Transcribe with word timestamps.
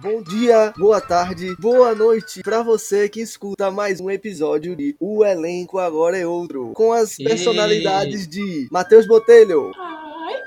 bom 0.00 0.22
dia, 0.22 0.72
boa 0.78 1.00
tarde, 1.00 1.54
boa 1.58 1.94
noite 1.94 2.42
pra 2.42 2.62
você 2.62 3.08
que 3.08 3.20
escuta 3.20 3.70
mais 3.70 4.00
um 4.00 4.10
episódio 4.10 4.74
de 4.76 4.96
O 4.98 5.24
Elenco 5.24 5.78
Agora 5.78 6.16
é 6.18 6.26
Outro, 6.26 6.72
com 6.74 6.92
as 6.92 7.16
personalidades 7.16 8.26
de 8.26 8.68
Matheus 8.70 9.06
Botelho, 9.06 9.70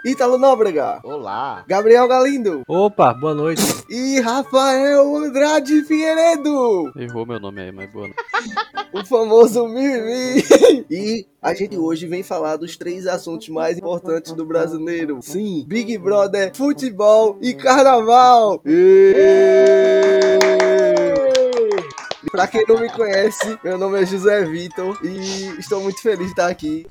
Ítalo 0.05 0.37
Nóbrega, 0.37 0.99
Olá. 1.03 1.63
Gabriel 1.67 2.07
Galindo 2.07 2.63
Opa, 2.67 3.13
boa 3.13 3.33
noite. 3.33 3.61
e 3.89 4.19
Rafael 4.19 5.16
Andrade 5.16 5.83
Figueiredo, 5.83 6.91
Errou 6.95 7.25
meu 7.25 7.39
nome 7.39 7.61
aí, 7.61 7.71
mas 7.71 7.91
boa. 7.91 8.07
noite. 8.07 8.15
o 8.94 9.05
famoso 9.05 9.68
Mimi. 9.68 10.44
E 10.89 11.25
a 11.42 11.54
gente 11.54 11.78
hoje 11.78 12.07
vem 12.07 12.23
falar 12.23 12.55
dos 12.57 12.78
três 12.78 13.07
assuntos 13.07 13.50
mais 13.50 13.78
importantes 13.78 14.32
do 14.34 14.46
brasileiro. 14.46 15.20
Sim, 15.21 15.66
Big 15.68 15.98
Brother, 15.98 16.55
futebol 16.55 17.38
e 17.42 17.54
carnaval. 17.54 18.61
E... 18.66 19.14
Pra 22.32 22.48
quem 22.48 22.64
não 22.68 22.79
me 22.79 22.89
conhece, 22.89 23.57
meu 23.64 23.78
nome 23.78 24.01
é 24.01 24.06
José 24.06 24.43
Vitor 24.46 24.98
e 25.04 25.60
estou 25.60 25.82
muito 25.82 26.01
feliz 26.01 26.25
de 26.25 26.32
estar 26.32 26.48
aqui. 26.48 26.86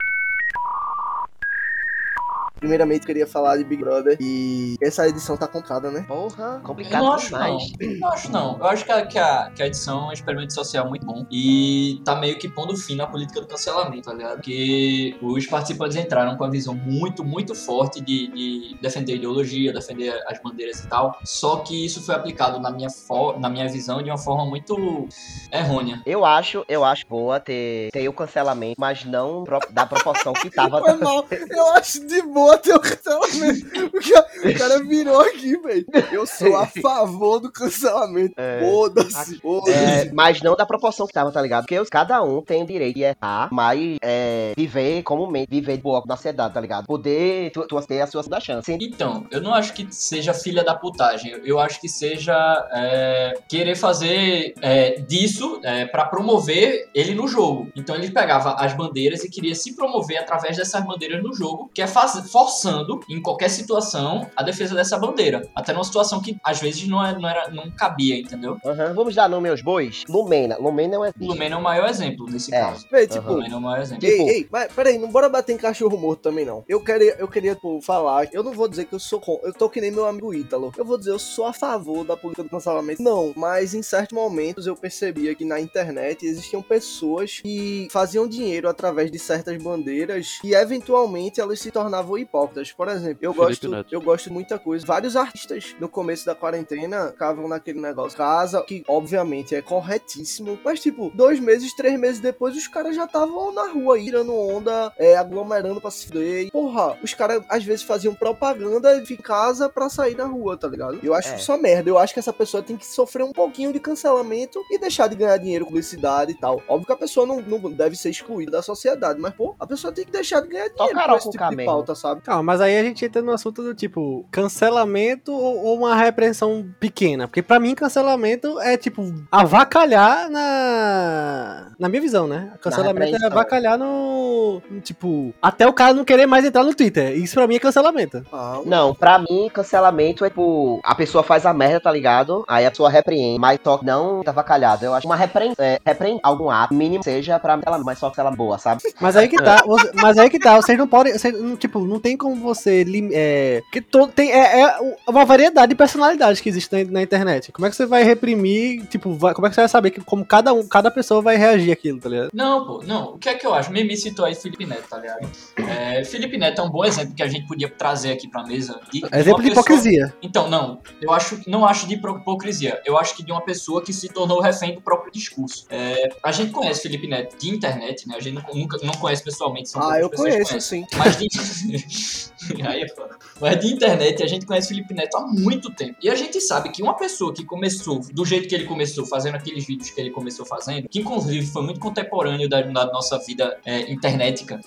Primeiramente, 2.63 3.05
queria 3.05 3.27
falar 3.27 3.57
de 3.57 3.65
Big 3.65 3.83
Brother 3.83 4.17
e 4.21 4.77
essa 4.81 5.09
edição 5.09 5.37
tá 5.37 5.49
comprada, 5.49 5.91
né? 5.91 6.05
Porra, 6.07 6.59
Eu 6.59 6.61
complicado 6.61 7.03
não 7.03 7.13
acho 7.15 7.33
não. 7.33 7.41
demais. 7.57 7.73
Eu 7.81 7.99
não 7.99 8.09
acho 8.09 8.31
não. 8.31 8.57
Eu 8.59 8.65
acho 8.67 8.85
que 8.85 8.93
a, 8.93 9.05
que, 9.05 9.19
a, 9.19 9.51
que 9.53 9.63
a 9.65 9.67
edição 9.67 10.05
é 10.05 10.07
um 10.11 10.13
experimento 10.13 10.55
social 10.55 10.89
muito 10.89 11.05
bom. 11.05 11.27
E 11.29 12.01
tá 12.05 12.15
meio 12.15 12.39
que 12.39 12.49
pondo 12.49 12.77
fim 12.77 12.95
na 12.95 13.05
política 13.09 13.41
do 13.41 13.49
cancelamento, 13.49 14.03
tá 14.09 14.15
ligado? 14.15 14.35
Porque 14.37 15.17
os 15.21 15.45
participantes 15.47 15.97
entraram 15.97 16.37
com 16.37 16.45
a 16.45 16.49
visão 16.51 16.73
muito, 16.73 17.25
muito 17.25 17.53
forte 17.53 18.01
de, 18.01 18.29
de 18.29 18.77
defender 18.81 19.15
a 19.15 19.17
ideologia, 19.17 19.73
defender 19.73 20.15
as 20.29 20.41
bandeiras 20.41 20.85
e 20.85 20.87
tal. 20.87 21.19
Só 21.25 21.57
que 21.57 21.85
isso 21.85 22.01
foi 22.01 22.15
aplicado 22.15 22.61
na 22.61 22.71
minha, 22.71 22.89
fo 22.91 23.37
na 23.41 23.51
minha 23.51 23.67
visão 23.69 24.01
de 24.01 24.09
uma 24.09 24.19
forma 24.19 24.47
muito 24.47 25.09
errônea. 25.51 26.01
Eu 26.07 26.25
acho, 26.25 26.65
eu 26.69 26.85
acho 26.85 27.05
boa 27.09 27.41
ter, 27.41 27.91
ter 27.91 28.09
o 28.09 28.13
cancelamento, 28.13 28.77
mas 28.79 29.05
não 29.05 29.43
pro- 29.43 29.59
da 29.73 29.85
proporção 29.85 30.33
que 30.33 30.49
tava. 30.49 30.81
Foi 30.81 30.95
mal. 30.95 31.27
Eu 31.51 31.73
acho 31.73 32.07
de 32.07 32.23
boa 32.23 32.52
ter 32.59 32.75
o 32.75 32.81
cancelamento. 32.81 33.67
O 33.97 34.01
cara, 34.13 34.27
o 34.55 34.59
cara 34.59 34.79
virou 34.85 35.21
aqui, 35.21 35.57
velho. 35.59 35.87
Eu 36.13 36.27
sou 36.27 36.57
a 36.57 36.67
favor 36.67 37.41
do 37.41 37.51
cancelamento. 37.51 38.35
É. 38.37 38.61
Foda-se. 38.61 39.41
Foda-se. 39.41 39.73
É, 39.77 40.11
mas 40.13 40.41
não 40.43 40.55
da 40.55 40.67
proporção 40.67 41.07
que 41.07 41.13
tava, 41.13 41.31
tá 41.33 41.41
ligado? 41.41 41.63
Porque 41.63 41.79
os- 41.79 41.89
cada 41.89 42.23
um 42.23 42.41
tem 42.43 42.63
o 42.63 42.67
direito 42.67 42.97
de 42.97 43.03
errar, 43.03 43.49
mas 43.53 43.97
é, 44.03 44.53
viver 44.57 45.03
comumente, 45.03 45.49
viver 45.51 45.77
de 45.77 45.83
boa 45.83 46.03
na 46.07 46.17
sociedade, 46.17 46.55
tá 46.55 46.61
ligado? 46.61 46.87
Poder 46.87 47.51
tu, 47.53 47.67
tu 47.67 47.81
ter 47.87 48.01
a 48.01 48.07
sua 48.07 48.23
segunda 48.23 48.41
chance. 48.41 48.73
Então, 48.81 49.27
eu 49.31 49.41
não 49.41 49.53
acho 49.55 49.73
que 49.73 49.87
seja 49.91 50.33
filha 50.35 50.63
da 50.65 50.75
putagem. 50.75 51.33
Eu 51.45 51.59
acho 51.59 51.81
que 51.81 51.89
seja 51.89 52.35
é, 52.73 53.35
querer 53.49 53.75
fazer 53.77 54.55
é, 54.61 55.01
disso 55.01 55.61
é, 55.65 55.85
para 55.87 56.05
promover 56.07 56.89
ele 56.95 57.15
no 57.15 57.27
jogo. 57.29 57.69
Então 57.77 57.95
ele 57.95 58.11
pegava 58.11 58.55
as 58.55 58.73
bandeiras 58.75 59.25
e 59.25 59.31
queria 59.31 59.55
se 59.55 59.75
promover 59.75 60.19
através 60.19 60.57
dessas 60.57 60.85
bandeiras 60.85 61.23
no 61.23 61.35
jogo, 61.35 61.71
que 61.75 61.83
é 61.83 61.87
faz- 61.87 62.31
forçando 62.43 63.01
em 63.09 63.21
qualquer 63.21 63.49
situação 63.51 64.27
a 64.37 64.43
defesa 64.43 64.75
dessa 64.75 64.99
bandeira. 64.99 65.49
Até 65.55 65.73
numa 65.73 65.85
situação 65.85 66.21
que 66.21 66.37
às 66.45 66.61
vezes 66.61 66.89
não, 66.89 67.05
é- 67.05 67.17
não 67.19 67.29
era, 67.29 67.49
não 67.51 67.71
cabia, 67.71 68.19
entendeu? 68.19 68.57
Aham, 68.65 68.93
Vamos 68.95 69.15
dar 69.15 69.29
nome 69.29 69.49
aos 69.49 69.63
bois? 69.63 70.03
Lumena. 70.09 70.57
Lumena 70.59 70.97
é 70.97 70.99
um 70.99 71.03
O 71.03 71.13
Lumena 71.29 71.55
é 71.55 71.59
o 71.59 71.63
maior 71.63 71.89
exemplo 71.89 72.27
nesse 72.29 72.53
É. 72.55 72.61
caso. 72.61 72.87
O 72.93 73.07
tipo, 73.07 73.33
Lumena 73.33 73.55
é 73.55 73.59
o 73.59 73.61
maior 73.61 73.83
exemplo. 73.83 74.05
Ei, 74.07 74.17
Tipo- 74.19 74.29
ei, 74.31 74.49
mas 74.51 74.73
peraí, 74.73 74.99
não 74.99 75.09
bora 75.09 75.29
bater 75.29 75.53
em 75.53 75.57
cachorro 75.59 75.97
morto 75.97 76.21
também, 76.23 76.45
não. 76.45 76.65
Eu 76.69 76.81
queria, 76.83 77.15
eu 77.19 77.29
queria 77.29 77.55
tipo, 77.55 77.81
falar, 77.81 78.29
eu 78.33 78.43
não 78.43 78.53
vou 78.53 78.69
dizer 78.69 78.85
que 78.87 78.95
eu 78.95 78.99
sou 79.01 79.21
com, 79.21 79.39
eu 79.43 79.53
tô 79.53 79.69
que 79.69 79.81
nem 79.81 79.91
meu 79.91 80.07
amigo 80.07 80.35
Ítalo. 80.35 80.73
Eu 80.77 80.85
vou 80.85 80.99
dizer, 80.99 81.11
eu 81.13 81.19
sou 81.19 81.47
a 81.47 81.53
favor 81.53 82.05
da 82.05 82.17
política 82.17 82.43
do 82.43 82.49
cancelamento. 82.51 83.03
Não, 83.03 83.33
mas 83.37 83.75
em 83.75 83.83
certos 83.83 84.15
momentos 84.17 84.67
eu 84.67 84.75
percebia 84.77 85.35
que 85.35 85.45
na 85.45 85.61
internet 85.61 86.25
existiam 86.27 86.63
pessoas 86.63 87.41
que 87.41 87.89
faziam 87.91 88.27
dinheiro 88.27 88.69
através 88.69 89.11
de 89.11 89.19
certas 89.19 89.61
bandeiras 89.63 90.39
e 90.45 90.55
eventualmente 90.55 91.41
elas 91.41 91.61
se 91.61 91.71
tornavam 91.71 92.17
hipócritas. 92.19 92.32
Por 92.77 92.89
exemplo, 92.89 93.19
eu 93.21 93.33
Felipe 93.33 93.49
gosto, 93.51 93.69
Neto. 93.69 93.93
eu 93.95 94.01
gosto 94.01 94.25
de 94.29 94.33
muita 94.33 94.59
coisa. 94.59 94.85
Vários 94.87 95.17
artistas 95.17 95.77
no 95.79 95.89
começo 95.89 96.25
da 96.27 96.35
quarentena 96.35 97.09
ficavam 97.09 97.47
naquele 97.49 97.81
negócio 97.81 98.17
casa, 98.17 98.63
que 98.63 98.83
obviamente 98.89 99.55
é 99.55 99.63
corretíssimo, 99.63 100.59
mas 100.65 100.81
tipo, 100.81 101.11
dois 101.15 101.39
meses, 101.39 101.75
três 101.75 101.99
meses 101.99 102.21
depois, 102.21 102.57
os 102.57 102.67
caras 102.69 102.97
já 102.97 103.05
estavam 103.05 103.53
na 103.53 103.69
rua 103.69 103.97
aí, 103.97 104.05
tirando 104.07 104.35
onda, 104.35 104.93
é, 104.99 105.17
aglomerando 105.17 105.81
pra 105.81 105.91
se 105.91 106.07
fuder. 106.07 106.47
E, 106.47 106.51
Porra, 106.51 106.97
os 107.03 107.15
caras 107.15 107.43
às 107.49 107.65
vezes 107.65 107.83
faziam 107.83 108.15
propaganda 108.15 109.01
de 109.01 109.17
casa 109.17 109.69
pra 109.69 109.89
sair 109.89 110.17
na 110.17 110.25
rua, 110.25 110.57
tá 110.57 110.69
ligado? 110.69 110.99
Eu 111.03 111.15
acho 111.15 111.29
É. 111.29 111.53
uma 111.55 111.59
merda. 111.63 111.89
Eu 111.91 111.99
acho 111.99 112.13
que 112.15 112.21
essa 112.21 112.33
pessoa 112.33 112.63
tem 112.63 112.77
que 112.77 112.87
sofrer 112.87 113.23
um 113.25 113.33
pouquinho 113.33 113.73
de 113.73 113.81
cancelamento 113.81 114.63
e 114.71 114.79
deixar 114.79 115.07
de 115.09 115.17
ganhar 115.17 115.37
dinheiro 115.37 115.65
com 115.65 115.73
publicidade 115.73 116.33
e 116.33 116.35
tal. 116.35 116.63
Óbvio 116.69 116.87
que 116.87 116.93
a 116.93 116.97
pessoa 116.97 117.27
não, 117.27 117.41
não 117.41 117.59
deve 117.71 117.97
ser 117.97 118.11
excluída 118.11 118.53
da 118.53 118.63
sociedade, 118.63 119.19
mas, 119.21 119.33
pô, 119.35 119.55
a 119.59 119.67
pessoa 119.67 119.93
tem 119.93 120.05
que 120.05 120.11
deixar 120.13 120.41
de 120.41 120.49
ganhar 120.49 120.69
dinheiro 120.69 120.95
com 120.95 121.17
esse 121.17 121.31
tipo 121.31 121.49
de 121.49 121.57
mesmo. 121.57 121.71
pauta, 121.73 121.95
sabe? 121.95 122.12
Calma, 122.17 122.43
mas 122.43 122.61
aí 122.61 122.79
a 122.79 122.83
gente 122.83 123.05
entra 123.05 123.23
no 123.23 123.33
assunto 123.33 123.63
do 123.63 123.75
tipo, 123.75 124.27
cancelamento 124.31 125.33
ou 125.33 125.53
ou 125.63 125.79
uma 125.79 125.95
repreensão 125.95 126.67
pequena? 126.81 127.27
Porque 127.29 127.43
pra 127.43 127.61
mim, 127.61 127.75
cancelamento 127.75 128.59
é 128.61 128.77
tipo, 128.77 129.13
avacalhar 129.31 130.29
na. 130.31 131.73
Na 131.79 131.89
minha 131.89 132.01
visão, 132.01 132.27
né? 132.27 132.53
Cancelamento 132.61 133.17
é 133.17 133.27
avacalhar 133.27 133.79
no. 133.79 134.61
Tipo, 134.83 135.33
até 135.41 135.67
o 135.67 135.73
cara 135.73 135.93
não 135.95 136.05
querer 136.05 136.27
mais 136.27 136.45
entrar 136.45 136.65
no 136.65 136.75
Twitter. 136.75 137.17
Isso 137.17 137.35
pra 137.35 137.47
mim 137.47 137.57
é 137.57 137.59
cancelamento. 137.59 138.25
Ah, 138.33 138.61
Não, 138.65 138.95
pra 138.95 139.19
mim, 139.19 139.51
cancelamento 139.53 140.25
é 140.25 140.29
tipo, 140.31 140.81
a 140.85 140.95
pessoa 140.95 141.23
faz 141.23 141.45
a 141.47 141.53
merda, 141.55 141.81
tá 141.81 141.91
ligado? 141.93 142.45
Aí 142.49 142.67
a 142.67 142.71
pessoa 142.71 142.91
repreende, 142.91 143.39
mas 143.39 143.59
só 143.63 143.79
não 143.83 144.23
tá 144.23 144.33
vacalhado. 144.33 144.85
Eu 144.85 144.95
acho 144.95 145.07
uma 145.07 145.17
repreende, 145.17 145.55
é, 145.59 145.79
repreende 145.85 146.21
algum 146.23 146.51
ato, 146.51 146.75
mínimo 146.75 147.03
seja 147.05 147.39
pra 147.39 147.59
ela, 147.65 147.79
mas 147.79 147.99
só 147.99 148.11
que 148.11 148.21
ela 148.21 148.31
boa, 148.31 148.59
sabe? 148.59 148.83
Mas 149.01 149.17
aí 149.17 149.29
que 149.29 149.37
tá, 149.37 149.63
mas 149.95 150.19
aí 150.19 150.31
que 150.31 150.39
tá, 150.39 150.57
vocês 150.57 150.79
não 150.79 150.87
podem, 150.89 151.13
vocês 151.13 151.39
não- 151.41 151.57
tipo, 151.57 151.81
não 151.81 151.99
tem 152.03 152.17
como 152.17 152.37
você, 152.37 152.85
lim- 152.85 153.11
é, 153.13 153.63
que 153.73 153.81
todo, 153.81 154.13
tem, 154.13 154.31
é, 154.33 154.61
é 154.63 154.79
uma 155.09 155.25
variedade 155.25 155.71
de 155.71 155.75
personalidades 155.77 156.41
que 156.41 156.49
existe 156.49 156.73
na, 156.73 156.91
na 156.91 157.03
internet. 157.03 157.53
Como 157.53 157.67
é 157.67 157.71
que 157.71 157.77
você 157.77 157.87
vai 157.87 158.03
reprimir, 158.03 158.85
tipo, 158.87 159.15
vai- 159.15 159.33
como 159.35 159.47
é 159.47 159.51
que 159.51 159.55
você 159.55 159.63
vai 159.63 159.69
saber 159.69 159.91
que, 159.91 160.01
como 160.01 160.25
cada 160.25 160.53
um, 160.53 160.67
cada 160.67 160.91
pessoa 160.91 161.23
vai 161.23 161.37
reagir 161.37 161.73
àquilo, 161.73 162.01
tá 162.01 162.09
ligado? 162.09 162.31
Não, 162.35 162.67
pô, 162.67 162.83
não. 162.87 163.15
O 163.15 163.19
que 163.19 163.29
é 163.29 163.35
que 163.35 163.47
eu 163.47 163.55
acho? 163.55 163.71
Mimi 163.73 163.97
citou 163.97 164.25
aí 164.25 164.35
Felipe 164.35 164.67
Neto, 164.67 164.85
tá 164.89 164.99
ligado? 164.99 165.29
É, 165.57 166.05
Felipe 166.05 166.37
Neto 166.37 166.61
é 166.61 166.65
um 166.65 166.71
bom 166.71 166.85
exemplo 166.85 167.15
que 167.15 167.23
a 167.23 167.29
gente 167.29 167.47
podia 167.47 167.69
trazer 167.69 168.13
aqui 168.13 168.29
pra 168.29 168.43
mesa. 168.45 168.81
de- 168.93 169.01
de 169.01 169.07
Exemplo 169.17 169.43
de 169.43 169.49
pessoa- 169.51 169.65
hipocrisia. 169.65 170.15
Então, 170.23 170.49
não. 170.51 170.81
Eu 171.01 171.13
acho, 171.13 171.41
não 171.47 171.65
acho 171.65 171.87
de 171.87 171.95
hipo- 171.95 172.19
hipocrisia. 172.19 172.81
Eu 172.85 172.99
acho 172.99 173.17
que 173.17 173.23
de 173.23 173.31
uma 173.31 173.41
pessoa 173.41 173.83
que 173.83 173.93
se 173.93 174.09
tornou 174.09 174.41
refém 174.41 174.75
do 174.75 174.81
próprio 174.81 175.13
discurso. 175.13 175.67
É, 175.71 176.09
a 176.23 176.33
gente 176.33 176.51
conhece 176.51 176.83
Felipe 176.83 177.07
Neto 177.07 177.37
de 177.39 177.49
internet, 177.51 178.09
né? 178.09 178.17
A 178.17 178.21
gente 178.21 178.35
nunca, 178.35 178.53
nunca 178.55 178.79
não 178.83 178.95
conhece 178.95 179.23
pessoalmente. 179.23 179.69
São 179.69 179.83
Ah, 179.83 179.99
eu 180.01 180.11
conheço, 180.11 180.51
conhecem. 180.51 180.61
sim. 180.61 180.87
Mas 180.97 181.17
de... 181.19 181.29
Aí 182.65 182.83
é 182.83 182.89
foda. 182.89 183.17
Mas 183.41 183.61
de 183.61 183.73
internet 183.73 184.23
a 184.23 184.27
gente 184.27 184.47
conhece 184.47 184.69
Felipe 184.69 184.95
Neto 184.95 185.17
há 185.17 185.27
muito 185.27 185.73
tempo. 185.73 185.97
E 186.03 186.09
a 186.09 186.15
gente 186.15 186.41
sabe 186.41 186.71
que 186.71 186.83
uma 186.83 186.97
pessoa 186.97 187.33
que 187.33 187.45
começou 187.45 188.01
do 188.13 188.25
jeito 188.25 188.49
que 188.49 188.55
ele 188.55 188.65
começou, 188.65 189.07
fazendo 189.07 189.37
aqueles 189.37 189.67
vídeos 189.67 189.91
que 189.91 190.01
ele 190.01 190.11
começou 190.11 190.45
fazendo, 190.45 190.89
que 190.89 191.01
inclusive 191.01 191.47
foi 191.47 191.63
muito 191.63 191.81
contemporâneo 191.81 192.49
da, 192.49 192.63
da 192.63 192.87
nossa 192.87 193.19
vida 193.19 193.59
é, 193.65 193.93
internetica, 193.93 194.61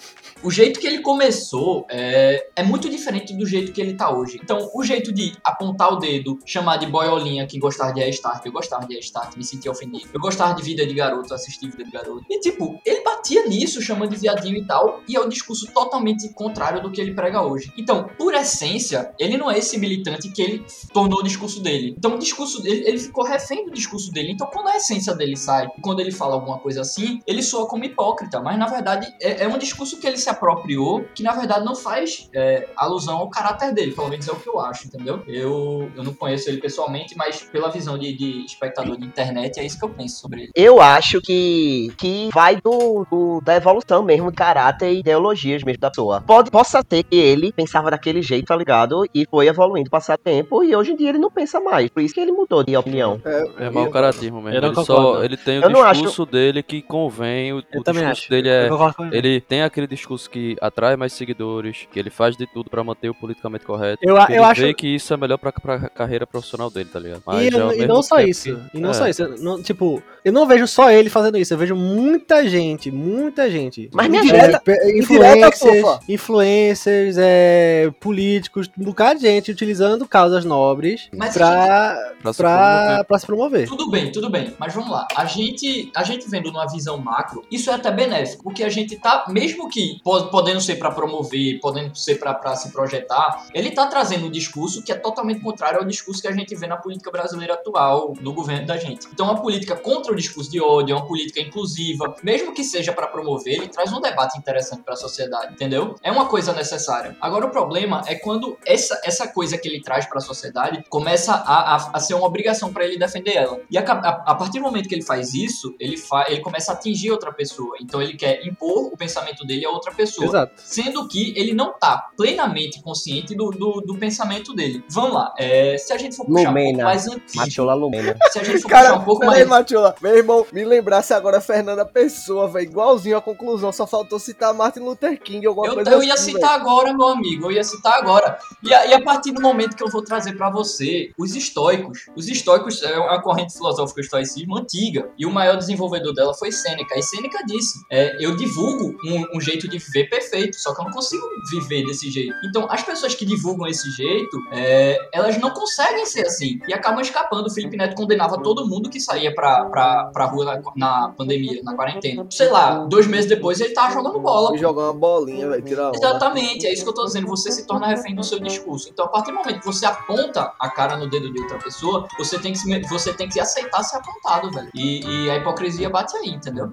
o 0.43 0.51
jeito 0.51 0.79
que 0.79 0.87
ele 0.87 0.99
começou 0.99 1.85
é, 1.89 2.47
é 2.55 2.63
muito 2.63 2.89
diferente 2.89 3.33
do 3.35 3.45
jeito 3.45 3.71
que 3.71 3.81
ele 3.81 3.93
tá 3.93 4.15
hoje. 4.15 4.39
Então, 4.41 4.69
o 4.73 4.83
jeito 4.83 5.13
de 5.13 5.33
apontar 5.43 5.93
o 5.93 5.97
dedo, 5.97 6.39
chamar 6.45 6.77
de 6.77 6.85
boiolinha 6.85 7.47
quem 7.47 7.59
gostava 7.59 7.93
de 7.93 8.01
Restart, 8.01 8.45
eu 8.45 8.51
gostava 8.51 8.85
de 8.85 8.95
Restart, 8.95 9.35
me 9.35 9.43
sentia 9.43 9.71
ofendido. 9.71 10.09
Eu 10.13 10.19
gostava 10.19 10.53
de 10.53 10.63
Vida 10.63 10.85
de 10.85 10.93
Garoto, 10.93 11.33
assistir 11.33 11.69
Vida 11.69 11.83
de 11.83 11.91
Garoto. 11.91 12.25
E, 12.29 12.39
tipo, 12.39 12.79
ele 12.85 13.01
batia 13.03 13.47
nisso, 13.47 13.81
chamando 13.81 14.11
de 14.11 14.17
viadinho 14.17 14.57
e 14.57 14.65
tal, 14.65 15.01
e 15.07 15.15
é 15.15 15.19
o 15.19 15.27
discurso 15.27 15.71
totalmente 15.73 16.27
contrário 16.33 16.81
do 16.81 16.91
que 16.91 17.01
ele 17.01 17.14
prega 17.15 17.41
hoje. 17.41 17.71
Então, 17.77 18.09
por 18.17 18.33
essência, 18.33 19.11
ele 19.19 19.37
não 19.37 19.49
é 19.49 19.57
esse 19.57 19.77
militante 19.77 20.29
que 20.29 20.41
ele 20.41 20.65
tornou 20.93 21.19
o 21.19 21.23
discurso 21.23 21.61
dele. 21.61 21.95
Então, 21.97 22.15
o 22.15 22.19
discurso 22.19 22.61
dele, 22.61 22.83
ele 22.87 22.99
ficou 22.99 23.23
refém 23.23 23.65
do 23.65 23.71
discurso 23.71 24.11
dele. 24.11 24.31
Então, 24.31 24.47
quando 24.51 24.67
a 24.69 24.75
essência 24.77 25.15
dele 25.15 25.35
sai, 25.35 25.67
quando 25.81 25.99
ele 25.99 26.11
fala 26.11 26.33
alguma 26.35 26.59
coisa 26.59 26.81
assim, 26.81 27.19
ele 27.25 27.41
soa 27.41 27.67
como 27.67 27.83
hipócrita, 27.85 28.39
mas 28.41 28.57
na 28.57 28.67
verdade 28.67 29.07
é, 29.21 29.43
é 29.43 29.47
um 29.47 29.57
discurso 29.57 29.99
que 29.99 30.05
ele 30.07 30.17
se 30.17 30.29
apropriou, 30.29 31.03
que 31.15 31.23
na 31.23 31.33
verdade 31.33 31.63
não 31.65 31.75
faz 31.75 32.29
é, 32.33 32.67
alusão 32.75 33.17
ao 33.17 33.29
caráter 33.29 33.73
dele, 33.73 33.91
pelo 33.93 34.09
menos 34.09 34.27
é 34.27 34.31
o 34.31 34.35
que 34.35 34.49
eu 34.49 34.59
acho, 34.59 34.87
entendeu? 34.87 35.23
Eu, 35.27 35.89
eu 35.95 36.03
não 36.03 36.13
conheço 36.13 36.49
ele 36.49 36.59
pessoalmente, 36.59 37.15
mas 37.17 37.41
pela 37.41 37.69
visão 37.69 37.97
de, 37.97 38.13
de 38.15 38.45
espectador 38.45 38.97
de 38.97 39.05
internet, 39.05 39.59
é 39.59 39.65
isso 39.65 39.77
que 39.79 39.85
eu 39.85 39.89
penso 39.89 40.19
sobre 40.19 40.43
ele. 40.43 40.51
Eu 40.55 40.81
acho 40.81 41.21
que, 41.21 41.91
que 41.97 42.29
vai 42.33 42.55
do, 42.57 43.05
do- 43.09 43.41
da 43.41 43.55
evolução 43.55 44.03
mesmo 44.03 44.29
de 44.31 44.37
caráter 44.37 44.91
e 44.91 44.99
ideologias 44.99 45.63
mesmo 45.63 45.79
da 45.79 45.89
pessoa. 45.89 46.21
Pode, 46.21 46.49
possa 46.51 46.83
ter 46.83 47.03
simplesmente 47.11 47.35
ele 47.35 47.51
pensava 47.53 47.91
daquele 47.91 48.21
jeito, 48.21 48.45
tá 48.47 48.55
ligado? 48.55 49.03
E 49.13 49.25
foi 49.29 49.47
evoluindo, 49.47 49.89
passar 49.89 50.17
tempo, 50.17 50.63
e 50.63 50.75
hoje 50.75 50.91
em 50.91 50.95
dia 50.95 51.09
ele 51.09 51.17
não 51.17 51.31
pensa 51.31 51.59
mais. 51.59 51.89
Por 51.89 52.01
isso 52.01 52.13
que 52.13 52.19
ele 52.19 52.31
mudou 52.31 52.63
de 52.63 52.75
opinião. 52.75 53.21
É 53.57 53.69
mau 53.69 53.89
caratismo 53.89 54.41
mesmo. 54.41 54.57
Ele, 54.57 54.67
concordo. 54.73 54.85
só, 54.85 55.23
ele 55.23 55.37
tem 55.37 55.59
o 55.59 55.63
Eu 55.63 55.69
não 55.69 55.81
acho- 55.81 56.01
discurso 56.01 56.25
dele 56.25 56.63
que 56.63 56.81
convém. 56.81 57.53
O, 57.53 57.63
Eu 57.71 57.81
o 57.81 57.83
também 57.83 58.03
discurso 58.03 58.21
acho. 58.21 58.29
dele 58.29 58.49
é. 58.49 58.69
ele. 59.11 59.41
Tem 59.41 59.63
aquele 59.63 59.87
discurso 59.87 60.29
que 60.29 60.55
atrai 60.61 60.95
mais 60.95 61.13
seguidores, 61.13 61.87
que 61.91 61.99
ele 61.99 62.09
faz 62.09 62.35
de 62.35 62.45
tudo 62.47 62.69
pra 62.69 62.83
manter 62.83 63.09
o 63.09 63.13
politicamente 63.15 63.65
correto. 63.65 63.99
Eu, 64.01 64.15
que 64.15 64.21
eu 64.33 64.35
ele 64.37 64.43
acho. 64.43 64.61
vê 64.61 64.73
que 64.73 64.87
isso 64.87 65.13
é 65.13 65.17
melhor 65.17 65.37
pra, 65.37 65.51
pra 65.51 65.89
carreira 65.89 66.25
profissional 66.25 66.69
dele, 66.69 66.89
tá 66.91 66.99
ligado? 66.99 67.19
E, 67.19 67.23
Mas, 67.25 67.47
e 67.47 67.51
mesmo 67.51 67.87
não 67.87 68.01
só 68.03 68.19
isso. 68.19 68.43
que- 68.71 68.77
E 68.77 68.81
não 68.81 68.89
é. 68.89 68.93
só 68.93 69.07
isso. 69.07 69.27
Não- 69.43 69.61
tipo, 69.61 70.01
eu 70.25 70.33
não 70.33 70.45
vejo 70.47 70.67
só 70.67 70.91
ele 70.91 71.09
fazendo 71.09 71.37
isso. 71.37 71.53
Eu 71.53 71.57
vejo 71.57 71.75
muita 71.75 72.47
gente, 72.47 72.91
muita 72.91 73.49
gente. 73.49 73.89
Mas 73.93 74.09
minha 74.09 74.23
gente, 74.23 74.59
pe- 74.61 74.73
indireta, 74.99 75.47
influencers, 75.47 75.99
influencers, 76.09 77.15
é, 77.17 77.91
políticos, 77.99 78.69
um 78.77 78.83
bocado 78.83 79.19
de 79.19 79.27
gente 79.27 79.51
utilizando 79.51 80.07
causas 80.07 80.43
nobres 80.43 81.07
Mas 81.15 81.33
pra, 81.33 81.95
Pra 82.21 82.33
se 82.33 82.37
pra, 82.37 82.57
promover. 82.57 83.05
pra 83.05 83.19
se 83.19 83.25
promover. 83.25 83.67
Tudo 83.67 83.89
bem, 83.89 84.11
tudo 84.11 84.29
bem. 84.29 84.53
Mas 84.59 84.73
vamos 84.73 84.89
lá. 84.91 85.07
A 85.15 85.25
gente, 85.25 85.91
a 85.95 86.03
gente 86.03 86.27
vendo 86.29 86.51
numa 86.51 86.65
visão 86.67 86.97
macro, 86.97 87.43
isso 87.51 87.69
é 87.69 87.73
até 87.73 87.91
benéfico. 87.91 88.43
Porque 88.43 88.63
a 88.63 88.69
gente 88.69 88.95
tá, 88.97 89.25
mesmo 89.29 89.69
que 89.69 89.99
po- 90.03 90.25
podendo 90.27 90.59
ser 90.59 90.75
pra 90.75 90.91
promover, 90.91 91.59
podendo 91.59 91.95
ser 91.95 92.15
pra 92.15 92.33
pra 92.33 92.55
se 92.55 92.71
projetar, 92.71 93.45
ele 93.53 93.71
tá 93.71 93.87
trazendo 93.87 94.25
um 94.27 94.31
discurso 94.31 94.83
que 94.83 94.91
é 94.91 94.95
totalmente 94.95 95.39
contrário 95.41 95.79
ao 95.79 95.85
discurso 95.85 96.21
que 96.21 96.27
a 96.27 96.31
gente 96.31 96.55
vê 96.55 96.67
na 96.67 96.77
política 96.77 97.11
brasileira 97.11 97.53
atual, 97.53 98.13
no 98.21 98.33
governo 98.33 98.65
da 98.67 98.77
gente. 98.77 99.07
Então, 99.13 99.27
é 99.27 99.31
uma 99.31 99.41
política 99.41 99.75
contra 99.75 100.14
o 100.15 100.17
discurso 100.17 100.49
de 100.49 100.61
ódio, 100.61 100.93
é 100.93 100.97
uma 100.97 101.07
política 101.07 101.39
inclusiva, 101.39 102.15
mesmo 102.23 102.53
que 102.53 102.63
seja 102.63 102.91
pra 102.91 103.07
promover, 103.07 103.53
ele 103.53 103.67
traz 103.67 103.91
um 103.93 104.01
debate 104.01 104.37
interessante 104.37 104.81
pra 104.83 104.95
sociedade, 104.95 105.53
entendeu? 105.53 105.95
É 106.01 106.11
uma 106.11 106.25
coisa 106.25 106.53
necessária. 106.53 107.15
Agora, 107.21 107.45
o 107.45 107.49
problema 107.49 108.01
é 108.07 108.15
quando 108.15 108.57
essa, 108.65 108.99
essa 109.03 109.27
coisa 109.27 109.57
que 109.57 109.67
ele 109.67 109.81
traz 109.81 110.05
pra 110.05 110.19
sociedade 110.19 110.83
começa 110.89 111.33
a, 111.33 111.75
a, 111.75 111.91
a 111.93 111.99
ser 111.99 112.13
uma 112.13 112.25
obrigação 112.25 112.71
pra 112.73 112.83
ele 112.85 112.97
defender 112.97 113.35
ela. 113.35 113.59
E 113.69 113.77
a, 113.77 113.81
a, 113.81 114.09
a 114.31 114.35
partir 114.35 114.59
do 114.59 114.63
momento 114.63 114.87
que 114.87 114.95
ele 114.95 115.03
faz 115.03 115.33
isso, 115.33 115.75
ele, 115.79 115.97
fa, 115.97 116.25
ele 116.27 116.41
começa 116.41 116.71
a 116.71 116.75
atingir 116.75 117.11
outra 117.11 117.31
pessoa. 117.31 117.75
Então, 117.81 118.01
ele 118.01 118.15
quer 118.15 118.45
impor 118.45 118.93
o 118.93 118.97
pensamento 118.97 119.45
dele 119.45 119.65
a 119.65 119.69
outra 119.69 119.93
pessoa. 119.93 120.27
Exato. 120.27 120.53
Sendo 120.57 121.07
que 121.07 121.33
ele 121.37 121.53
não 121.53 121.73
tá 121.77 122.09
plenamente 122.17 122.81
consciente 122.81 123.35
do, 123.35 123.49
do, 123.51 123.81
do 123.81 123.97
pensamento 123.97 124.53
dele. 124.53 124.83
Vamos 124.89 125.13
lá, 125.13 125.33
é, 125.37 125.77
se 125.77 125.93
a 125.93 125.97
gente 125.97 126.15
for 126.15 126.25
puxar 126.25 126.41
um 126.41 126.43
pouco 126.45 126.59
Lumena. 126.59 126.83
mais 126.83 127.07
antigo, 127.07 127.37
Machola 127.37 127.73
Lumena. 127.73 128.17
se 128.31 128.39
a 128.39 128.43
gente 128.43 128.61
for 128.61 128.69
Cara, 128.69 128.89
puxar 128.89 129.01
um 129.01 129.05
pouco 129.05 129.25
mais 129.25 129.47
Matiola. 129.47 129.95
Meu 130.05 130.17
irmão, 130.17 130.45
me 130.53 130.63
lembrasse 130.63 131.15
agora 131.15 131.41
Fernanda 131.41 131.83
Pessoa, 131.83 132.47
velho. 132.47 132.67
Igualzinho 132.67 133.17
a 133.17 133.21
conclusão. 133.21 133.71
Só 133.71 133.87
faltou 133.87 134.19
citar 134.19 134.53
Martin 134.53 134.81
Luther 134.81 135.19
King, 135.19 135.47
alguma 135.47 135.65
Eu, 135.65 135.73
coisa 135.73 135.89
eu 135.89 136.03
ia 136.03 136.13
assim, 136.13 136.33
citar 136.33 136.51
agora, 136.51 136.93
meu 136.93 137.07
amigo, 137.07 137.47
eu 137.47 137.51
ia 137.51 137.63
citar 137.63 137.95
agora. 137.95 138.37
E 138.61 138.71
a, 138.71 138.85
e 138.85 138.93
a 138.93 139.01
partir 139.01 139.31
do 139.31 139.41
momento 139.41 139.75
que 139.75 139.81
eu 139.81 139.89
vou 139.89 140.03
trazer 140.03 140.33
pra 140.33 140.51
você 140.51 141.11
os 141.17 141.35
estoicos. 141.35 142.05
Os 142.15 142.27
estoicos 142.27 142.83
é 142.83 142.99
uma 142.99 143.19
corrente 143.19 143.53
filosófica 143.53 143.99
do 143.99 144.03
estoicismo 144.03 144.55
antiga. 144.55 145.09
E 145.17 145.25
o 145.25 145.31
maior 145.31 145.57
desenvolvedor 145.57 146.13
dela 146.13 146.35
foi 146.35 146.51
Sêneca. 146.51 146.93
E 146.95 147.01
Sêneca 147.01 147.43
disse: 147.43 147.79
é, 147.91 148.23
Eu 148.23 148.35
divulgo 148.35 148.95
um, 149.07 149.37
um 149.37 149.41
jeito 149.41 149.67
de 149.67 149.79
viver 149.79 150.07
perfeito, 150.07 150.55
só 150.59 150.75
que 150.75 150.81
eu 150.81 150.85
não 150.85 150.91
consigo 150.91 151.27
viver 151.49 151.83
desse 151.83 152.11
jeito. 152.11 152.31
Então, 152.47 152.67
as 152.69 152.83
pessoas 152.83 153.15
que 153.15 153.25
divulgam 153.25 153.65
esse 153.65 153.89
jeito, 153.89 154.37
é, 154.51 154.99
elas 155.11 155.35
não 155.39 155.49
conseguem 155.49 156.05
ser 156.05 156.27
assim. 156.27 156.59
E 156.67 156.73
acabam 156.75 157.01
escapando. 157.01 157.47
O 157.47 157.51
Felipe 157.51 157.75
Neto 157.75 157.95
condenava 157.95 158.39
todo 158.43 158.67
mundo 158.67 158.87
que 158.87 158.99
saía 158.99 159.33
pra, 159.33 159.65
pra, 159.65 159.94
pra 160.05 160.25
rua 160.25 160.45
na, 160.45 160.61
na 160.75 161.09
pandemia, 161.09 161.61
na 161.63 161.73
quarentena. 161.75 162.25
Sei 162.29 162.49
lá, 162.49 162.85
dois 162.85 163.07
meses 163.07 163.27
depois 163.29 163.59
ele 163.59 163.73
tava 163.73 163.93
jogando 163.93 164.19
bola. 164.19 164.55
Jogar 164.57 164.83
uma 164.83 164.93
bolinha, 164.93 165.49
velho. 165.49 165.63
Tirar. 165.63 165.91
Exatamente, 165.93 166.67
é 166.67 166.73
isso 166.73 166.83
que 166.83 166.89
eu 166.89 166.93
tô 166.93 167.05
dizendo. 167.05 167.27
Você 167.27 167.51
se 167.51 167.65
torna 167.65 167.87
refém 167.87 168.13
do 168.15 168.23
seu 168.23 168.39
discurso. 168.39 168.89
Então, 168.89 169.05
a 169.05 169.07
partir 169.09 169.31
do 169.31 169.37
momento 169.37 169.59
que 169.59 169.65
você 169.65 169.85
aponta 169.85 170.53
a 170.59 170.69
cara 170.69 170.97
no 170.97 171.09
dedo 171.09 171.31
de 171.31 171.41
outra 171.41 171.57
pessoa, 171.57 172.07
você 172.17 172.37
tem 172.39 172.51
que, 172.51 172.59
se- 172.59 172.81
você 172.87 173.13
tem 173.13 173.27
que 173.29 173.39
aceitar 173.39 173.81
ser 173.83 173.97
apontado, 173.97 174.51
velho. 174.51 174.69
E, 174.73 175.25
e 175.25 175.29
a 175.29 175.37
hipocrisia 175.37 175.89
bate 175.89 176.15
aí, 176.17 176.29
entendeu? 176.29 176.71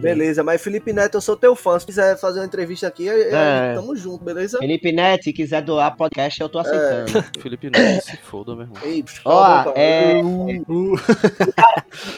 Beleza, 0.00 0.44
mas 0.44 0.60
Felipe 0.60 0.92
Neto, 0.92 1.14
eu 1.16 1.20
sou 1.22 1.34
teu 1.38 1.56
fã. 1.56 1.78
Se 1.78 1.86
quiser 1.86 2.18
fazer 2.18 2.40
uma 2.40 2.44
entrevista 2.44 2.86
aqui, 2.86 3.08
é. 3.08 3.30
É. 3.32 3.74
tamo 3.74 3.96
junto, 3.96 4.22
beleza? 4.22 4.58
Felipe 4.58 4.92
Neto, 4.92 5.24
se 5.24 5.32
quiser 5.32 5.62
doar 5.62 5.96
podcast, 5.96 6.38
eu 6.38 6.50
tô 6.50 6.58
aceitando. 6.58 7.24
Felipe 7.40 7.70
Neto, 7.70 8.04
se 8.04 8.16
foda, 8.18 8.54
meu 8.54 8.64
irmão. 8.66 8.76
Ei, 8.84 9.02
Ó, 9.24 9.42
cara. 9.42 9.72
é- 9.74 10.20
Uh, 10.68 10.96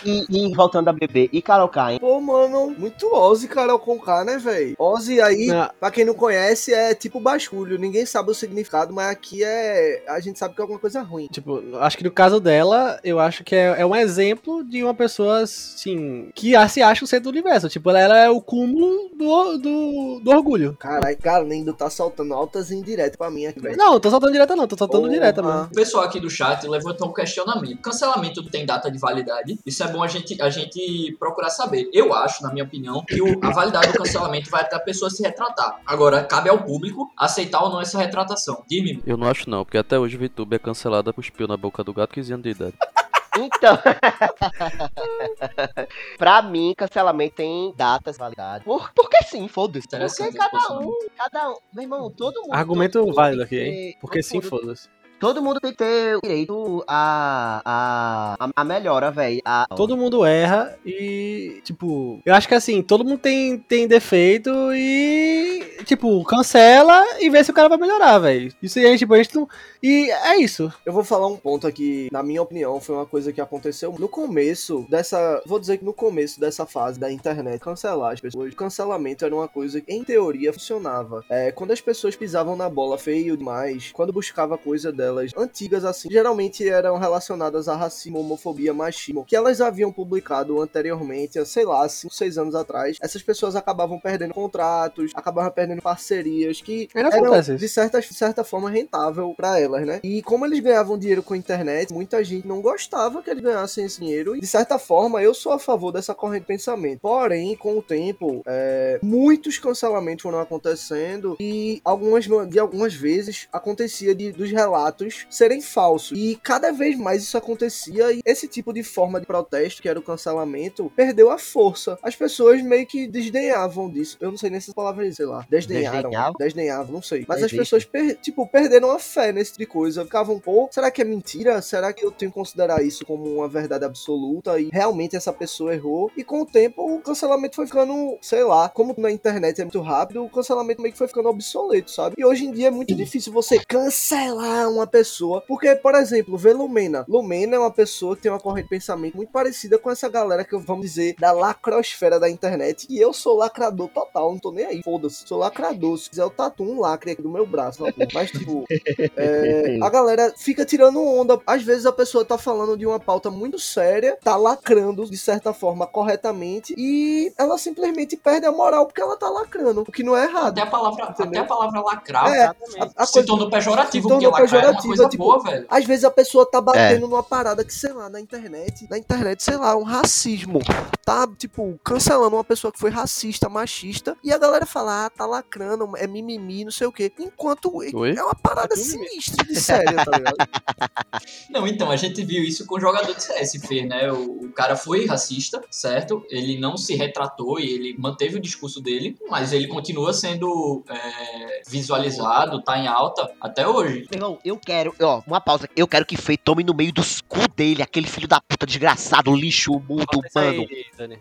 E, 0.05 0.25
e 0.29 0.55
voltando 0.57 0.89
a 0.89 0.93
beber, 0.93 1.29
e 1.33 1.41
Carol 1.41 1.69
Caim? 1.69 2.01
Pô, 2.01 2.21
mano, 2.21 2.75
muito 2.77 3.07
Ozzy, 3.15 3.47
Carol 3.47 3.79
com 3.79 3.97
K, 3.97 4.25
né, 4.25 4.37
velho? 4.39 4.75
Ozzy 4.77 5.21
aí, 5.21 5.47
Não. 5.47 5.71
pra 5.79 5.93
quem 5.93 6.05
não 6.05 6.15
conhece, 6.15 6.75
é 6.75 6.95
tipo 6.97 7.21
basculho. 7.21 7.79
Ninguém 7.79 8.05
sabe 8.05 8.33
o 8.33 8.35
significado, 8.35 8.93
mas 8.93 9.09
aqui 9.11 9.45
é. 9.45 10.03
A 10.09 10.19
gente 10.19 10.37
sabe 10.37 10.55
que 10.57 10.61
é 10.61 10.63
alguma 10.63 10.81
coisa 10.81 11.01
ruim. 11.03 11.29
Tipo, 11.31 11.63
acho 11.77 11.97
que 11.97 12.03
no 12.03 12.11
caso 12.11 12.41
dela, 12.41 12.99
eu 13.05 13.21
acho 13.21 13.45
que 13.45 13.55
é, 13.55 13.77
é 13.81 13.87
um 13.87 13.95
exemplo 13.95 14.65
de 14.65 14.83
uma 14.83 14.95
pessoa, 14.95 15.43
assim, 15.43 16.29
que 16.35 16.55
se 16.69 16.83
acha 16.83 17.05
o 17.05 17.09
centro 17.09 17.31
do 17.31 17.35
universo. 17.37 17.68
Tipo, 17.69 17.91
ela, 17.91 18.01
ela 18.01 18.19
é 18.19 18.31
o 18.31 18.41
cúmulo 18.41 19.11
do, 19.17 19.59
do, 19.59 20.21
do 20.25 20.31
orgulho. 20.31 20.77
Caralho, 20.79 21.17
Galindo 21.21 21.73
tá 21.73 21.89
soltando 21.91 22.33
altas 22.35 22.71
indiretas 22.71 23.17
pra 23.17 23.31
mim 23.31 23.47
aqui, 23.47 23.61
velho. 23.61 23.77
Não, 23.77 23.93
não 23.93 24.01
tô 24.01 24.11
soltando 24.11 24.33
direta 24.33 24.55
não, 24.57 24.67
tô 24.67 24.77
soltando 24.77 25.03
Porra. 25.03 25.13
direta 25.13 25.43
mesmo. 25.43 25.63
O 25.65 25.71
pessoal 25.75 26.05
aqui 26.05 26.21
do 26.21 26.31
chat 26.31 26.67
levantou 26.67 27.09
um 27.09 27.13
questionamento. 27.13 27.81
Cancelamento 27.83 28.43
tem 28.51 28.65
data 28.67 28.91
de 28.91 28.99
validade? 28.99 29.59
Isso 29.67 29.83
é 29.83 29.89
bom 29.89 30.03
a 30.03 30.07
gente, 30.09 30.41
a 30.41 30.51
gente 30.51 31.17
procurar 31.19 31.51
saber. 31.51 31.89
Eu 31.93 32.13
acho, 32.13 32.43
na 32.43 32.53
minha 32.53 32.65
opinião, 32.65 33.05
que 33.07 33.21
o- 33.21 33.39
a 33.43 33.51
validade 33.51 33.93
do 33.93 33.99
cancelamento 33.99 34.51
vai 34.51 34.63
até 34.63 34.77
a 34.77 34.81
pessoa 34.81 35.11
se 35.11 35.23
retratar. 35.23 35.81
Agora, 35.87 36.23
cabe 36.25 36.49
ao 36.49 36.59
público 36.63 37.11
aceitar 37.17 37.63
ou 37.63 37.71
não 37.71 37.81
essa 37.81 37.99
retratação. 37.99 38.63
Dime, 38.69 39.03
Eu 39.07 39.17
não 39.17 39.27
acho 39.27 39.49
não, 39.49 39.65
porque 39.65 39.79
até 39.79 39.99
hoje 39.99 40.17
o 40.17 40.21
VTube 40.21 40.57
é 40.57 40.59
cancelada 40.59 41.13
por 41.13 41.21
espio 41.23 41.47
na 41.47 41.57
boca 41.57 41.83
do 41.85 41.93
gato 41.93 42.15
15 42.15 42.33
anos 42.33 42.43
de 42.45 42.51
idade. 42.51 42.75
Então, 43.45 43.79
pra 46.19 46.43
mim, 46.43 46.75
cancelamento 46.77 47.37
tem 47.37 47.73
datas 47.77 48.19
validadas. 48.19 48.65
Por, 48.65 48.93
porque 48.93 49.23
sim, 49.25 49.49
foda-se. 49.49 49.89
Porque 49.89 50.33
cada 50.33 50.59
um, 50.75 50.83
posicionamento. 50.83 51.13
cada 51.17 51.51
um, 51.51 51.57
meu 51.73 51.83
irmão, 51.83 52.11
todo 52.11 52.41
mundo. 52.43 52.53
Argumento 52.53 52.99
todo 52.99 53.13
válido 53.13 53.43
aqui, 53.43 53.61
hein? 53.61 53.97
Porque 54.01 54.21
todo 54.21 54.23
sim, 54.23 54.41
foda-se. 54.41 54.89
Todo 55.19 55.43
mundo 55.43 55.61
tem 55.61 55.73
que 55.73 55.79
ter 55.79 56.17
o 56.17 56.21
direito 56.23 56.85
a, 56.87 57.61
a, 57.65 58.37
a, 58.47 58.51
a 58.55 58.65
melhora, 58.65 59.11
velho. 59.11 59.41
A- 59.45 59.67
Todo 59.77 59.97
mundo 59.97 60.25
erra 60.25 60.77
e, 60.87 61.61
tipo, 61.65 62.21
eu 62.25 62.35
acho 62.35 62.47
que 62.49 62.55
assim, 62.55 62.83
todo 62.83 63.05
mundo 63.05 63.19
tem, 63.19 63.59
tem 63.59 63.87
defeito 63.89 64.51
e, 64.73 65.79
tipo, 65.85 66.23
cancela 66.25 67.05
e 67.21 67.29
vê 67.31 67.43
se 67.43 67.51
o 67.51 67.55
cara 67.55 67.69
vai 67.69 67.79
melhorar, 67.79 68.19
velho. 68.19 68.53
Isso 68.63 68.79
aí, 68.79 68.97
tipo, 68.97 69.13
a 69.15 69.17
gente 69.23 69.35
não. 69.35 69.49
E 69.83 70.11
é 70.11 70.37
isso. 70.39 70.73
Eu 70.87 70.93
vou 70.93 71.05
falar 71.05 71.27
um 71.27 71.37
ponto 71.37 71.67
aqui, 71.67 72.09
na 72.13 72.23
minha 72.23 72.43
opinião, 72.43 72.81
foi 72.81 72.95
uma 72.95 73.07
coisa 73.07 73.33
que 73.33 73.41
aconteceu 73.41 73.95
no 73.99 74.09
começo 74.09 74.87
dessa. 74.89 75.43
Vou 75.47 75.59
dizer 75.59 75.79
que 75.79 75.85
no 75.85 75.93
começo 75.93 76.39
dessa 76.41 76.65
fase 76.67 76.99
da 76.99 77.11
internet, 77.11 77.61
cancelar 77.61 78.13
as 78.13 78.21
pessoas. 78.21 78.55
Cancelamento 78.55 79.25
era 79.25 79.35
uma 79.35 79.49
coisa 79.49 79.81
que, 79.81 79.93
em 79.93 80.03
teoria, 80.05 80.53
funcionava. 80.53 81.25
É, 81.29 81.51
quando 81.53 81.73
as 81.73 81.81
pessoas 81.81 82.15
pisavam 82.17 82.57
na 82.57 82.69
bola 82.69 82.97
feio 82.99 83.37
demais, 83.37 83.91
quando 83.93 84.13
buscava 84.13 84.57
coisa 84.59 84.93
delas 85.09 85.33
antigas 85.37 85.85
assim, 85.85 86.09
geralmente 86.11 86.69
eram 86.69 86.99
relacionadas 86.99 87.69
a 87.69 87.75
racismo, 87.75 88.21
homofobia, 88.21 88.75
machismo, 88.75 89.25
que 89.25 89.35
elas 89.35 89.61
haviam 89.61 89.91
publicado 89.91 90.61
anteriormente, 90.61 91.45
sei 91.47 91.65
lá, 91.65 91.89
5, 91.89 92.13
6 92.13 92.39
anos 92.39 92.55
atrás. 92.55 92.99
Essas 93.01 93.23
pessoas 93.23 93.57
acabavam 93.57 93.99
perdendo 93.99 94.35
contratos, 94.35 95.11
acabavam 95.15 95.51
perdendo 95.51 95.83
parcerias 95.83 96.61
que 96.61 96.89
Ainda 96.95 97.17
eram, 97.17 97.57
de 97.57 97.69
certa, 97.69 98.01
de 98.01 98.15
certa 98.15 98.45
forma, 98.45 98.71
rentável 98.71 99.33
pra 99.37 99.59
elas, 99.59 99.87
né? 99.87 100.01
E 100.03 100.23
como 100.23 100.45
eles 100.45 100.61
ganhavam 100.61 100.99
dinheiro 100.99 101.23
com 101.23 101.35
a 101.35 101.37
internet, 101.37 101.93
muita 101.93 102.23
gente 102.23 102.47
não 102.47 102.61
gostava 102.61 103.23
que 103.23 103.31
eles 103.31 103.43
ganhassem 103.43 103.85
esse 103.85 104.01
dinheiro. 104.01 104.37
E, 104.37 104.41
de 104.41 104.47
certa 104.47 104.79
forma, 104.79 105.23
eu 105.23 105.33
sou 105.33 105.53
a 105.53 105.59
favor 105.59 105.93
dessa 105.93 106.15
corrente 106.15 106.43
de 106.43 106.47
pensamento. 106.47 107.01
Porém, 107.01 107.57
com 107.57 107.79
o 107.79 107.83
tempo, 107.83 108.43
é, 108.47 108.99
muitos 109.03 109.59
cancelamentos 109.59 110.23
foram 110.23 110.41
acontecendo 110.41 111.37
e 111.41 111.81
algumas, 111.85 112.27
de 112.49 112.59
algumas 112.59 112.95
vezes 112.95 113.49
acontecia 113.53 114.15
de, 114.15 114.33
dos 114.33 114.51
relatos 114.51 114.98
serem 115.31 115.61
falsos. 115.61 116.17
E 116.19 116.39
cada 116.43 116.73
vez 116.73 116.99
mais 116.99 117.23
isso 117.23 117.37
acontecia 117.39 118.13
e 118.13 118.21
esse 118.25 118.49
tipo 118.49 118.73
de 118.73 118.83
forma 118.83 119.21
de 119.21 119.27
protesto, 119.27 119.83
que 119.83 119.89
era 119.89 119.99
o 119.99 120.03
cancelamento, 120.03 120.91
perdeu 120.97 121.31
a 121.31 121.39
força. 121.39 121.99
As 122.03 122.17
pessoas 122.17 122.63
meio 122.63 122.87
que 122.87 123.07
desdenhavam 123.07 123.91
disso. 123.91 124.17
Eu 124.21 124.31
não 124.31 124.39
sei 124.39 124.51
nem 124.51 124.61
se 124.61 124.73
palavra 124.75 125.11
sei 125.13 125.27
lá. 125.27 125.47
Desdenharam. 125.49 126.03
Desdenhavam? 126.03 126.35
Desdenhavam, 126.39 126.93
não 126.93 127.03
sei. 127.03 127.25
Mas 127.29 127.43
as 127.43 127.51
pessoas, 127.53 127.85
per- 127.85 128.17
tipo, 128.21 128.47
perderam 128.47 128.91
a 128.91 128.99
fé 128.99 129.33
nesse 129.33 129.53
tipo 129.53 129.61
de 129.61 129.67
coisa. 129.67 130.05
Ficavam, 130.05 130.39
pô, 130.39 130.69
será 130.71 130.91
que 130.91 131.01
é 131.03 131.05
mentira? 131.05 131.61
Será 131.63 131.93
que 131.93 132.05
eu 132.05 132.11
tenho 132.11 132.31
que 132.31 132.35
considerar 132.39 132.83
isso 132.83 133.05
como 133.07 133.25
uma 133.25 133.49
verdade 133.49 133.85
absoluta 133.85 134.59
e 134.61 134.69
realmente 134.73 135.17
essa 135.17 135.33
pessoa 135.33 135.75
errou? 135.75 136.11
E 136.17 136.25
com 136.25 136.43
o 136.43 136.47
tempo, 136.47 136.83
o 136.97 137.01
cancelamento 137.01 137.57
foi 137.57 137.67
ficando, 137.67 138.19
sei 138.21 138.43
lá, 138.45 138.69
como 138.69 138.95
na 138.99 139.11
internet 139.11 139.61
é 139.61 139.65
muito 139.65 139.81
rápido, 139.81 140.25
o 140.25 140.31
cancelamento 140.31 140.81
meio 140.83 140.93
que 140.93 140.99
foi 140.99 141.09
ficando 141.09 141.29
obsoleto, 141.29 141.91
sabe? 141.91 142.15
E 142.19 142.25
hoje 142.25 142.45
em 142.47 142.53
dia 142.53 142.69
é 142.69 142.71
muito 142.71 142.95
difícil 142.95 143.33
você 143.33 143.59
cancelar 143.65 144.69
uma 144.71 144.87
pessoa. 144.89 145.43
Porque, 145.47 145.75
por 145.77 145.95
exemplo, 145.95 146.37
vê 146.37 146.53
Lumena. 146.53 147.05
Lumena 147.09 147.57
é 147.57 147.59
uma 147.59 147.71
pessoa 147.71 148.17
que 148.17 148.23
tem 148.23 148.33
uma 148.33 148.41
corrente 148.41 148.65
de 148.65 148.71
pensamento 148.71 149.17
muito 149.17 149.31
parecida 149.31 149.79
com 149.79 149.91
essa 149.91 150.09
galera 150.09 150.45
que 150.45 150.57
vamos 150.57 150.87
dizer 150.87 151.15
da 151.19 151.33
lacrosfera 151.33 152.19
da 152.19 152.29
internet. 152.29 152.87
E 152.91 152.99
eu 152.99 153.13
sou 153.13 153.37
lacrador 153.37 153.89
total, 153.89 154.33
não 154.33 154.39
tô 154.39 154.51
nem 154.53 154.65
aí. 154.65 154.83
Foda-se. 154.83 155.27
Sou 155.27 155.39
lacrador. 155.39 155.97
Se 155.99 156.11
quiser, 156.11 156.23
eu 156.23 156.31
tatuo 156.31 156.67
um 156.67 156.81
lacre 156.81 157.13
aqui 157.13 157.23
do 157.23 157.29
meu 157.31 157.47
braço. 157.47 157.85
Mas, 158.15 158.31
tipo, 158.31 158.65
é, 159.17 159.79
a 159.83 159.91
galera 159.91 160.33
fica 160.37 160.65
tirando 160.65 161.03
onda. 161.05 161.41
Às 161.47 161.63
vezes 161.63 161.87
a 161.87 161.93
pessoa 161.93 162.25
tá 162.25 162.39
falando 162.39 162.77
de 162.77 162.87
uma 162.87 162.99
pauta 163.01 163.31
muito 163.31 163.59
séria, 163.59 164.17
tá 164.23 164.37
lacrando 164.37 165.05
de 165.09 165.17
certa 165.19 165.53
forma 165.53 165.87
corretamente. 165.87 166.75
E 166.77 167.33
ela 167.39 167.59
simplesmente 167.59 168.17
perde 168.17 168.47
a 168.47 168.53
moral 168.53 168.87
porque 168.87 169.01
ela 169.01 169.17
tá 169.17 169.29
lacrando. 169.29 169.83
O 169.83 169.93
que 169.93 170.03
não 170.03 170.17
é 170.17 170.25
errado. 170.25 170.49
Até 170.59 170.63
a 170.63 170.67
palavra, 170.67 171.05
Entendeu? 171.11 171.29
até 171.29 171.39
a 171.41 171.45
palavra 171.45 171.81
lacrar 171.81 172.27
É, 172.33 172.45
Exatamente. 172.45 172.95
a- 172.97 173.03
a 173.03 173.07
se 173.07 173.13
coisa- 173.13 173.29
tornou 173.29 173.51
pejorativo, 173.51 174.09
se 174.09 174.15
porque 174.15 174.25
tornou 174.25 174.31
lacrar 174.31 174.49
é 174.49 174.57
uma 174.57 174.61
pejorativo, 174.61 174.78
coisa 174.83 175.09
tipo, 175.09 175.25
boa, 175.25 175.43
velho. 175.43 175.67
Às 175.69 175.85
vezes 175.85 176.05
a 176.05 176.11
pessoa 176.11 176.49
tá 176.49 176.61
batendo 176.61 177.09
numa 177.09 177.23
parada 177.23 177.65
que, 177.65 177.75
sei 177.75 177.93
lá, 177.93 178.09
na 178.09 178.21
internet, 178.21 178.87
na 178.91 178.99
internet, 178.99 179.43
sei 179.43 179.57
lá, 179.57 179.77
um 179.77 179.83
racismo. 179.83 180.61
Tá, 181.05 181.27
tipo, 181.39 181.79
cancelando 181.83 182.37
uma 182.37 182.45
pessoa 182.45 182.73
que 182.73 182.79
foi 182.79 182.91
racista, 182.91 183.49
machista, 183.49 184.17
e 184.23 184.33
a 184.33 184.39
galera 184.39 184.67
fala, 184.67 185.07
ah, 185.07 185.11
tá 185.11 185.25
lacrando, 185.25 185.91
é 185.97 186.07
mimimi, 186.07 186.65
não 186.65 186.71
sei 186.71 186.87
o 186.87 186.93
quê. 186.93 187.13
Enquanto 187.19 187.75
Oi? 187.75 188.15
é 188.17 188.23
uma 188.23 188.35
parada 188.35 188.75
É 188.75 188.77
sinistra 188.77 189.45
de 189.45 189.59
séria, 189.61 190.05
tá 190.05 190.17
ligado? 190.17 190.37
Não, 191.51 191.67
então, 191.67 191.91
a 191.91 191.97
gente 191.97 192.23
viu 192.25 192.43
isso 192.43 192.67
com 192.67 192.77
o 192.77 192.81
jogador 192.81 193.15
de 193.15 193.23
CS, 193.23 193.53
fez, 193.67 193.89
né? 193.89 194.11
O, 194.13 194.45
o 194.45 194.53
cara 194.53 194.77
foi 194.77 195.07
racista, 195.07 195.61
certo? 195.71 196.25
Ele 196.31 196.59
não 196.59 196.77
se 196.77 196.95
retratou 196.95 197.59
e 197.59 197.71
ele 197.71 197.97
manteve 197.99 198.37
o 198.37 198.41
discurso 198.41 198.81
dele, 198.81 199.17
mas 199.29 199.53
ele 199.53 199.67
continua 199.69 200.13
sendo 200.13 200.85
é, 200.89 201.63
visualizado, 201.69 202.63
tá 202.63 202.79
em 202.79 202.87
alta 202.87 203.31
até 203.41 203.67
hoje. 203.67 204.07
Irmão, 204.13 204.39
eu 204.45 204.59
quero, 204.69 204.95
ó, 205.01 205.23
uma 205.27 205.41
pausa. 205.41 205.67
Eu 205.75 205.89
quero 205.89 206.05
que 206.05 206.15
Fei 206.15 206.37
tome 206.37 206.63
no 206.63 206.75
meio 206.75 206.93
dos 206.93 207.23
cu 207.23 207.49
dele, 207.57 207.83
aquele 207.83 208.07
filho 208.07 208.29
da 208.29 208.39
puta 208.39 208.67
desgraçado, 208.67 209.35
lixo, 209.35 209.73
mundo, 209.73 210.05
Bota 210.13 210.29
isso 210.29 210.39
aí. 210.39 210.69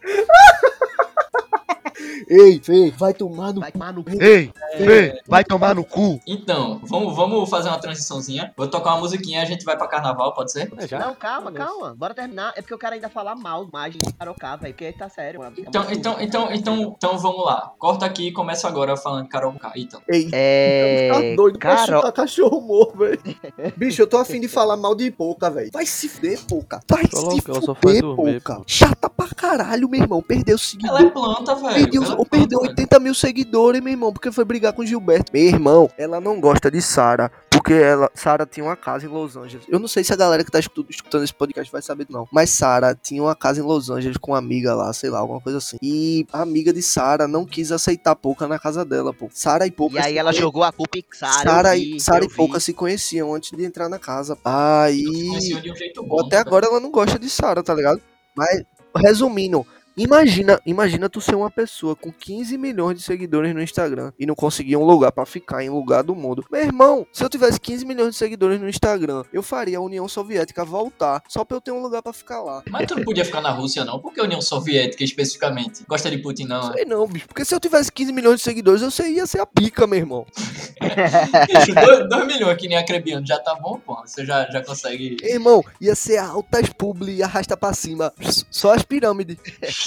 Ei, 2.27 2.59
Fê, 2.63 2.91
vai 2.97 3.13
tomar 3.13 3.53
no 3.53 3.61
Vai 3.61 3.71
tomar 3.71 3.93
no 3.93 4.03
cu. 4.03 4.11
Ei, 4.21 4.51
Fei, 4.77 5.13
vai 5.27 5.43
tomar 5.43 5.75
no 5.75 5.83
cu. 5.83 6.19
Então, 6.27 6.79
vamos, 6.83 7.15
vamos 7.15 7.49
fazer 7.49 7.69
uma 7.69 7.79
transiçãozinha. 7.79 8.53
Vou 8.57 8.67
tocar 8.67 8.91
uma 8.93 8.99
musiquinha 9.01 9.39
e 9.39 9.43
a 9.43 9.45
gente 9.45 9.63
vai 9.65 9.77
pra 9.77 9.87
carnaval, 9.87 10.33
pode 10.33 10.51
ser? 10.51 10.71
É, 10.77 10.87
já? 10.87 10.99
Não, 10.99 11.15
calma, 11.15 11.51
calma. 11.51 11.95
Bora 11.95 12.13
terminar. 12.13 12.53
É 12.55 12.61
porque 12.61 12.73
eu 12.73 12.77
quero 12.77 12.93
ainda 12.95 13.09
falar 13.09 13.35
mal 13.35 13.67
mais 13.71 13.93
de 13.93 13.99
Carocá, 14.13 14.55
velho. 14.55 14.73
Porque 14.73 14.91
tá 14.93 15.09
sério. 15.09 15.39
mano. 15.39 15.55
Então, 15.57 15.85
então, 15.91 16.15
então, 16.19 16.51
então, 16.51 16.93
então 16.97 17.17
vamos 17.17 17.45
lá. 17.45 17.71
Corta 17.77 18.05
aqui 18.05 18.27
e 18.27 18.31
começa 18.31 18.67
agora 18.67 18.95
falando 18.97 19.27
K. 19.27 19.47
Então. 19.75 20.01
Ei, 20.07 20.29
É. 20.33 21.09
tá 21.11 21.35
doido 21.35 21.59
Carol. 21.59 21.85
chutar 21.85 22.11
cachorro 22.11 22.61
morto, 22.61 22.97
velho. 22.97 23.19
Bicho, 23.75 24.01
eu 24.01 24.07
tô 24.07 24.17
afim 24.17 24.39
de 24.39 24.47
falar 24.47 24.77
mal 24.77 24.95
de 24.95 25.09
pouca, 25.11 25.49
velho. 25.49 25.69
Vai 25.73 25.85
se 25.85 26.07
fuder, 26.09 26.39
pouca. 26.47 26.79
Vai 26.89 27.03
se 27.05 27.41
fuder, 27.41 28.01
dormir, 28.01 28.41
pouca. 28.41 28.61
Chata 28.65 29.09
pra 29.27 29.36
caralho, 29.50 29.88
meu 29.89 30.01
irmão. 30.01 30.22
Perdeu 30.22 30.55
o 30.55 30.60
seguidor. 30.60 30.98
Ela 31.00 31.07
é 31.07 31.12
planta, 31.12 31.55
velho. 31.55 31.74
Perdeu, 31.75 32.03
é 32.03 32.15
ou 32.15 32.25
perdeu 32.25 32.60
planta, 32.60 32.72
80 32.81 33.00
mil 33.00 33.13
seguidores, 33.13 33.81
meu 33.81 33.91
irmão, 33.91 34.12
porque 34.13 34.31
foi 34.31 34.46
brigar 34.46 34.74
com 34.74 34.86
Gilberto. 34.86 35.31
Meu 35.34 35.43
irmão, 35.43 35.89
ela 35.98 36.19
não 36.22 36.39
gosta 36.39 36.69
de 36.72 36.81
Sara, 36.81 37.31
porque 37.50 37.74
ela, 37.74 38.10
Sara 38.13 38.46
tinha 38.46 38.63
uma 38.65 38.75
casa 38.75 39.05
em 39.05 39.10
Los 39.10 39.36
Angeles. 39.36 39.65
Eu 39.69 39.79
não 39.79 39.88
sei 39.88 40.03
se 40.03 40.13
a 40.13 40.15
galera 40.15 40.43
que 40.43 40.51
tá 40.51 40.60
escutando 40.60 41.24
esse 41.24 41.34
podcast 41.34 41.72
vai 41.72 41.81
saber, 41.81 42.05
não. 42.10 42.27
Mas 42.31 42.50
Sara 42.50 42.96
tinha 42.96 43.22
uma 43.22 43.36
casa 43.36 43.60
em 43.60 43.63
Los 43.63 43.89
Angeles 43.89 44.17
com 44.17 44.31
uma 44.31 44.38
amiga 44.38 44.74
lá, 44.75 44.91
sei 44.93 45.10
lá, 45.10 45.19
alguma 45.19 45.41
coisa 45.41 45.57
assim. 45.57 45.77
E 45.81 46.25
a 46.31 46.41
amiga 46.41 46.72
de 46.74 46.81
Sara 46.81 47.27
não 47.27 47.46
quis 47.46 47.72
aceitar 47.72 48.15
Pouca 48.15 48.48
na 48.48 48.57
casa 48.60 48.84
dela, 48.86 49.13
pô. 49.13 49.29
Sara 49.31 49.65
e 49.67 49.72
Pouca. 49.72 49.98
E 49.98 50.00
aí 50.00 50.17
ela 50.17 50.31
conhe- 50.31 50.41
jogou 50.41 50.63
a 50.63 50.72
culpa 50.72 50.98
em 50.98 51.03
Sara. 51.12 51.50
Sara 51.50 51.75
e, 51.77 52.00
Sara 52.00 52.25
e 52.25 52.29
Pouca 52.29 52.60
se 52.60 52.74
conheciam 52.74 53.34
antes 53.34 53.55
de 53.55 53.63
entrar 53.65 53.89
na 53.89 54.00
casa. 54.00 54.38
Aí. 54.43 55.05
um 55.07 55.75
jeito 55.75 56.03
bom. 56.03 56.19
Até 56.25 56.38
agora 56.38 56.65
ela 56.67 56.79
não 56.79 56.89
gosta 56.91 57.17
de 57.19 57.29
Sara, 57.29 57.62
tá 57.63 57.74
ligado? 57.74 58.01
Mas, 58.36 58.63
resumindo, 58.97 59.65
imagina, 59.97 60.59
imagina 60.65 61.09
tu 61.09 61.19
ser 61.19 61.35
uma 61.35 61.49
pessoa 61.49 61.95
com 61.95 62.11
15 62.11 62.57
milhões 62.57 62.97
de 62.97 63.03
seguidores 63.03 63.53
no 63.53 63.61
Instagram 63.61 64.11
e 64.19 64.25
não 64.25 64.35
conseguir 64.35 64.77
um 64.77 64.83
lugar 64.85 65.11
pra 65.11 65.25
ficar 65.25 65.63
em 65.63 65.69
um 65.69 65.75
lugar 65.75 66.03
do 66.03 66.15
mundo. 66.15 66.45
Meu 66.51 66.61
irmão, 66.61 67.05
se 67.11 67.23
eu 67.23 67.29
tivesse 67.29 67.59
15 67.59 67.85
milhões 67.85 68.11
de 68.11 68.17
seguidores 68.17 68.59
no 68.59 68.69
Instagram, 68.69 69.23
eu 69.33 69.41
faria 69.43 69.77
a 69.77 69.81
União 69.81 70.07
Soviética 70.07 70.63
voltar 70.63 71.21
só 71.27 71.43
pra 71.43 71.57
eu 71.57 71.61
ter 71.61 71.71
um 71.71 71.81
lugar 71.81 72.01
pra 72.01 72.13
ficar 72.13 72.41
lá. 72.41 72.63
Mas 72.69 72.87
tu 72.87 72.95
não 72.95 73.03
podia 73.03 73.25
ficar 73.25 73.41
na 73.41 73.49
Rússia, 73.51 73.83
não. 73.83 73.99
Por 73.99 74.13
que 74.13 74.19
a 74.19 74.23
União 74.23 74.41
Soviética, 74.41 75.03
especificamente? 75.03 75.83
Gosta 75.87 76.09
de 76.09 76.17
Putin, 76.19 76.45
não? 76.45 76.69
é? 76.69 76.73
Sei 76.73 76.85
não, 76.85 77.07
bicho. 77.07 77.27
Porque 77.27 77.43
se 77.45 77.53
eu 77.55 77.59
tivesse 77.59 77.91
15 77.91 78.11
milhões 78.13 78.37
de 78.37 78.43
seguidores, 78.43 78.81
eu 78.81 78.91
sei- 78.91 79.13
ia 79.15 79.25
ser 79.25 79.39
a 79.41 79.45
pica, 79.45 79.87
meu 79.87 79.97
irmão. 79.99 80.25
Bicho, 80.79 82.07
2 82.09 82.27
milhões 82.27 82.57
que 82.57 82.67
nem 82.67 82.77
acrebiano 82.77 83.25
já 83.25 83.39
tá 83.39 83.55
bom, 83.55 83.79
pô. 83.79 83.95
Você 84.05 84.25
já, 84.25 84.45
já 84.49 84.63
consegue. 84.63 85.17
Irmão, 85.23 85.63
ia 85.81 85.95
ser 85.95 86.17
altas 86.17 86.69
publi 86.69 87.15
e 87.17 87.23
arrasta 87.23 87.55
pra 87.57 87.73
cima. 87.73 88.13
Só 88.51 88.73
as 88.73 88.83
pirâmides. 88.83 89.37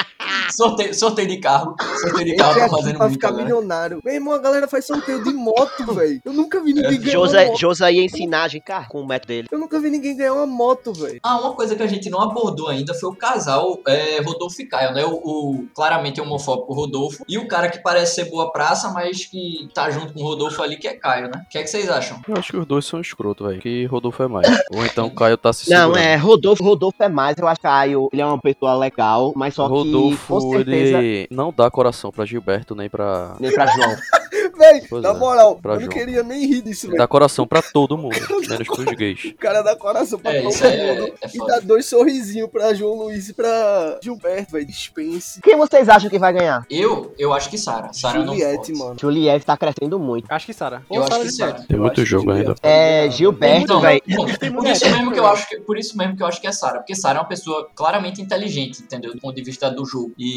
Sorteio, 0.51 0.93
sorteio 0.93 1.27
de 1.27 1.37
carro. 1.39 1.75
Sorteio 2.01 2.25
de 2.25 2.35
carro 2.35 2.51
é 2.53 2.59
tá 2.59 2.65
aqui 2.65 2.75
fazendo 2.75 2.95
pra 2.97 3.05
muito 3.05 3.13
ficar 3.13 3.27
agora. 3.29 3.43
milionário. 3.43 3.99
Meu 4.03 4.13
irmão, 4.13 4.33
a 4.33 4.37
galera 4.39 4.67
faz 4.67 4.85
sorteio 4.85 5.23
de 5.23 5.33
moto, 5.33 5.85
velho. 5.93 6.21
Eu 6.23 6.33
nunca 6.33 6.59
vi 6.61 6.73
ninguém 6.73 6.99
ganhar 6.99 7.19
uma 7.19 7.27
Josa, 7.27 7.45
moto. 7.45 7.59
Josa 7.59 7.91
ia 7.91 8.03
ensinar 8.03 8.43
a 8.43 8.47
gente 8.47 8.63
cara, 8.63 8.85
com 8.87 9.01
o 9.01 9.07
método 9.07 9.27
dele. 9.27 9.47
Eu 9.51 9.59
nunca 9.59 9.79
vi 9.79 9.89
ninguém 9.89 10.15
ganhar 10.15 10.33
uma 10.33 10.45
moto, 10.45 10.93
velho. 10.93 11.19
Ah, 11.23 11.39
uma 11.39 11.53
coisa 11.53 11.75
que 11.75 11.83
a 11.83 11.87
gente 11.87 12.09
não 12.09 12.21
abordou 12.21 12.67
ainda 12.67 12.93
foi 12.93 13.09
o 13.09 13.15
casal 13.15 13.79
é, 13.87 14.21
Rodolfo 14.21 14.61
e 14.61 14.65
Caio, 14.65 14.93
né? 14.93 15.03
O, 15.05 15.13
o 15.15 15.67
claramente 15.73 16.19
homofóbico 16.21 16.73
Rodolfo 16.73 17.23
e 17.27 17.37
o 17.37 17.47
cara 17.47 17.69
que 17.69 17.79
parece 17.81 18.15
ser 18.15 18.25
boa 18.29 18.51
praça, 18.51 18.91
mas 18.91 19.25
que 19.25 19.69
tá 19.73 19.89
junto 19.89 20.13
com 20.13 20.19
o 20.21 20.23
Rodolfo 20.23 20.61
ali, 20.61 20.77
que 20.77 20.87
é 20.87 20.93
Caio, 20.93 21.25
né? 21.27 21.43
O 21.45 21.49
que 21.49 21.57
é 21.57 21.63
que 21.63 21.69
vocês 21.69 21.89
acham? 21.89 22.19
Eu 22.27 22.35
acho 22.35 22.51
que 22.51 22.57
os 22.57 22.65
dois 22.65 22.85
são 22.85 22.99
escroto, 23.01 23.45
velho. 23.47 23.59
Que 23.61 23.85
Rodolfo 23.85 24.21
é 24.23 24.27
mais. 24.27 24.47
Ou 24.73 24.85
então 24.85 25.07
o 25.07 25.15
Caio 25.15 25.37
tá 25.37 25.51
se 25.53 25.69
Não, 25.69 25.87
segurando. 25.93 26.03
é, 26.03 26.15
Rodolfo, 26.15 26.63
Rodolfo 26.63 27.01
é 27.03 27.09
mais, 27.09 27.37
eu 27.37 27.47
acho 27.47 27.59
que 27.59 27.61
Caio, 27.61 28.09
ele 28.11 28.21
é 28.21 28.25
uma 28.25 28.39
pessoa 28.39 28.75
legal, 28.75 29.31
mas 29.35 29.53
só 29.53 29.65
que, 29.67 29.73
Rodolfo, 29.73 30.33
com 30.43 30.51
certeza, 30.55 30.97
ele 30.99 31.27
não 31.31 31.53
dá 31.55 31.69
coração 31.71 32.11
pra 32.11 32.25
Gilberto 32.25 32.75
nem 32.75 32.89
pra. 32.89 33.35
nem 33.39 33.51
pra 33.53 33.67
João. 33.67 33.95
Véi, 34.57 34.83
Pois 34.89 35.03
na 35.03 35.09
é, 35.09 35.13
moral, 35.13 35.59
eu 35.63 35.69
não 35.71 35.79
João. 35.79 35.89
queria 35.89 36.23
nem 36.23 36.45
rir 36.47 36.61
disso, 36.61 36.87
velho. 36.87 36.97
dá 36.97 37.07
coração 37.07 37.47
pra 37.47 37.61
todo 37.61 37.97
mundo, 37.97 38.15
menos 38.47 38.67
pros 38.67 38.85
gays. 38.95 39.25
O 39.25 39.33
cara 39.35 39.61
dá 39.61 39.75
coração 39.75 40.19
pra 40.19 40.33
É, 40.33 40.41
todo 40.41 40.51
isso 40.51 40.65
é, 40.65 40.93
mundo. 41.01 41.13
é 41.21 41.27
E 41.33 41.37
dá 41.47 41.59
dois 41.59 41.85
sorrisinhos 41.85 42.49
pra 42.49 42.73
João 42.73 42.95
Luiz 42.95 43.29
e 43.29 43.33
pra 43.33 43.99
Gilberto, 44.03 44.53
velho. 44.53 44.65
Dispense. 44.65 45.41
Quem 45.41 45.57
vocês 45.57 45.89
acham 45.89 46.09
que 46.09 46.19
vai 46.19 46.31
ganhar? 46.33 46.65
Eu, 46.69 47.13
eu 47.17 47.33
acho 47.33 47.49
que 47.49 47.57
Sara. 47.57 47.91
Sara 47.93 48.19
não 48.19 48.27
Juliette, 48.33 48.73
mano. 48.73 48.95
Juliette 48.99 49.45
tá 49.45 49.57
crescendo 49.57 49.99
muito. 49.99 50.25
Acho 50.31 50.45
que 50.45 50.53
Sara. 50.53 50.83
Eu 50.91 51.03
acho 51.03 51.19
que 51.21 51.31
Sara. 51.31 51.63
Tem 51.67 51.77
muito 51.79 52.05
jogo 52.05 52.31
ainda. 52.31 52.55
É, 52.61 53.09
Gilberto, 53.09 53.63
Então, 53.63 53.81
velho. 53.81 54.01
não, 54.07 54.25
Tem 54.25 54.51
por 54.51 54.65
isso 54.67 54.85
mesmo 54.89 55.11
que 55.11 55.19
eu 55.19 55.27
acho 55.27 55.49
que 55.49 55.59
por 55.61 55.77
isso 55.77 55.97
mesmo 55.97 56.15
que 56.15 56.23
eu 56.23 56.27
acho 56.27 56.39
que 56.41 56.47
é 56.47 56.51
Sara, 56.51 56.79
porque 56.79 56.95
Sara 56.95 57.17
é 57.19 57.21
uma 57.21 57.27
pessoa 57.27 57.67
claramente 57.75 58.21
inteligente, 58.21 58.81
entendeu, 58.81 59.13
do 59.13 59.19
ponto 59.19 59.35
de 59.35 59.43
vista 59.43 59.69
do 59.69 59.85
jogo. 59.85 60.13
E, 60.17 60.30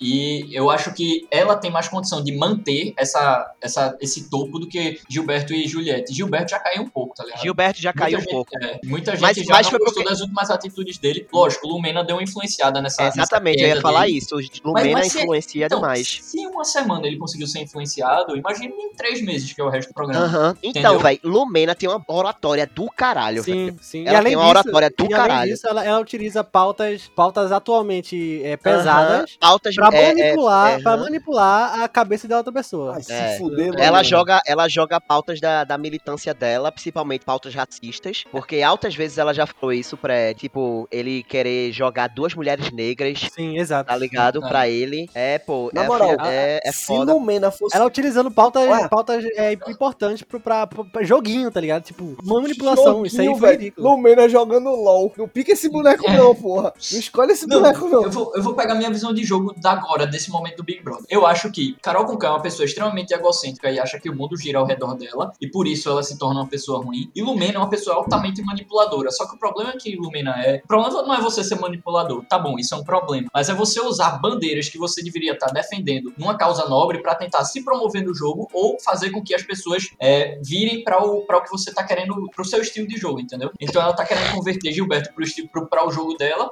e 0.00 0.48
eu 0.52 0.70
acho 0.70 0.92
que 0.94 1.26
ela 1.30 1.56
tem 1.56 1.70
mais 1.70 1.88
condição 1.88 2.22
de 2.22 2.36
manter 2.36 2.92
essa, 2.96 3.52
essa 3.60 3.96
esse 4.00 4.28
topo 4.28 4.58
do 4.58 4.66
que 4.68 5.00
Gilberto 5.08 5.52
e 5.52 5.66
Juliette. 5.66 6.12
Gilberto 6.12 6.50
já 6.50 6.58
caiu 6.58 6.82
um 6.82 6.88
pouco, 6.88 7.14
tá 7.14 7.24
ligado? 7.24 7.42
Gilberto 7.42 7.80
já 7.80 7.92
caiu 7.92 8.18
um 8.18 8.22
muita 8.22 8.30
pouco. 8.32 8.50
gente, 8.60 8.64
é, 8.64 8.80
muita 8.84 9.10
gente 9.12 9.20
Mas- 9.22 9.36
já 9.36 9.44
mas 9.54 9.62
não 9.66 9.70
foi 9.70 9.78
gostou 9.80 9.94
porque- 10.02 10.10
das 10.10 10.20
últimas 10.20 10.50
atitudes 10.50 10.98
dele. 10.98 11.26
Lógico, 11.32 11.66
Lumena 11.66 12.04
deu 12.04 12.16
uma 12.16 12.22
influenciada 12.22 12.80
nessa. 12.80 13.02
nessa 13.04 13.18
Exatamente, 13.20 13.62
eu 13.62 13.68
ia 13.68 13.80
falar 13.80 14.06
dele. 14.06 14.18
isso. 14.18 14.36
Lumena 14.64 14.92
mas 14.92 15.12
se- 15.12 15.20
influencia 15.22 15.66
Então, 15.66 15.80
demais. 15.80 16.18
se 16.22 16.40
em 16.40 16.46
uma 16.46 16.64
semana 16.64 17.06
ele 17.06 17.16
conseguiu 17.16 17.46
ser 17.46 17.60
influenciado, 17.60 18.36
imagina 18.36 18.74
em 18.74 18.94
três 18.94 19.22
meses, 19.22 19.52
que 19.52 19.60
é 19.60 19.64
o 19.64 19.68
resto 19.68 19.88
do 19.88 19.94
programa. 19.94 20.24
Aham. 20.24 20.56
Então, 20.62 20.98
velho, 20.98 21.20
Lumena 21.24 21.74
tem 21.74 21.88
uma 21.88 22.02
oratória 22.08 22.66
do 22.72 22.86
caralho, 22.90 23.42
velho. 23.42 23.70
Sim, 23.72 23.76
sim. 23.80 24.04
Ela 24.06 24.22
tem 24.22 24.36
uma 24.36 24.48
oratória 24.48 24.90
do 24.90 25.04
e 25.04 25.14
além 25.14 25.16
caralho. 25.28 25.50
disso, 25.50 25.66
ela, 25.66 25.84
ela 25.84 26.00
utiliza 26.00 26.42
pautas, 26.44 27.10
pautas 27.14 27.52
atualmente 27.52 28.42
é, 28.44 28.56
pesadas 28.56 29.09
Pautas 29.40 29.74
pra 29.74 29.88
é, 29.92 30.02
é, 30.02 30.14
manipular, 30.14 30.70
é, 30.72 30.82
pra 30.82 30.92
aham. 30.92 31.02
manipular 31.04 31.80
a 31.82 31.88
cabeça 31.88 32.26
da 32.28 32.36
outra 32.38 32.52
pessoa. 32.52 32.94
Ai, 32.96 33.02
se 33.02 33.12
É. 33.12 33.36
fuder, 33.38 33.68
mano. 33.68 33.80
Ela 33.80 34.02
joga, 34.02 34.40
ela 34.46 34.68
joga 34.68 35.00
pautas 35.00 35.40
da, 35.40 35.64
da 35.64 35.76
militância 35.78 36.32
dela, 36.34 36.70
principalmente 36.72 37.24
pautas 37.24 37.54
racistas, 37.54 38.24
porque 38.30 38.62
altas 38.62 38.94
vezes 38.94 39.18
ela 39.18 39.32
já 39.34 39.46
falou 39.46 39.72
isso 39.72 39.96
pra, 39.96 40.34
tipo, 40.34 40.86
ele 40.90 41.22
querer 41.22 41.72
jogar 41.72 42.08
duas 42.08 42.34
mulheres 42.34 42.70
negras, 42.72 43.18
Sim, 43.34 43.58
exato. 43.58 43.88
tá 43.88 43.96
ligado? 43.96 44.44
É. 44.44 44.48
Pra 44.48 44.68
ele. 44.68 45.08
É, 45.14 45.38
pô, 45.38 45.70
Na 45.72 45.84
é, 45.84 45.86
moral, 45.86 46.10
é, 46.24 46.60
é 46.64 46.72
se 46.72 46.86
foda. 46.86 47.12
Lumena 47.12 47.50
fosse 47.50 47.76
Ela 47.76 47.86
utilizando 47.86 48.30
pautas, 48.30 48.68
Ué. 48.68 48.88
pautas 48.88 49.24
é, 49.36 49.52
importantes 49.68 50.22
pro, 50.22 50.40
pra, 50.40 50.66
pra- 50.66 50.84
pra 50.84 51.02
joguinho, 51.04 51.50
tá 51.50 51.60
ligado? 51.60 51.82
Tipo, 51.84 52.16
manipulação. 52.22 53.04
isso 53.06 53.20
aí 53.20 53.26
Joguinho, 53.26 53.38
foi 53.40 53.48
velho. 53.50 53.60
ridículo. 53.60 53.88
Lumena 53.90 54.28
jogando 54.28 54.70
LOL. 54.70 55.12
Não 55.16 55.28
pica 55.28 55.52
esse 55.52 55.68
boneco, 55.68 56.04
É. 56.10 56.16
não, 56.16 56.34
porra. 56.34 56.72
Não 56.92 56.98
escolhe 56.98 57.32
esse 57.32 57.46
Não, 57.46 57.60
boneco, 57.62 57.88
não. 57.88 58.02
Eu 58.04 58.10
vou, 58.10 58.32
eu 58.34 58.42
vou 58.42 58.54
pegar 58.54 58.74
minha 58.74 58.90
visão 58.90 58.99
de 59.12 59.24
jogo 59.24 59.54
da 59.56 59.72
agora, 59.72 60.06
desse 60.06 60.30
momento 60.30 60.58
do 60.58 60.64
Big 60.64 60.82
Brother. 60.82 61.06
Eu 61.08 61.26
acho 61.26 61.50
que 61.50 61.76
Carol 61.82 62.04
Conká 62.04 62.28
é 62.28 62.30
uma 62.30 62.42
pessoa 62.42 62.66
extremamente 62.66 63.14
egocêntrica 63.14 63.70
e 63.70 63.78
acha 63.78 63.98
que 63.98 64.10
o 64.10 64.14
mundo 64.14 64.36
gira 64.36 64.58
ao 64.58 64.66
redor 64.66 64.94
dela, 64.94 65.32
e 65.40 65.48
por 65.48 65.66
isso 65.66 65.88
ela 65.88 66.02
se 66.02 66.18
torna 66.18 66.40
uma 66.40 66.48
pessoa 66.48 66.84
ruim. 66.84 67.10
E 67.14 67.22
Lumena 67.22 67.54
é 67.54 67.58
uma 67.58 67.70
pessoa 67.70 67.96
altamente 67.96 68.42
manipuladora. 68.42 69.10
Só 69.10 69.26
que 69.26 69.34
o 69.34 69.38
problema 69.38 69.72
que 69.72 69.96
Lumena 69.96 70.34
é. 70.44 70.60
O 70.64 70.68
problema 70.68 71.02
não 71.02 71.14
é 71.14 71.20
você 71.20 71.42
ser 71.42 71.58
manipulador, 71.58 72.24
tá 72.28 72.38
bom, 72.38 72.58
isso 72.58 72.74
é 72.74 72.78
um 72.78 72.84
problema. 72.84 73.28
Mas 73.32 73.48
é 73.48 73.54
você 73.54 73.80
usar 73.80 74.18
bandeiras 74.18 74.68
que 74.68 74.78
você 74.78 75.02
deveria 75.02 75.32
estar 75.32 75.48
defendendo 75.48 76.12
numa 76.18 76.36
causa 76.36 76.68
nobre 76.68 76.98
para 76.98 77.14
tentar 77.14 77.44
se 77.44 77.64
promover 77.64 78.04
no 78.04 78.14
jogo 78.14 78.48
ou 78.52 78.78
fazer 78.80 79.10
com 79.10 79.22
que 79.22 79.34
as 79.34 79.42
pessoas 79.42 79.88
é, 79.98 80.38
virem 80.42 80.84
para 80.84 81.02
o, 81.02 81.22
pra 81.22 81.38
o 81.38 81.42
que 81.42 81.50
você 81.50 81.72
tá 81.72 81.82
querendo, 81.84 82.28
pro 82.34 82.44
seu 82.44 82.60
estilo 82.60 82.86
de 82.86 82.96
jogo, 82.96 83.20
entendeu? 83.20 83.50
Então 83.60 83.80
ela 83.80 83.92
tá 83.92 84.04
querendo 84.04 84.32
converter 84.32 84.72
Gilberto 84.72 85.12
pro 85.14 85.24
estilo, 85.24 85.48
pro, 85.48 85.66
pra 85.66 85.86
o 85.86 85.90
jogo 85.90 86.16
dela, 86.16 86.50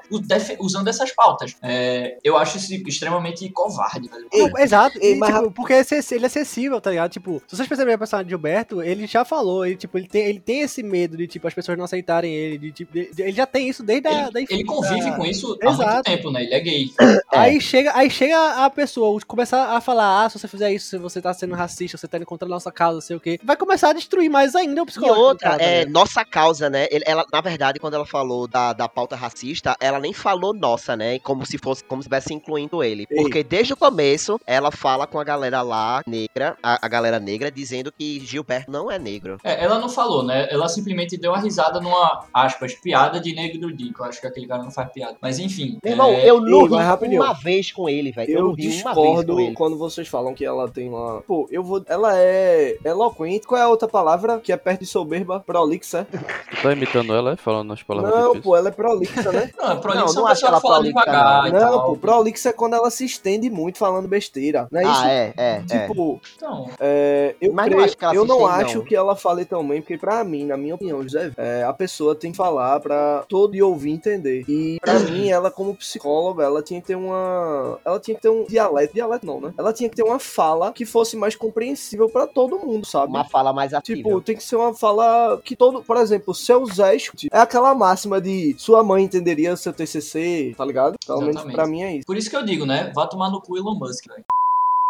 usando 0.58 0.88
essas 0.88 1.12
pautas. 1.12 1.56
É, 1.62 2.18
eu 2.28 2.36
acho 2.36 2.56
isso 2.56 2.72
extremamente 2.88 3.48
covarde, 3.50 4.08
velho. 4.08 4.26
Ei, 4.32 4.48
Não, 4.48 4.58
exato, 4.58 4.98
e, 5.02 5.14
mas 5.16 5.34
tipo, 5.34 5.50
porque 5.50 5.72
é 5.74 5.84
ele 6.12 6.24
é 6.24 6.26
acessível, 6.26 6.80
tá 6.80 6.90
ligado? 6.90 7.10
Tipo, 7.10 7.42
se 7.46 7.56
vocês 7.56 7.68
perceberem 7.68 7.94
a 7.94 7.98
personagem 7.98 8.26
de 8.26 8.30
Gilberto, 8.30 8.82
ele 8.82 9.06
já 9.06 9.24
falou, 9.24 9.64
ele, 9.64 9.76
tipo, 9.76 9.96
ele 9.98 10.06
tem, 10.08 10.26
ele 10.26 10.40
tem 10.40 10.60
esse 10.60 10.82
medo 10.82 11.16
de, 11.16 11.26
tipo, 11.26 11.46
as 11.48 11.54
pessoas 11.54 11.76
não 11.78 11.84
aceitarem 11.84 12.32
ele, 12.34 12.58
de, 12.58 12.72
tipo, 12.72 12.92
de- 12.92 13.10
de- 13.12 13.22
ele 13.22 13.32
já 13.32 13.46
tem 13.46 13.68
isso 13.68 13.82
desde 13.82 14.08
a 14.08 14.30
da 14.30 14.40
Ele, 14.40 14.46
ele 14.50 14.64
convive 14.64 15.10
com 15.16 15.24
isso 15.24 15.56
há 15.62 15.66
Exato. 15.70 15.92
muito 15.92 16.04
tempo, 16.04 16.30
né? 16.30 16.42
Ele 16.44 16.54
é 16.54 16.60
gay. 16.60 16.90
Aí 17.30 17.60
chega, 17.60 17.92
aí 17.94 18.10
chega 18.10 18.64
a 18.64 18.70
pessoa, 18.70 19.20
começar 19.26 19.76
a 19.76 19.80
falar, 19.80 20.24
ah, 20.24 20.30
se 20.30 20.38
você 20.38 20.48
fizer 20.48 20.72
isso, 20.72 20.88
se 20.88 20.98
você 20.98 21.20
tá 21.20 21.32
sendo 21.34 21.54
racista, 21.54 21.96
você 21.96 22.08
tá 22.08 22.16
indo 22.16 22.26
contra 22.26 22.46
a 22.46 22.48
nossa 22.48 22.70
causa, 22.72 22.94
não 22.94 23.00
sei 23.00 23.16
o 23.16 23.20
quê, 23.20 23.38
vai 23.44 23.56
começar 23.56 23.90
a 23.90 23.92
destruir 23.92 24.28
mais 24.28 24.54
ainda 24.54 24.80
o 24.80 24.84
E 24.84 24.86
psicológico. 24.86 25.20
do 25.20 25.26
outra, 25.28 25.50
cara, 25.50 25.62
é 25.62 25.78
ligado? 25.80 25.92
nossa 25.92 26.24
causa, 26.24 26.68
né? 26.70 26.86
Ele- 26.90 27.04
Ela, 27.06 27.24
na 27.32 27.40
verdade, 27.40 27.78
quando 27.78 27.94
ela 27.94 28.06
falou 28.06 28.46
da, 28.48 28.72
da 28.72 28.88
pauta 28.88 29.14
racista, 29.16 29.76
ela 29.80 29.98
nem 29.98 30.12
falou 30.12 30.52
nossa, 30.54 30.96
né? 30.96 31.18
Como 31.20 31.44
se 31.46 31.58
fosse, 31.58 31.84
como 31.84 32.02
se 32.02 32.08
estivesse 32.18 32.34
incluindo 32.34 32.82
ele. 32.82 33.06
Porque 33.06 33.42
desde 33.42 33.72
o 33.72 33.76
começo, 33.76 34.40
ela 34.46 34.70
fala 34.70 35.06
com 35.06 35.18
a 35.18 35.24
galera 35.24 35.62
lá, 35.62 36.02
negra, 36.06 36.56
a, 36.62 36.84
a 36.84 36.88
galera 36.88 37.18
negra, 37.18 37.50
dizendo 37.50 37.92
que 37.92 38.20
Gilberto 38.20 38.70
não 38.70 38.90
é 38.90 38.98
negro. 38.98 39.38
É, 39.42 39.62
ela 39.64 39.78
não 39.78 39.88
falou, 39.88 40.22
né? 40.22 40.48
Ela 40.50 40.68
simplesmente 40.68 41.16
deu 41.16 41.30
uma 41.32 41.40
risada 41.40 41.80
numa, 41.80 42.24
aspas, 42.32 42.74
piada 42.74 43.20
de 43.20 43.34
negro 43.34 43.60
do 43.60 43.72
Dico. 43.72 44.02
Eu 44.02 44.08
acho 44.08 44.20
que 44.20 44.26
aquele 44.26 44.46
cara 44.46 44.62
não 44.62 44.70
faz 44.70 44.90
piada. 44.92 45.16
Mas 45.20 45.38
enfim. 45.38 45.78
Meu 45.82 45.92
irmão, 45.92 46.10
é, 46.10 46.28
eu 46.28 46.40
não 46.40 46.62
ei, 46.62 46.68
ri 46.68 46.76
rapidinho. 46.84 47.22
uma 47.22 47.32
vez 47.34 47.72
com 47.72 47.88
ele, 47.88 48.12
velho. 48.12 48.30
Eu, 48.30 48.38
Eu 48.38 48.44
não 48.48 48.52
ri 48.52 48.62
uma 48.66 48.70
vez 48.70 48.74
discordo 48.84 49.34
com 49.34 49.40
ele. 49.40 49.54
quando 49.54 49.78
vocês 49.78 50.08
falam 50.08 50.34
que 50.34 50.44
ela 50.44 50.68
tem 50.68 50.88
uma. 50.88 51.22
Pô, 51.22 51.46
eu 51.50 51.62
vou. 51.62 51.82
Ela 51.88 52.16
é 52.18 52.76
eloquente. 52.84 53.46
Qual 53.46 53.60
é 53.60 53.64
a 53.64 53.68
outra 53.68 53.88
palavra 53.88 54.38
que 54.40 54.52
é 54.52 54.56
perto 54.56 54.80
de 54.80 54.86
soberba? 54.86 55.40
Prolixa? 55.40 56.06
Tu 56.50 56.62
tá 56.62 56.72
imitando 56.72 57.14
ela, 57.14 57.32
é? 57.32 57.36
Falando 57.36 57.72
as 57.72 57.82
palavras 57.82 58.12
Não, 58.14 58.20
difíceis. 58.32 58.44
pô, 58.44 58.56
ela 58.56 58.68
é 58.68 58.72
prolixa, 58.72 59.32
né? 59.32 59.50
Não, 59.58 59.80
prolixa 59.80 60.04
Não, 60.04 60.12
é 60.12 60.14
não 60.14 60.22
uma 60.22 60.30
acho 60.32 60.40
pessoa 60.40 60.48
ela 60.50 60.56
que 60.60 60.62
fala 60.62 60.74
prolixa, 60.78 61.00
devagar 61.00 61.52
não, 61.52 61.60
tal. 61.60 61.84
pô, 61.86 61.96
prolixa 62.10 62.48
é 62.48 62.52
quando 62.52 62.74
ela 62.74 62.90
se 62.90 63.04
estende 63.04 63.50
muito 63.50 63.78
falando 63.78 64.08
besteira. 64.08 64.66
Não 64.70 64.80
é 64.80 64.82
isso? 64.84 64.92
Ah, 65.02 65.10
é, 65.10 65.34
é, 65.36 65.62
é. 65.70 65.86
Tipo, 65.86 66.20
Então, 66.36 66.70
é, 66.80 67.34
eu, 67.40 67.52
Mas 67.52 67.66
não 67.66 67.72
creio- 67.72 67.84
acho 67.84 67.96
que 67.96 68.04
ela 68.04 68.14
eu 68.14 68.24
não 68.24 68.46
acho 68.46 68.78
não. 68.78 68.84
que 68.84 68.96
ela 68.96 69.16
fale 69.16 69.44
também, 69.44 69.80
porque 69.80 69.98
pra 69.98 70.22
mim, 70.24 70.44
na 70.46 70.56
minha 70.56 70.74
opinião, 70.74 71.02
José, 71.02 71.32
é, 71.36 71.64
a 71.64 71.72
pessoa 71.72 72.14
tem 72.14 72.30
que 72.30 72.36
falar 72.36 72.80
pra 72.80 73.24
todo 73.28 73.54
e 73.54 73.62
ouvir 73.62 73.90
entender. 73.90 74.44
E 74.48 74.78
pra 74.80 74.98
mim, 75.00 75.28
ela 75.28 75.50
como 75.50 75.74
psicóloga, 75.74 76.44
ela 76.44 76.62
tinha 76.62 76.80
que 76.80 76.86
ter 76.88 76.94
uma, 76.96 77.78
ela 77.84 77.98
tinha 78.00 78.14
que 78.14 78.22
ter 78.22 78.28
um 78.30 78.44
dialeto, 78.44 78.94
dialeto 78.94 79.26
não, 79.26 79.40
né? 79.40 79.52
Ela 79.58 79.72
tinha 79.72 79.88
que 79.88 79.96
ter 79.96 80.02
uma 80.02 80.18
fala 80.18 80.72
que 80.72 80.84
fosse 80.84 81.16
mais 81.16 81.34
compreensível 81.36 82.08
pra 82.08 82.26
todo 82.26 82.58
mundo, 82.58 82.86
sabe? 82.86 83.08
Uma 83.12 83.24
fala 83.24 83.52
mais 83.52 83.74
ativa. 83.74 83.96
Tipo, 83.96 84.20
tem 84.20 84.36
que 84.36 84.42
ser 84.42 84.56
uma 84.56 84.74
fala 84.74 85.40
que 85.44 85.56
todo, 85.56 85.82
por 85.82 85.96
exemplo, 85.96 86.34
seu 86.34 86.64
Zé 86.66 86.96
escute. 86.96 87.28
É 87.32 87.38
aquela 87.38 87.74
máxima 87.74 88.20
de 88.20 88.54
sua 88.58 88.82
mãe 88.82 89.04
entenderia 89.04 89.56
seu 89.56 89.72
TCC, 89.72 90.54
tá 90.56 90.64
ligado? 90.64 90.96
Pelo 91.06 91.20
menos 91.22 91.42
pra 91.44 91.66
mim 91.66 91.82
é 91.82 91.92
isso. 91.96 91.97
Por 92.06 92.16
isso 92.16 92.30
que 92.30 92.36
eu 92.36 92.44
digo, 92.44 92.64
né? 92.66 92.92
Vá 92.94 93.06
tomar 93.06 93.30
no 93.30 93.40
cu 93.40 93.56
Elon 93.56 93.74
Musk, 93.78 94.06
velho. 94.08 94.24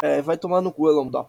É, 0.02 0.22
vai 0.22 0.36
tomar 0.36 0.60
no 0.60 0.72
cu, 0.72 0.88
Elon, 0.88 1.10
tá? 1.10 1.24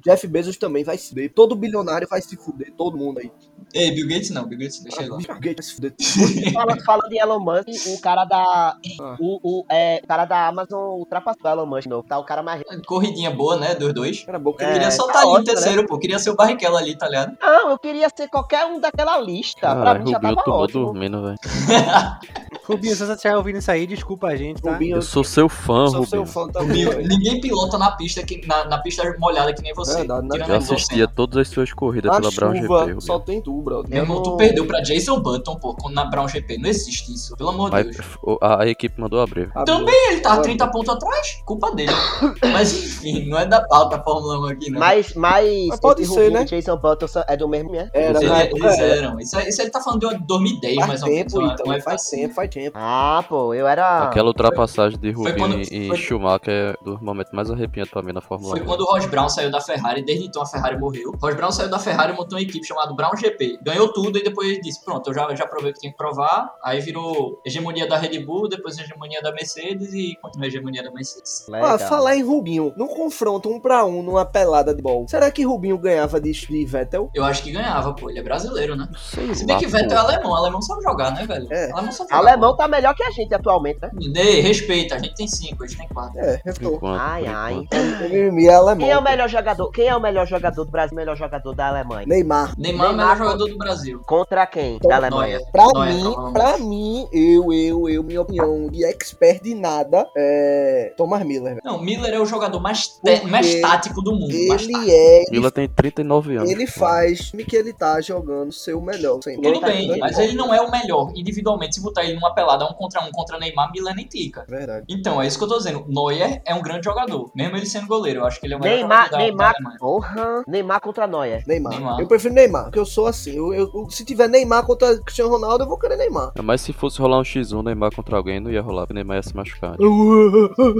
Jeff 0.00 0.24
Bezos 0.28 0.56
também 0.56 0.84
vai 0.84 0.96
se 0.96 1.08
fuder. 1.08 1.32
Todo 1.34 1.56
bilionário 1.56 2.06
vai 2.08 2.22
se 2.22 2.36
fuder. 2.36 2.72
Todo 2.76 2.96
mundo 2.96 3.18
aí. 3.18 3.32
Ei, 3.74 3.90
Bill 3.90 4.06
Gates 4.06 4.30
não, 4.30 4.44
Bill 4.46 4.60
Gates 4.60 4.80
deixa 4.80 5.02
ele 5.02 5.10
lá. 5.10 5.16
Bill 5.16 5.40
Gates 5.40 5.54
vai 5.56 5.62
se 5.64 5.74
fuder. 5.74 6.52
Fala, 6.52 6.76
falando 6.84 7.08
de 7.08 7.18
Elon 7.18 7.40
Musk, 7.40 7.66
o 7.88 8.00
cara 8.00 8.24
da. 8.24 8.76
Ah. 9.00 9.16
O, 9.18 9.40
o, 9.42 9.64
é, 9.68 10.00
o 10.04 10.06
cara 10.06 10.24
da 10.24 10.46
Amazon 10.46 11.00
ultrapassou 11.00 11.42
o 11.44 11.48
Elon 11.48 11.66
Musk 11.66 11.82
de 11.82 11.88
novo. 11.88 12.06
Tá 12.06 12.16
o 12.16 12.22
cara 12.24 12.44
mais. 12.44 12.62
Corridinha 12.86 13.32
boa, 13.32 13.56
né? 13.56 13.74
Dos 13.74 13.92
dois. 13.92 14.22
Cara, 14.22 14.38
boca 14.38 14.62
Eu 14.62 14.68
É, 14.68 14.72
queria 14.74 14.90
só 14.92 15.04
tá 15.08 15.14
tá 15.14 15.18
ali 15.18 15.28
em 15.30 15.32
ótimo, 15.32 15.44
terceiro, 15.46 15.86
pô. 15.88 15.98
Queria 15.98 16.18
ser 16.20 16.30
o 16.30 16.36
Barrichello 16.36 16.76
ali, 16.76 16.96
tá 16.96 17.08
ligado? 17.08 17.36
Não, 17.42 17.70
eu 17.70 17.78
queria 17.80 18.08
ser 18.16 18.28
qualquer 18.28 18.66
um 18.66 18.78
daquela 18.78 19.18
lista. 19.18 19.58
pra 19.62 19.74
Caralho, 19.74 20.04
mim 20.04 20.10
já 20.12 20.20
tava 20.20 20.42
tomou 20.44 20.60
ótimo. 20.60 20.84
dormindo, 20.84 21.22
velho. 21.24 21.38
Rubinho, 22.68 22.94
se 22.94 23.04
você 23.06 23.12
estiver 23.12 23.36
ouvindo 23.36 23.58
isso 23.58 23.70
aí, 23.70 23.86
desculpa 23.86 24.28
a 24.28 24.36
gente, 24.36 24.60
tá? 24.62 24.72
Rubinho, 24.72 24.96
Eu 24.96 25.02
sou 25.02 25.24
seu 25.24 25.48
fã, 25.48 25.86
sou 25.88 26.04
seu 26.06 26.20
Rubinho. 26.20 26.26
fã 26.26 26.48
também. 26.52 26.84
Velho. 26.84 27.08
ninguém 27.08 27.40
pilota 27.40 27.78
na 27.78 27.90
pista, 27.92 28.22
que, 28.22 28.46
na, 28.46 28.64
na 28.66 28.78
pista 28.78 29.02
molhada 29.18 29.52
que 29.54 29.62
nem 29.62 29.72
você. 29.74 30.04
Né? 30.04 30.18
tirando 30.30 30.48
Eu 30.50 30.56
assistia 30.56 30.96
Senna. 30.98 31.12
todas 31.14 31.38
as 31.38 31.48
suas 31.48 31.72
corridas 31.72 32.12
Na 32.12 32.20
pela 32.20 32.30
Brown 32.32 32.52
GP, 32.54 32.66
chuva, 32.66 32.80
Rubinho. 32.80 33.00
só 33.00 33.18
tem 33.18 33.40
tu, 33.42 33.62
brother. 33.62 33.90
Meu 33.90 34.02
irmão, 34.02 34.22
tu 34.22 34.36
perdeu 34.36 34.66
pra 34.66 34.80
Jason 34.80 35.20
Button, 35.20 35.56
pô, 35.56 35.76
na 35.90 36.04
Brown 36.04 36.28
GP. 36.28 36.58
Não 36.58 36.68
existe 36.68 37.12
isso, 37.12 37.36
pelo 37.36 37.50
amor 37.50 37.70
de 37.70 37.82
Deus. 37.84 37.96
a, 38.40 38.62
a 38.62 38.68
equipe 38.68 39.00
mandou 39.00 39.20
abrir. 39.20 39.50
Também 39.64 39.94
ele 40.12 40.22
Abriu. 40.26 40.42
30 40.42 40.66
pontos 40.68 40.94
atrás, 40.94 41.42
culpa 41.46 41.74
dele. 41.74 41.92
Mas 42.52 42.72
enfim, 42.72 43.28
não 43.28 43.38
é 43.38 43.46
da 43.46 43.60
pauta 43.66 43.96
a 43.96 44.02
Fórmula 44.02 44.38
1 44.40 44.44
aqui, 44.46 44.70
não. 44.70 44.78
Mas, 44.80 45.14
mas, 45.14 45.66
Mas 45.68 45.80
pode 45.80 46.02
esse 46.02 46.12
ser, 46.12 46.24
Rubinho 46.24 46.38
né? 46.40 46.44
Jason 46.44 46.76
Button 46.76 47.06
é 47.28 47.36
do 47.36 47.48
mesmo, 47.48 47.72
né? 47.72 47.90
Era, 47.94 48.18
Ele- 48.18 48.28
né? 48.28 48.50
eles 48.50 48.78
É, 48.78 48.98
eram. 48.98 49.20
Isso, 49.20 49.36
aí- 49.38 49.48
isso 49.48 49.62
ele 49.62 49.70
tá 49.70 49.80
falando 49.80 50.08
de 50.08 50.18
2010, 50.26 50.74
Faz 50.76 50.88
mais 50.88 51.02
ou 51.02 51.08
menos. 51.08 51.32
então. 51.34 51.80
Faz 51.82 52.02
tempo, 52.10 52.34
faz 52.34 52.50
tempo. 52.50 52.57
Ah, 52.74 53.24
pô, 53.28 53.54
eu 53.54 53.66
era. 53.66 54.04
Aquela 54.04 54.28
ultrapassagem 54.28 54.98
de 54.98 55.12
foi 55.14 55.30
Rubinho 55.32 55.38
quando- 55.58 55.72
e 55.72 55.88
foi- 55.88 55.96
Schumacher 55.96 56.48
é 56.52 56.74
dos 56.84 57.00
momentos 57.00 57.32
mais 57.32 57.50
arrepiantes 57.50 57.92
pra 57.92 58.02
mim 58.02 58.12
na 58.12 58.20
Fórmula 58.20 58.50
Foi 58.52 58.60
1. 58.62 58.66
quando 58.66 58.80
o 58.82 58.84
Ross 58.84 59.06
Brown 59.06 59.28
saiu 59.28 59.50
da 59.50 59.60
Ferrari, 59.60 60.02
desde 60.04 60.26
então 60.26 60.42
a 60.42 60.46
Ferrari 60.46 60.78
morreu. 60.78 61.12
Ross 61.20 61.34
Brown 61.34 61.50
saiu 61.50 61.70
da 61.70 61.78
Ferrari 61.78 62.12
e 62.12 62.16
montou 62.16 62.36
uma 62.38 62.42
equipe 62.42 62.66
chamada 62.66 62.92
Brown 62.94 63.16
GP. 63.16 63.58
Ganhou 63.62 63.92
tudo 63.92 64.18
e 64.18 64.22
depois 64.22 64.48
ele 64.48 64.60
disse: 64.60 64.84
Pronto, 64.84 65.10
eu 65.10 65.14
já, 65.14 65.34
já 65.34 65.46
provei 65.46 65.70
o 65.70 65.74
que 65.74 65.80
tinha 65.80 65.92
que 65.92 65.98
provar. 65.98 66.50
Aí 66.62 66.80
virou 66.80 67.40
hegemonia 67.44 67.86
da 67.88 67.96
Red 67.96 68.18
Bull, 68.24 68.48
depois 68.48 68.78
hegemonia 68.78 69.20
da 69.22 69.32
Mercedes 69.32 69.92
e 69.92 70.16
continua 70.22 70.46
a 70.46 70.48
hegemonia 70.48 70.82
da 70.82 70.90
Mercedes. 70.90 71.46
Legal. 71.48 71.68
Ah, 71.74 71.78
falar 71.78 72.16
em 72.16 72.22
Rubinho, 72.22 72.72
num 72.76 72.88
confronto 72.88 73.48
um 73.48 73.60
pra 73.60 73.84
um, 73.84 74.02
numa 74.02 74.24
pelada 74.24 74.74
de 74.74 74.82
bola, 74.82 75.06
será 75.08 75.30
que 75.30 75.44
Rubinho 75.44 75.78
ganhava 75.78 76.20
de, 76.20 76.32
de 76.32 76.64
Vettel? 76.64 77.10
Eu 77.14 77.24
acho 77.24 77.42
que 77.42 77.50
ganhava, 77.52 77.92
pô. 77.94 78.08
Ele 78.10 78.18
é 78.18 78.22
brasileiro, 78.22 78.74
né? 78.76 78.88
Sei 78.96 79.34
Se 79.34 79.44
bem 79.46 79.54
lá, 79.56 79.60
que 79.60 79.66
Vettel 79.66 79.98
é 79.98 80.00
pô. 80.02 80.06
alemão. 80.08 80.34
Alemão 80.34 80.62
sabe 80.62 80.82
jogar, 80.82 81.12
né, 81.12 81.26
velho? 81.26 81.46
É. 81.52 81.70
Alemão 81.72 81.92
sabe 81.92 82.10
jogar. 82.10 82.18
Alemão 82.30 82.47
tá 82.56 82.68
melhor 82.68 82.94
que 82.94 83.02
a 83.02 83.10
gente 83.10 83.34
atualmente, 83.34 83.78
né? 83.80 83.90
Ei, 84.16 84.40
respeita. 84.40 84.96
A 84.96 84.98
gente 84.98 85.14
tem 85.14 85.26
cinco, 85.28 85.64
a 85.64 85.66
gente 85.66 85.78
tem 85.78 85.88
quatro. 85.88 86.18
É, 86.18 86.40
enquanto, 86.60 86.86
Ai, 86.86 87.26
ai. 87.26 87.54
O 87.54 88.08
mimimi 88.08 88.46
é 88.46 88.54
alemão. 88.54 88.78
Quem 88.78 88.90
é 88.90 88.98
o 88.98 89.02
melhor 89.02 89.28
jogador? 89.28 89.70
Quem 89.70 89.86
é 89.88 89.96
o 89.96 90.00
melhor 90.00 90.26
jogador 90.26 90.64
do 90.64 90.70
Brasil? 90.70 90.92
O 90.92 90.96
melhor 90.96 91.16
jogador 91.16 91.54
da 91.54 91.68
Alemanha? 91.68 92.06
Neymar. 92.06 92.54
Neymar 92.58 92.86
é 92.86 92.88
o 92.90 92.92
Neymar 92.96 92.96
melhor 92.96 93.16
jogador 93.18 93.48
do 93.48 93.58
Brasil. 93.58 94.00
Contra 94.06 94.46
quem? 94.46 94.78
Tom 94.78 94.88
Da 94.88 94.96
Alemanha. 94.96 95.38
Neuer. 95.38 95.50
Pra 95.52 95.66
Neuer, 95.66 95.94
mim, 95.94 96.02
provavelmente. 96.02 96.32
pra 96.32 96.58
mim, 96.58 97.08
eu, 97.12 97.52
eu, 97.52 97.88
eu, 97.88 98.02
minha 98.02 98.20
opinião 98.22 98.68
de 98.68 98.84
expert 98.84 99.42
de 99.42 99.54
nada, 99.54 100.06
é 100.16 100.92
Thomas 100.96 101.22
Miller. 101.24 101.54
velho. 101.54 101.60
Não, 101.64 101.80
Miller 101.82 102.12
é 102.14 102.20
o 102.20 102.26
jogador 102.26 102.60
mais, 102.60 102.88
te- 102.88 103.26
mais 103.26 103.60
tático 103.60 104.02
do 104.02 104.12
mundo. 104.12 104.30
Ele 104.32 104.90
é. 104.90 105.24
Mila 105.30 105.50
tem 105.50 105.68
39 105.68 106.36
anos. 106.36 106.50
Ele 106.50 106.66
faz 106.66 107.30
que 107.48 107.56
ele 107.56 107.72
tá 107.72 108.00
jogando 108.00 108.52
seu 108.52 108.80
melhor. 108.80 109.20
sempre. 109.22 109.42
Tudo 109.42 109.60
Tá 109.60 109.66
bem, 109.68 109.98
mas 109.98 110.16
bom. 110.16 110.22
ele 110.22 110.34
não 110.34 110.52
é 110.54 110.60
o 110.60 110.70
melhor. 110.70 111.10
Individualmente, 111.14 111.74
se 111.76 111.80
botar 111.80 112.04
ele 112.04 112.14
numa 112.14 112.34
pelada 112.38 112.64
um 112.64 112.72
contra 112.74 113.00
um 113.02 113.10
contra 113.10 113.38
Neymar, 113.38 113.70
Miller 113.72 113.94
nem 113.94 114.06
clica. 114.06 114.44
Verdade. 114.48 114.84
Então, 114.88 115.20
é 115.20 115.26
isso 115.26 115.38
que 115.38 115.44
eu 115.44 115.48
tô 115.48 115.58
dizendo. 115.58 115.84
Neuer 115.88 116.40
é 116.44 116.54
um 116.54 116.62
grande 116.62 116.84
jogador. 116.84 117.30
Mesmo 117.34 117.56
ele 117.56 117.66
sendo 117.66 117.86
goleiro. 117.86 118.20
Eu 118.20 118.26
acho 118.26 118.38
que 118.40 118.46
ele 118.46 118.54
é 118.54 118.56
o 118.56 118.60
melhor 118.60 118.76
Neymar, 118.76 119.04
jogador 119.06 119.22
Neymar. 119.24 119.52
da. 119.54 119.78
Porra. 119.78 120.44
Neymar 120.46 120.80
contra 120.80 121.06
Neuer. 121.06 121.42
Neymar. 121.46 121.72
Neymar. 121.72 122.00
Eu 122.00 122.06
prefiro 122.06 122.34
Neymar, 122.34 122.64
porque 122.64 122.78
eu 122.78 122.86
sou 122.86 123.06
assim. 123.06 123.32
Eu, 123.36 123.52
eu- 123.54 123.86
se 123.90 124.04
tiver 124.04 124.28
Neymar 124.28 124.64
contra 124.64 124.96
Cristiano 125.02 125.30
Ronaldo, 125.30 125.64
eu 125.64 125.68
vou 125.68 125.78
querer 125.78 125.96
Neymar. 125.96 126.32
Mas 126.42 126.60
se 126.60 126.72
fosse 126.72 127.00
rolar 127.00 127.18
um 127.18 127.22
X1 127.22 127.62
Neymar 127.62 127.94
contra 127.94 128.16
alguém, 128.16 128.40
não 128.40 128.50
ia 128.50 128.62
rolar, 128.62 128.82
porque 128.82 128.94
Neymar 128.94 129.16
ia 129.16 129.22
se 129.22 129.34
machucar. 129.36 129.76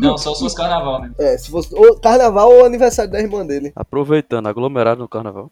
Não, 0.00 0.16
só 0.18 0.34
se 0.34 0.40
fosse 0.40 0.56
carnaval 0.56 1.00
mesmo. 1.00 1.14
É, 1.18 1.36
se 1.38 1.50
fosse 1.50 1.74
ou 1.74 1.98
carnaval 2.00 2.50
ou 2.52 2.64
aniversário 2.64 3.10
da 3.10 3.20
irmã 3.20 3.44
dele. 3.44 3.72
Aproveitando, 3.74 4.46
aglomerado 4.48 5.00
no 5.00 5.08
carnaval. 5.08 5.50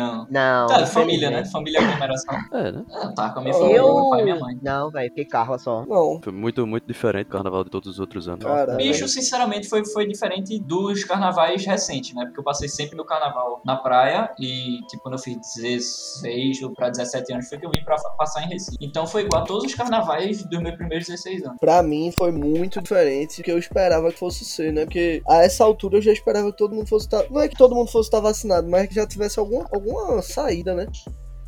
Não. 0.00 0.26
Não. 0.30 0.66
Tá, 0.66 0.86
família, 0.86 1.30
né? 1.30 1.44
Família 1.44 1.80
aglomeração. 1.80 2.38
É, 2.52 2.72
né? 2.72 2.84
Ah, 2.92 3.12
tá, 3.14 3.30
com 3.30 3.40
a 3.40 3.42
minha 3.42 3.54
família, 3.54 3.76
Eu. 3.76 3.94
meu 3.94 4.10
pai 4.10 4.20
e 4.20 4.24
minha 4.24 4.38
mãe. 4.38 4.58
Não, 4.62 4.90
velho, 4.90 5.08
fiquei 5.10 5.24
carro 5.24 5.58
só. 5.58 5.84
Não. 5.86 6.20
Foi 6.22 6.32
muito, 6.32 6.66
muito 6.66 6.86
diferente 6.86 7.26
do 7.26 7.30
carnaval 7.30 7.64
de 7.64 7.70
todos 7.70 7.88
os 7.88 8.00
outros 8.00 8.28
anos. 8.28 8.44
Cara, 8.44 8.74
Bicho, 8.76 9.06
sinceramente, 9.08 9.68
foi, 9.68 9.84
foi 9.86 10.06
diferente 10.06 10.58
dos 10.60 11.04
carnavais 11.04 11.64
recentes, 11.64 12.14
né? 12.14 12.24
Porque 12.24 12.40
eu 12.40 12.44
passei 12.44 12.68
sempre 12.68 12.96
no 12.96 13.04
carnaval 13.04 13.60
na 13.64 13.76
praia 13.76 14.30
e, 14.38 14.80
tipo, 14.88 15.02
quando 15.02 15.14
eu 15.14 15.18
fiz 15.18 15.36
16 15.56 16.62
ou 16.62 16.72
pra 16.74 16.88
17 16.90 17.32
anos 17.32 17.48
foi 17.48 17.58
que 17.58 17.66
eu 17.66 17.70
vim 17.70 17.82
pra 17.84 17.96
passar 18.18 18.42
em 18.42 18.48
Recife. 18.48 18.76
Então 18.80 19.06
foi 19.06 19.22
igual 19.22 19.42
a 19.42 19.44
todos 19.44 19.64
os 19.64 19.74
carnavais 19.74 20.42
dos 20.44 20.60
meus 20.60 20.76
primeiros 20.76 21.06
16 21.06 21.44
anos. 21.44 21.58
Pra 21.60 21.82
mim 21.82 22.12
foi 22.16 22.32
muito 22.32 22.80
diferente 22.80 23.38
do 23.40 23.44
que 23.44 23.52
eu 23.52 23.58
esperava 23.58 24.10
que 24.12 24.18
fosse 24.18 24.44
ser, 24.44 24.72
né? 24.72 24.84
Porque 24.84 25.22
a 25.28 25.36
essa 25.42 25.64
altura 25.64 25.98
eu 25.98 26.02
já 26.02 26.12
esperava 26.12 26.50
que 26.50 26.58
todo 26.58 26.74
mundo 26.74 26.88
fosse 26.88 27.06
estar. 27.06 27.24
Não 27.30 27.40
é 27.40 27.48
que 27.48 27.56
todo 27.56 27.74
mundo 27.74 27.90
fosse 27.90 28.08
estar 28.08 28.20
vacinado, 28.20 28.68
mas 28.68 28.88
que 28.88 28.94
já 28.94 29.06
tivesse 29.06 29.38
alguma, 29.38 29.66
alguma 29.90 30.22
saída, 30.22 30.74
né? 30.74 30.86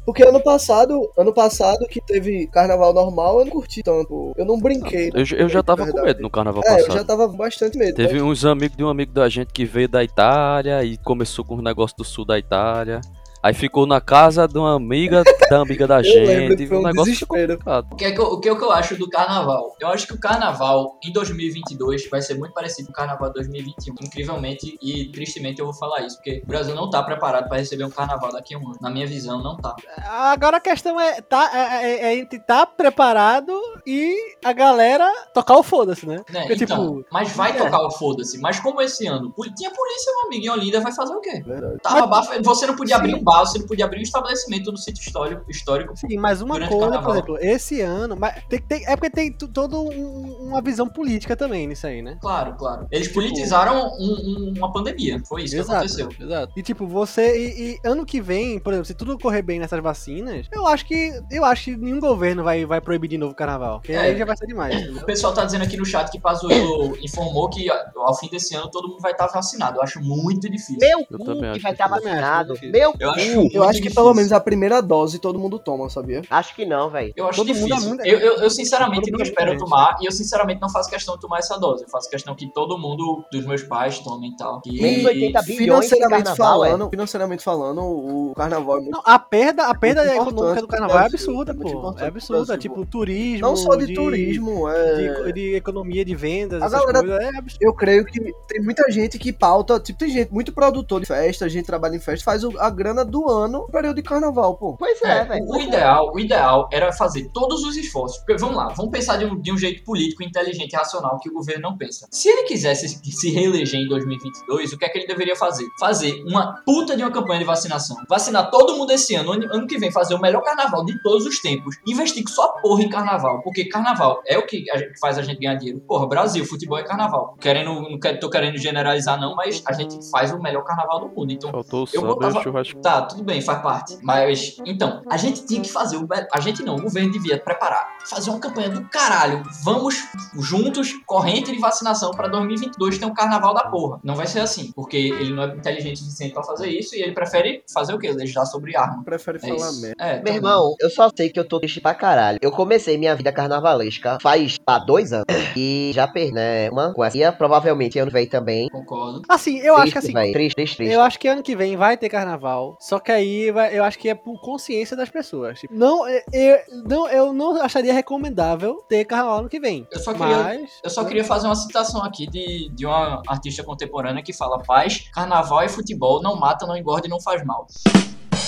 Porque 0.04 0.24
ano 0.24 0.42
passado, 0.42 1.08
ano 1.16 1.32
passado 1.32 1.86
que 1.86 2.00
teve 2.04 2.48
carnaval 2.48 2.92
normal, 2.92 3.38
eu 3.38 3.44
não 3.44 3.52
curti 3.52 3.84
tanto. 3.84 4.32
Eu 4.36 4.44
não 4.44 4.58
brinquei. 4.58 5.10
Eu, 5.14 5.24
eu 5.38 5.48
já 5.48 5.62
tava 5.62 5.86
com 5.86 6.02
medo 6.02 6.20
no 6.20 6.28
carnaval 6.28 6.60
É, 6.66 6.72
eu 6.72 6.76
passado. 6.78 6.92
já 6.94 7.04
tava 7.04 7.28
com 7.28 7.36
bastante 7.36 7.78
medo. 7.78 7.94
Teve 7.94 8.20
uns 8.20 8.44
amigos 8.44 8.76
de 8.76 8.82
um 8.82 8.88
amigo 8.88 9.12
da 9.12 9.28
gente 9.28 9.52
que 9.52 9.64
veio 9.64 9.88
da 9.88 10.02
Itália 10.02 10.82
e 10.82 10.96
começou 10.98 11.44
com 11.44 11.54
os 11.54 11.62
negócios 11.62 11.96
do 11.96 12.04
sul 12.04 12.24
da 12.24 12.36
Itália. 12.36 13.00
Aí 13.42 13.52
ficou 13.52 13.86
na 13.86 14.00
casa 14.00 14.46
de 14.46 14.56
uma 14.56 14.76
amiga 14.76 15.24
da 15.50 15.60
amiga 15.60 15.86
da 15.86 16.00
gente. 16.02 16.66
foi 16.66 16.76
o 16.76 16.80
um 16.80 16.84
negócio 16.84 17.12
desespero. 17.12 17.58
O 17.90 17.96
que, 17.96 18.04
é 18.04 18.12
que 18.12 18.20
eu, 18.20 18.24
o 18.24 18.40
que 18.40 18.48
é 18.48 18.54
que 18.54 18.62
eu 18.62 18.70
acho 18.70 18.96
do 18.96 19.08
carnaval? 19.08 19.74
Eu 19.80 19.88
acho 19.88 20.06
que 20.06 20.14
o 20.14 20.18
carnaval 20.18 20.98
em 21.02 21.12
2022 21.12 22.08
vai 22.08 22.22
ser 22.22 22.34
muito 22.38 22.52
parecido 22.52 22.86
com 22.86 22.92
o 22.92 22.96
carnaval 22.96 23.28
de 23.28 23.34
2021. 23.34 23.94
Incrivelmente 24.00 24.78
e 24.80 25.10
tristemente 25.10 25.60
eu 25.60 25.66
vou 25.66 25.74
falar 25.74 26.02
isso, 26.02 26.16
porque 26.16 26.42
o 26.44 26.46
Brasil 26.46 26.74
não 26.74 26.88
tá 26.88 27.02
preparado 27.02 27.48
pra 27.48 27.58
receber 27.58 27.84
um 27.84 27.90
carnaval 27.90 28.32
daqui 28.32 28.54
a 28.54 28.58
um 28.58 28.68
ano. 28.68 28.78
Na 28.80 28.90
minha 28.90 29.06
visão, 29.06 29.42
não 29.42 29.56
tá. 29.56 29.74
Agora 30.06 30.58
a 30.58 30.60
questão 30.60 31.00
é, 31.00 31.20
tá, 31.20 31.50
é, 31.52 31.86
é, 31.86 32.04
é 32.04 32.18
entre 32.18 32.38
tá 32.38 32.64
preparado 32.64 33.52
e 33.86 34.16
a 34.44 34.52
galera 34.52 35.10
tocar 35.34 35.56
o 35.56 35.62
foda-se, 35.62 36.06
né? 36.06 36.22
Né? 36.30 36.46
Porque, 36.46 36.64
então, 36.64 36.96
tipo, 36.96 37.06
mas 37.10 37.32
vai 37.32 37.50
é. 37.50 37.54
tocar 37.54 37.80
o 37.82 37.90
foda-se. 37.90 38.38
Mas 38.38 38.60
como 38.60 38.80
esse 38.80 39.06
ano 39.06 39.34
tinha 39.56 39.70
polícia, 39.70 40.12
meu 40.12 40.26
amigo, 40.26 40.44
em 40.44 40.50
Olinda, 40.50 40.80
vai 40.80 40.92
fazer 40.92 41.14
o 41.14 41.20
quê? 41.20 41.42
Verdade. 41.44 41.78
Tava 41.82 42.06
bafo, 42.06 42.42
você 42.42 42.66
não 42.66 42.76
podia 42.76 42.96
Sim. 42.96 43.00
abrir 43.00 43.14
um 43.14 43.22
bar, 43.22 43.31
você 43.40 43.58
não 43.58 43.66
podia 43.66 43.84
abrir 43.84 43.98
um 43.98 44.02
estabelecimento 44.02 44.70
no 44.70 44.78
sítio 44.78 45.00
histórico. 45.02 45.44
histórico. 45.50 45.96
Sim, 45.96 46.16
mas 46.18 46.40
uma 46.40 46.58
coisa, 46.68 47.00
por 47.00 47.10
exemplo, 47.12 47.38
esse 47.40 47.80
ano. 47.80 48.16
Mas 48.16 48.42
tem, 48.48 48.60
tem, 48.60 48.84
é 48.86 48.96
porque 48.96 49.10
tem 49.10 49.32
toda 49.32 49.76
um- 49.78 50.48
uma 50.48 50.60
visão 50.62 50.88
política 50.88 51.36
também 51.36 51.66
nisso 51.66 51.86
aí, 51.86 52.02
né? 52.02 52.18
Claro, 52.20 52.54
claro. 52.56 52.86
Eles 52.90 53.08
politizaram 53.08 53.88
um- 53.98 54.50
um- 54.50 54.54
uma 54.56 54.72
pandemia. 54.72 55.20
Foi 55.26 55.42
isso 55.44 55.54
que 55.56 55.60
aconteceu. 55.60 56.08
Exato. 56.20 56.52
E 56.56 56.62
tipo, 56.62 56.86
você. 56.86 57.36
E, 57.38 57.72
e 57.84 57.88
ano 57.88 58.04
que 58.04 58.20
vem, 58.20 58.58
por 58.58 58.72
exemplo, 58.72 58.86
se 58.86 58.94
tudo 58.94 59.18
correr 59.18 59.42
bem 59.42 59.58
nessas 59.58 59.80
vacinas, 59.82 60.46
eu 60.52 60.66
acho 60.66 60.86
que. 60.86 61.12
Eu 61.30 61.44
acho 61.44 61.64
que 61.64 61.76
nenhum 61.76 62.00
governo 62.00 62.42
vai, 62.44 62.64
vai 62.64 62.80
proibir 62.80 63.08
de 63.08 63.18
novo 63.18 63.32
o 63.32 63.36
carnaval. 63.36 63.78
Porque 63.80 63.92
É. 63.92 63.98
aí 63.98 64.16
já 64.18 64.24
vai 64.24 64.36
ser 64.36 64.46
demais. 64.46 64.74
entendeu? 64.74 65.02
O 65.02 65.06
pessoal 65.06 65.32
tá 65.32 65.44
dizendo 65.44 65.62
aqui 65.64 65.76
no 65.76 65.84
chat 65.84 66.10
que 66.10 66.18
Pazuello 66.20 66.96
informou 67.02 67.48
que 67.48 67.68
ao 67.70 68.14
fim 68.18 68.28
desse 68.28 68.54
ano 68.54 68.70
todo 68.70 68.88
mundo 68.88 69.00
vai 69.00 69.12
estar 69.12 69.26
vacinado. 69.28 69.78
Eu 69.78 69.82
acho 69.82 70.00
muito 70.00 70.48
difícil. 70.50 70.76
Meu 70.80 71.00
Eu 71.00 71.18
cu 71.18 71.24
que 71.24 71.58
vai 71.60 71.72
estar 71.72 71.88
difícil. 71.88 71.88
vacinado. 71.88 72.54
Eu 72.62 72.70
Meu 72.70 72.94
Eu 73.00 73.10
acho, 73.22 73.48
Eu 73.56 73.62
acho 73.64 73.72
que 73.78 73.82
difícil. 73.88 73.94
pelo 74.02 74.14
menos 74.14 74.32
a 74.32 74.40
primeira 74.40 74.80
dose 74.80 75.18
todo 75.18 75.38
mundo 75.38 75.58
toma, 75.58 75.88
sabia? 75.90 76.22
Acho 76.30 76.54
que 76.54 76.64
não, 76.64 76.90
velho. 76.90 77.12
Eu 77.16 77.26
acho 77.28 77.36
Todo 77.38 77.48
mundo 77.54 77.64
é 77.64 77.68
difícil. 77.68 77.88
muito- 77.88 78.06
eu, 78.06 78.18
eu, 78.18 78.36
eu, 78.38 78.50
sinceramente 78.50 79.10
não 79.10 79.20
é 79.20 79.22
espero 79.22 79.56
tomar 79.58 79.96
e 80.00 80.06
eu 80.06 80.12
sinceramente 80.12 80.60
não 80.60 80.68
faço 80.70 80.88
questão 80.90 81.14
de 81.14 81.20
tomar 81.20 81.38
essa 81.38 81.58
dose. 81.58 81.84
Eu 81.84 81.88
faço 81.88 82.08
questão 82.10 82.34
que 82.34 82.46
todo 82.52 82.78
mundo 82.78 83.24
dos 83.32 83.44
meus 83.46 83.62
pais 83.62 83.98
tomem 83.98 84.30
e 84.30 84.36
tal. 84.36 84.60
Que... 84.60 84.80
Menos 84.80 85.04
80 85.04 85.42
bilhões 85.42 85.56
de 85.56 85.56
Financeiramente 85.64 86.24
carnaval, 86.24 86.64
é. 86.64 86.68
falando, 86.70 86.90
financeiramente 86.90 87.44
falando, 87.44 87.80
o 87.82 88.32
carnaval 88.36 88.76
é 88.76 88.80
muito 88.80 88.92
Não, 88.92 89.02
a 89.04 89.18
perda, 89.18 89.66
a 89.66 89.74
perda 89.74 90.04
Muito 90.04 90.22
econômica 90.22 90.60
do 90.62 90.68
carnaval 90.68 90.98
é 90.98 91.06
absurda, 91.06 91.52
é 91.52 91.54
muito 91.54 91.72
pô. 91.80 91.94
É 91.98 92.06
absurda. 92.06 92.58
Tipo, 92.58 92.84
turismo. 92.86 93.46
não 93.46 93.56
só 93.56 93.74
de, 93.76 93.92
turismo, 93.94 94.68
é... 94.68 95.22
De, 95.24 95.32
de 95.32 95.54
economia 95.54 96.04
de 96.04 96.14
vendas, 96.14 96.62
A 96.62 96.66
essas 96.66 96.80
galera- 96.80 97.00
coisas. 97.00 97.20
É 97.34 97.38
absurdo. 97.38 97.62
Eu 97.62 97.74
creio 97.74 98.04
que 98.04 98.20
tem 98.48 98.62
muita 98.62 98.90
gente 98.90 99.18
que 99.18 99.32
pauta, 99.32 99.78
tipo, 99.80 99.98
tem 99.98 100.08
gente, 100.10 100.32
muito 100.32 100.52
produtor 100.52 101.00
de 101.00 101.06
festa, 101.06 101.48
gente 101.48 101.62
que 101.62 101.66
trabalha 101.66 101.96
em 101.96 102.00
festa, 102.00 102.24
faz 102.24 102.44
o- 102.44 102.58
a 102.58 102.68
grana 102.70 103.04
do 103.12 103.28
ano 103.28 103.52
no 103.52 103.66
período 103.66 103.96
de 103.96 104.02
carnaval, 104.02 104.56
pô. 104.56 104.76
Pois 104.78 105.00
é, 105.02 105.18
É, 105.18 105.24
velho. 105.24 105.44
o 105.46 105.60
ideal, 105.60 106.10
o 106.14 106.18
ideal 106.18 106.68
era 106.72 106.92
fazer 106.92 107.28
todos 107.32 107.62
os 107.64 107.76
esforços. 107.76 108.18
Porque 108.18 108.36
vamos 108.36 108.56
lá, 108.56 108.68
vamos 108.68 108.90
pensar 108.90 109.16
de 109.18 109.24
um, 109.26 109.38
de 109.40 109.52
um 109.52 109.58
jeito 109.58 109.84
político, 109.84 110.22
inteligente 110.22 110.72
e 110.72 110.76
racional 110.76 111.18
que 111.20 111.28
o 111.28 111.32
governo 111.34 111.62
não 111.62 111.76
pensa. 111.76 112.08
Se 112.10 112.28
ele 112.28 112.44
quisesse 112.44 112.88
se, 112.88 113.30
reeleger 113.30 113.78
em 113.80 113.86
2022, 113.88 114.72
o 114.72 114.78
que 114.78 114.84
é 114.84 114.88
que 114.88 114.98
ele 114.98 115.06
deveria 115.06 115.36
fazer? 115.36 115.66
Fazer 115.78 116.22
uma 116.26 116.54
puta 116.64 116.96
de 116.96 117.02
uma 117.02 117.10
campanha 117.10 117.38
de 117.40 117.44
vacinação. 117.44 117.96
Vacinar 118.08 118.50
todo 118.50 118.76
mundo 118.76 118.90
esse 118.92 119.14
ano, 119.14 119.32
ano, 119.32 119.46
ano 119.52 119.66
que 119.66 119.78
vem 119.78 119.90
fazer 119.92 120.14
o 120.14 120.20
melhor 120.20 120.42
carnaval 120.42 120.84
de 120.84 121.00
todos 121.02 121.26
os 121.26 121.40
tempos. 121.40 121.76
Investir 121.86 122.24
só 122.28 122.54
porra 122.62 122.82
em 122.82 122.88
carnaval, 122.88 123.42
porque 123.42 123.66
carnaval 123.66 124.22
é 124.26 124.38
o 124.38 124.46
que 124.46 124.64
a 124.70 124.78
gente- 124.78 124.98
faz 124.98 125.18
a 125.18 125.22
gente 125.22 125.38
ganhar 125.40 125.54
dinheiro. 125.56 125.80
Porra, 125.80 126.06
Brasil, 126.06 126.44
futebol 126.44 126.78
é 126.78 126.82
carnaval. 126.84 127.36
Querendo, 127.40 127.74
não 127.80 127.98
quero, 127.98 128.18
tô 128.20 128.30
querendo 128.30 128.56
generalizar 128.58 129.20
não, 129.20 129.34
mas 129.34 129.62
a 129.66 129.72
gente 129.72 129.98
faz 130.10 130.32
o 130.32 130.38
melhor 130.40 130.62
carnaval 130.64 131.00
do 131.00 131.08
mundo. 131.08 131.32
Então 131.32 131.50
Faltou 131.50 131.80
Eu 131.80 131.86
samba 131.86 132.06
e 132.06 132.14
botava- 132.14 132.38
o 132.38 132.42
churrasco. 132.42 132.80
Tá, 132.80 133.01
tudo 133.06 133.22
bem, 133.24 133.40
faz 133.40 133.62
parte. 133.62 133.98
Mas, 134.02 134.56
então, 134.66 135.02
a 135.10 135.16
gente 135.16 135.44
tinha 135.46 135.60
que 135.60 135.70
fazer 135.70 135.96
o. 135.96 136.06
A 136.32 136.40
gente 136.40 136.62
não, 136.62 136.76
o 136.76 136.82
governo 136.82 137.10
devia 137.12 137.38
preparar. 137.38 137.88
Fazer 138.08 138.30
uma 138.30 138.38
campanha 138.40 138.68
do 138.70 138.82
caralho. 138.88 139.42
Vamos 139.64 139.96
juntos, 140.38 140.92
corrente 141.06 141.52
de 141.52 141.58
vacinação 141.58 142.10
pra 142.12 142.28
2022 142.28 142.98
ter 142.98 143.04
um 143.06 143.14
carnaval 143.14 143.54
da 143.54 143.64
porra. 143.64 143.98
Não 144.02 144.14
vai 144.14 144.26
ser 144.26 144.40
assim, 144.40 144.72
porque 144.74 144.96
ele 144.96 145.32
não 145.32 145.42
é 145.44 145.46
inteligente 145.54 145.96
o 145.96 146.04
suficiente 146.04 146.34
pra 146.34 146.42
fazer 146.42 146.68
isso 146.68 146.94
e 146.96 147.02
ele 147.02 147.12
prefere 147.12 147.62
fazer 147.72 147.94
o 147.94 147.98
quê? 147.98 148.10
Legislar 148.12 148.46
sobre 148.46 148.76
arma. 148.76 149.02
Prefere 149.04 149.38
É 149.38 149.40
falar 149.40 149.70
isso. 149.70 149.80
merda. 149.80 149.96
É, 150.02 150.22
Meu 150.22 150.34
irmão, 150.34 150.74
eu 150.80 150.90
só 150.90 151.08
sei 151.14 151.30
que 151.30 151.38
eu 151.38 151.44
tô 151.46 151.58
triste 151.60 151.80
pra 151.80 151.94
caralho. 151.94 152.38
Eu 152.42 152.50
comecei 152.50 152.96
minha 152.98 153.14
vida 153.14 153.32
carnavalesca 153.32 154.18
faz 154.20 154.56
há 154.66 154.78
dois 154.78 155.12
anos. 155.12 155.26
E 155.56 155.90
já 155.94 156.06
perdi, 156.08 156.32
né? 156.32 156.70
Uma 156.70 156.92
coisa. 156.92 157.16
E 157.16 157.32
provavelmente 157.32 157.98
ano 157.98 158.10
que 158.10 158.14
vem 158.16 158.26
também. 158.26 158.68
Concordo. 158.68 159.22
Assim, 159.28 159.58
eu 159.58 159.76
acho 159.76 159.92
que 159.92 159.92
Triste, 159.92 159.98
assim. 159.98 160.12
véi. 160.12 160.32
Triste, 160.32 160.54
triste, 160.56 160.76
triste. 160.76 160.92
Eu 160.94 161.00
acho 161.02 161.18
que 161.18 161.28
ano 161.28 161.42
que 161.42 161.54
vem 161.54 161.76
vai 161.76 161.96
ter 161.96 162.08
carnaval. 162.08 162.76
Só 162.92 162.98
que 163.00 163.10
aí 163.10 163.44
eu 163.72 163.82
acho 163.84 163.98
que 163.98 164.10
é 164.10 164.14
por 164.14 164.38
consciência 164.42 164.94
das 164.94 165.08
pessoas. 165.08 165.58
Tipo, 165.60 165.72
não, 165.74 166.06
eu, 166.06 166.20
eu- 166.30 166.58
não, 166.86 167.08
eu 167.08 167.32
não 167.32 167.58
acharia 167.62 167.90
recomendável 167.90 168.84
ter 168.86 169.06
carnaval 169.06 169.38
ano 169.38 169.48
que 169.48 169.58
vem. 169.58 169.88
Eu 169.90 169.98
só 169.98 170.12
queria. 170.12 170.36
Mas. 170.36 170.70
Eu 170.84 170.90
só 170.90 171.02
queria 171.02 171.24
fazer 171.24 171.46
uma 171.46 171.56
citação 171.56 172.02
aqui 172.02 172.26
de, 172.26 172.68
de 172.74 172.84
uma 172.84 173.22
artista 173.26 173.64
contemporânea 173.64 174.22
que 174.22 174.34
fala: 174.34 174.58
paz, 174.62 175.08
carnaval 175.14 175.64
e 175.64 175.70
futebol 175.70 176.20
não 176.20 176.36
mata, 176.36 176.66
não 176.66 176.76
engorda 176.76 177.06
e 177.06 177.10
não 177.10 177.18
faz 177.18 177.42
mal. 177.46 177.66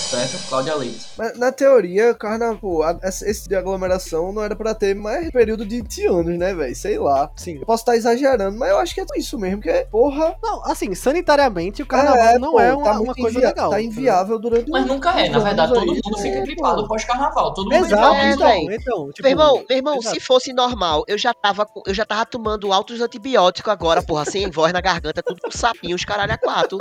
Certo? 0.09 0.47
Cláudia 0.49 0.75
Leite. 0.75 1.05
Mas 1.17 1.37
na 1.37 1.51
teoria, 1.51 2.13
carnaval, 2.13 2.99
esse 3.03 3.49
de 3.49 3.55
aglomeração 3.55 4.31
não 4.31 4.43
era 4.43 4.55
pra 4.55 4.73
ter 4.75 4.93
mais 4.95 5.29
período 5.31 5.65
de 5.65 5.77
20 5.81 6.05
anos, 6.07 6.37
né, 6.37 6.53
velho? 6.53 6.75
Sei 6.75 6.97
lá. 6.99 7.31
Sim. 7.35 7.57
Eu 7.59 7.65
posso 7.65 7.81
estar 7.81 7.95
exagerando, 7.95 8.57
mas 8.57 8.69
eu 8.69 8.77
acho 8.77 8.93
que 8.93 9.01
é 9.01 9.05
isso 9.17 9.37
mesmo, 9.39 9.61
que 9.61 9.69
é, 9.69 9.85
porra. 9.85 10.35
Não, 10.41 10.63
assim, 10.65 10.93
sanitariamente 10.93 11.81
o 11.81 11.85
carnaval 11.85 12.39
não 12.39 12.51
pô, 12.51 12.59
é 12.59 12.73
uma, 12.73 12.83
tá 12.83 12.99
uma 12.99 13.15
coisa 13.15 13.39
legal. 13.39 13.69
Tá 13.71 13.81
inviável 13.81 14.37
durante 14.39 14.69
Mas 14.69 14.85
nunca 14.85 15.19
é, 15.19 15.29
na 15.29 15.39
verdade, 15.39 15.73
todo 15.73 15.81
aí. 15.81 15.87
mundo 16.03 16.17
fica 16.19 16.37
É, 16.37 16.41
gripado 16.41 16.81
pô. 16.83 16.87
pós-carnaval. 16.89 17.53
Todo 17.53 17.65
mundo 17.71 17.85
Exato, 17.85 18.15
É, 18.15 18.31
então, 18.31 18.47
véi. 18.47 18.75
então, 18.79 19.07
tipo, 19.11 19.23
Meu 19.23 19.31
irmão, 19.31 19.63
meu 19.67 19.77
irmão, 19.77 19.97
exato. 19.97 20.15
se 20.15 20.21
fosse 20.21 20.53
normal, 20.53 21.03
eu 21.07 21.17
já 21.17 21.33
tava, 21.33 21.67
eu 21.85 21.93
já 21.93 22.05
tava 22.05 22.25
tomando 22.25 22.71
altos 22.71 23.01
antibióticos 23.01 23.71
agora, 23.71 24.01
porra, 24.03 24.25
sem 24.25 24.49
voz 24.51 24.71
na 24.71 24.81
garganta, 24.81 25.23
tudo 25.23 25.41
com 25.41 25.51
sapinhos, 25.51 26.05
caralho, 26.05 26.33
a 26.33 26.37
quatro. 26.37 26.77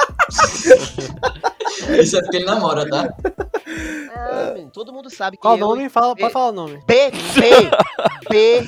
Isso 2.01 2.17
é 2.17 2.21
porque 2.23 2.37
ele 2.37 2.45
namora, 2.47 2.89
tá? 2.89 3.15
É, 3.67 4.53
menino, 4.55 4.71
todo 4.71 4.93
mundo 4.93 5.11
sabe 5.11 5.37
que 5.37 5.43
Qual 5.43 5.55
o 5.55 5.57
eu... 5.59 5.61
nome? 5.67 5.89
Fala, 5.89 6.15
e- 6.17 6.21
pode 6.21 6.33
falar 6.33 6.49
o 6.51 6.53
nome. 6.53 6.81
P, 6.87 7.11
P, 7.11 7.71
P, 8.29 8.67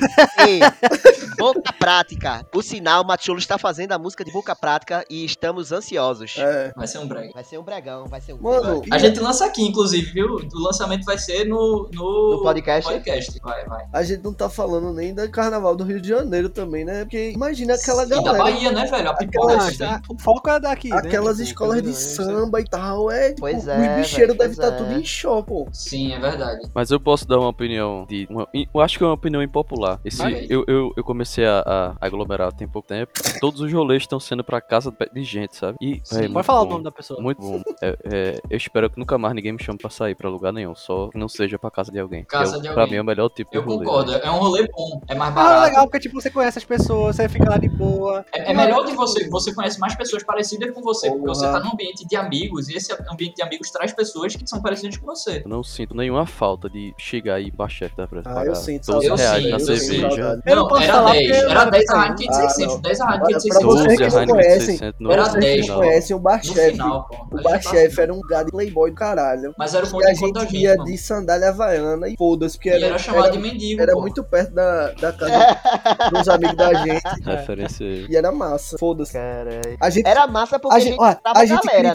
E. 0.49 1.37
Boca 1.39 1.73
Prática. 1.79 2.47
O 2.55 2.63
sinal, 2.63 3.03
o 3.03 3.07
Matiolo 3.07 3.39
está 3.39 3.57
fazendo 3.59 3.93
a 3.93 3.99
música 3.99 4.25
de 4.25 4.33
Boca 4.33 4.55
Prática 4.57 5.05
e 5.09 5.25
estamos 5.25 5.71
ansiosos. 5.73 6.35
É. 6.39 6.73
Vai 6.77 6.87
ser 6.87 6.99
um 6.99 7.07
brega. 7.07 7.31
Vai 7.33 7.45
ser 7.45 7.59
um 7.59 7.63
bregão, 7.63 8.07
vai 8.07 8.21
ser 8.21 8.33
um 8.33 8.39
Mano, 8.41 8.83
A 8.91 8.99
gente 8.99 9.21
lança 9.21 9.45
aqui, 9.47 9.63
inclusive, 9.63 10.11
viu? 10.13 10.27
O 10.37 10.59
lançamento 10.59 11.05
vai 11.05 11.19
ser 11.19 11.45
no, 11.45 11.89
no, 11.93 12.31
No 12.37 12.43
podcast? 12.43 12.91
podcast. 12.91 13.39
Vai, 13.43 13.65
vai. 13.67 13.85
a 13.93 14.03
gente 14.03 14.25
não 14.25 14.33
tá 14.33 14.49
falando 14.49 14.93
nem 14.93 15.15
do 15.15 15.29
carnaval 15.31 15.77
do 15.77 15.85
Rio 15.85 16.01
de 16.01 16.09
Janeiro 16.09 16.49
também, 16.49 16.85
né? 16.85 17.05
Porque 17.05 17.31
imagina 17.31 17.75
aquela 17.75 18.05
da 18.07 18.17
galera. 18.17 18.45
Bahia, 18.45 18.73
né, 18.73 18.87
velho? 18.87 19.11
A 19.11 19.15
pipoca 19.15 19.55
Aquela- 19.55 19.71
que 19.71 19.79
tem. 19.79 19.87
Ah, 19.87 20.03
o 20.09 20.19
foco 20.19 20.51
é 20.51 20.61
daqui. 20.61 20.89
né? 20.91 20.97
Aquelas 20.99 21.37
Tipo, 21.37 21.49
escolas 21.49 21.83
de 21.83 21.89
né, 21.89 21.95
samba 21.95 22.61
e 22.61 22.65
tal, 22.65 23.11
é. 23.11 23.29
tipo, 23.29 23.41
Pois 23.43 23.59
os 23.59 23.69
é, 23.69 23.97
bicheiros 23.99 24.36
pois 24.37 24.51
estar 24.53 24.67
é. 24.69 24.71
tudo 24.73 24.93
em 24.93 25.05
choque, 25.05 25.49
pô. 25.49 25.69
Sim, 25.73 26.13
é 26.13 26.19
verdade. 26.19 26.69
Mas 26.75 26.91
eu 26.91 27.01
posso 27.01 27.27
dar 27.27 27.39
uma 27.39 27.49
opinião 27.49 28.05
de. 28.09 28.27
Uma, 28.31 28.49
eu 28.53 28.81
acho 28.81 28.99
que 28.99 29.05
é 29.05 29.07
uma 29.07 29.15
opinião 29.15 29.43
impopular. 29.43 30.01
Esse, 30.05 30.23
aí. 30.23 30.47
eu, 30.51 30.65
eu, 30.67 30.93
eu 30.97 31.05
comecei 31.05 31.47
a, 31.47 31.61
a 32.01 32.07
aglomerar 32.07 32.53
tem 32.53 32.67
pouco 32.69 32.89
tempo. 32.89 33.13
Todos 33.41 33.61
os 33.61 33.73
rolês 33.73 34.03
estão 34.03 34.19
sendo 34.21 34.43
pra 34.45 34.61
casa 34.61 34.95
de 35.13 35.23
gente, 35.23 35.57
sabe? 35.57 35.77
E, 35.81 36.01
Sim. 36.05 36.19
véi, 36.21 36.29
Pode 36.29 36.47
falar 36.47 36.61
o 36.63 36.65
bom. 36.67 36.73
nome 36.73 36.85
da 36.85 36.93
pessoa. 36.93 37.21
Muito 37.21 37.41
bom. 37.41 37.63
É, 37.83 37.95
é, 38.05 38.41
eu 38.49 38.57
espero 38.57 38.89
que 38.89 38.99
nunca 38.99 39.19
mais 39.19 39.35
ninguém 39.35 39.53
me 39.53 39.63
chame 39.63 39.79
pra 39.79 39.91
sair 39.91 40.15
pra 40.15 40.31
lugar 40.31 40.51
nenhum. 40.53 40.75
Só 40.75 41.09
que 41.09 41.19
não 41.19 41.29
seja 41.29 41.59
pra 41.59 41.71
casa 41.71 41.93
de 41.93 41.99
alguém. 41.99 42.25
Casa 42.25 42.57
é, 42.57 42.59
o- 42.59 42.63
de 42.63 42.69
Pra 42.71 42.83
alguém. 42.83 42.93
mim 42.93 42.97
é 42.99 43.03
o 43.03 43.05
melhor 43.05 43.29
tipo 43.29 43.51
Eu 43.53 43.61
de 43.63 43.69
rolê. 43.69 43.85
concordo. 43.85 44.13
velho. 44.13 44.25
É 44.25 44.31
um 44.31 44.39
rolê 44.39 44.67
bom. 44.75 45.03
É 45.09 45.15
mais 45.15 45.31
Ah, 45.37 45.41
é 45.41 45.45
barato. 45.45 45.65
legal, 45.67 45.85
porque 45.87 46.01
tipo, 46.01 46.21
você 46.21 46.31
conhece 46.31 46.59
as 46.59 46.65
pessoas, 46.65 47.17
você 47.17 47.29
fica 47.29 47.51
lá 47.51 47.59
de 47.59 47.69
boa. 47.69 48.25
É, 48.33 48.51
é 48.51 48.55
melhor 48.55 48.85
de 48.87 48.93
você, 48.95 49.29
você 49.29 49.55
conhece 49.55 49.79
mais 49.79 49.95
pessoas 49.95 50.23
parecidas 50.25 50.71
com 50.75 50.81
você, 50.81 51.11
porque 51.11 51.27
você 51.27 51.45
tá 51.45 51.61
num 51.61 51.73
ambiente 51.73 52.07
de 52.07 52.17
amigos, 52.17 52.69
e 52.71 52.77
esse 52.77 52.93
ambiente 53.11 53.37
de 53.37 53.43
amigos 53.43 53.71
traz 53.71 53.93
pessoas 53.93 54.26
que 54.35 54.47
são 54.49 54.61
parecidas 54.61 54.97
com 54.97 55.07
você. 55.07 55.43
Eu 55.45 55.49
não 55.49 55.63
sinto 55.63 55.95
nenhuma 55.95 56.27
falta 56.27 56.69
de 56.69 56.95
chegar 56.99 57.35
aí 57.35 57.53
pra 57.53 57.69
chefe 57.69 57.95
da. 57.97 58.05
Ah, 58.05 58.07
pagar 58.23 58.47
eu 58.47 58.55
sinto 58.55 58.87
12 58.87 59.07
saudade. 59.07 59.23
reais 59.23 59.45
Eu 59.45 59.51
na 59.51 59.59
sinto 59.59 59.77
cerveja. 59.79 60.09
saudade. 60.17 60.43
Eu 60.47 60.57
não 60.57 60.63
não, 60.63 60.69
posso 60.69 60.83
era 60.83 60.93
falar 60.95 61.13
10. 61.13 61.27
porque 61.31 61.45
eu 61.45 61.51
Era 61.51 61.65
não 61.65 61.71
10 61.71 61.89
a. 61.91 61.97
Heineken 62.03 62.17
de 62.17 62.29
Ah, 62.29 62.49
600. 62.49 62.75
não. 62.75 62.81
10 62.81 63.01
a 63.01 63.05
Heineken 63.05 63.27
de 63.27 63.33
pra 63.33 63.41
600. 63.41 63.65
vocês 63.67 63.87
12 63.87 63.97
que 63.97 64.03
a 64.03 64.09
não 64.09 64.17
Heineken 64.19 64.27
de 64.27 64.33
conhecem, 64.33 64.67
600 64.77 65.01
no 65.01 65.09
pra 65.09 65.15
Era 65.17 65.23
vocês 65.25 65.35
que 65.35 65.41
10, 65.41 65.67
não 65.69 65.75
ó. 65.75 65.79
conhecem, 65.79 66.17
o 66.17 66.21
pô. 66.21 67.37
O 67.37 67.43
bar-chefe 67.43 68.01
era 68.01 68.15
um 68.15 68.21
gado 68.21 68.51
playboy 68.51 68.91
do 68.91 68.97
caralho. 68.97 69.55
Mas 69.59 69.75
era 69.75 69.85
o 69.85 69.89
E 69.89 69.91
ponto 69.93 70.07
a 70.09 70.13
de 70.13 70.21
conta 70.21 70.33
da 70.41 70.41
gente 70.47 70.57
ia 70.63 70.77
de 70.77 70.99
sandália 70.99 71.49
havaiana 71.51 72.09
e 72.09 72.17
foda-se, 72.17 72.57
porque 72.57 72.69
E 72.69 72.73
era, 72.73 72.87
era 72.87 72.99
chamado 72.99 73.33
de 73.33 73.39
mendigo, 73.39 73.83
era 73.83 73.95
muito 73.95 74.23
perto 74.25 74.55
da, 74.55 74.91
da 74.93 75.13
casa 75.13 75.57
dos 76.11 76.29
amigos 76.29 76.57
da 76.57 76.75
gente. 76.75 77.03
Referência 77.25 77.87
aí. 77.87 78.07
E 78.09 78.17
era 78.17 78.33
massa, 78.33 78.77
foda-se. 78.79 79.13
Caralho. 79.13 79.61
Gente, 79.91 80.07
Era 80.07 80.27
massa 80.27 80.59
porque 80.59 80.77
a 80.77 80.81
gente, 80.81 80.99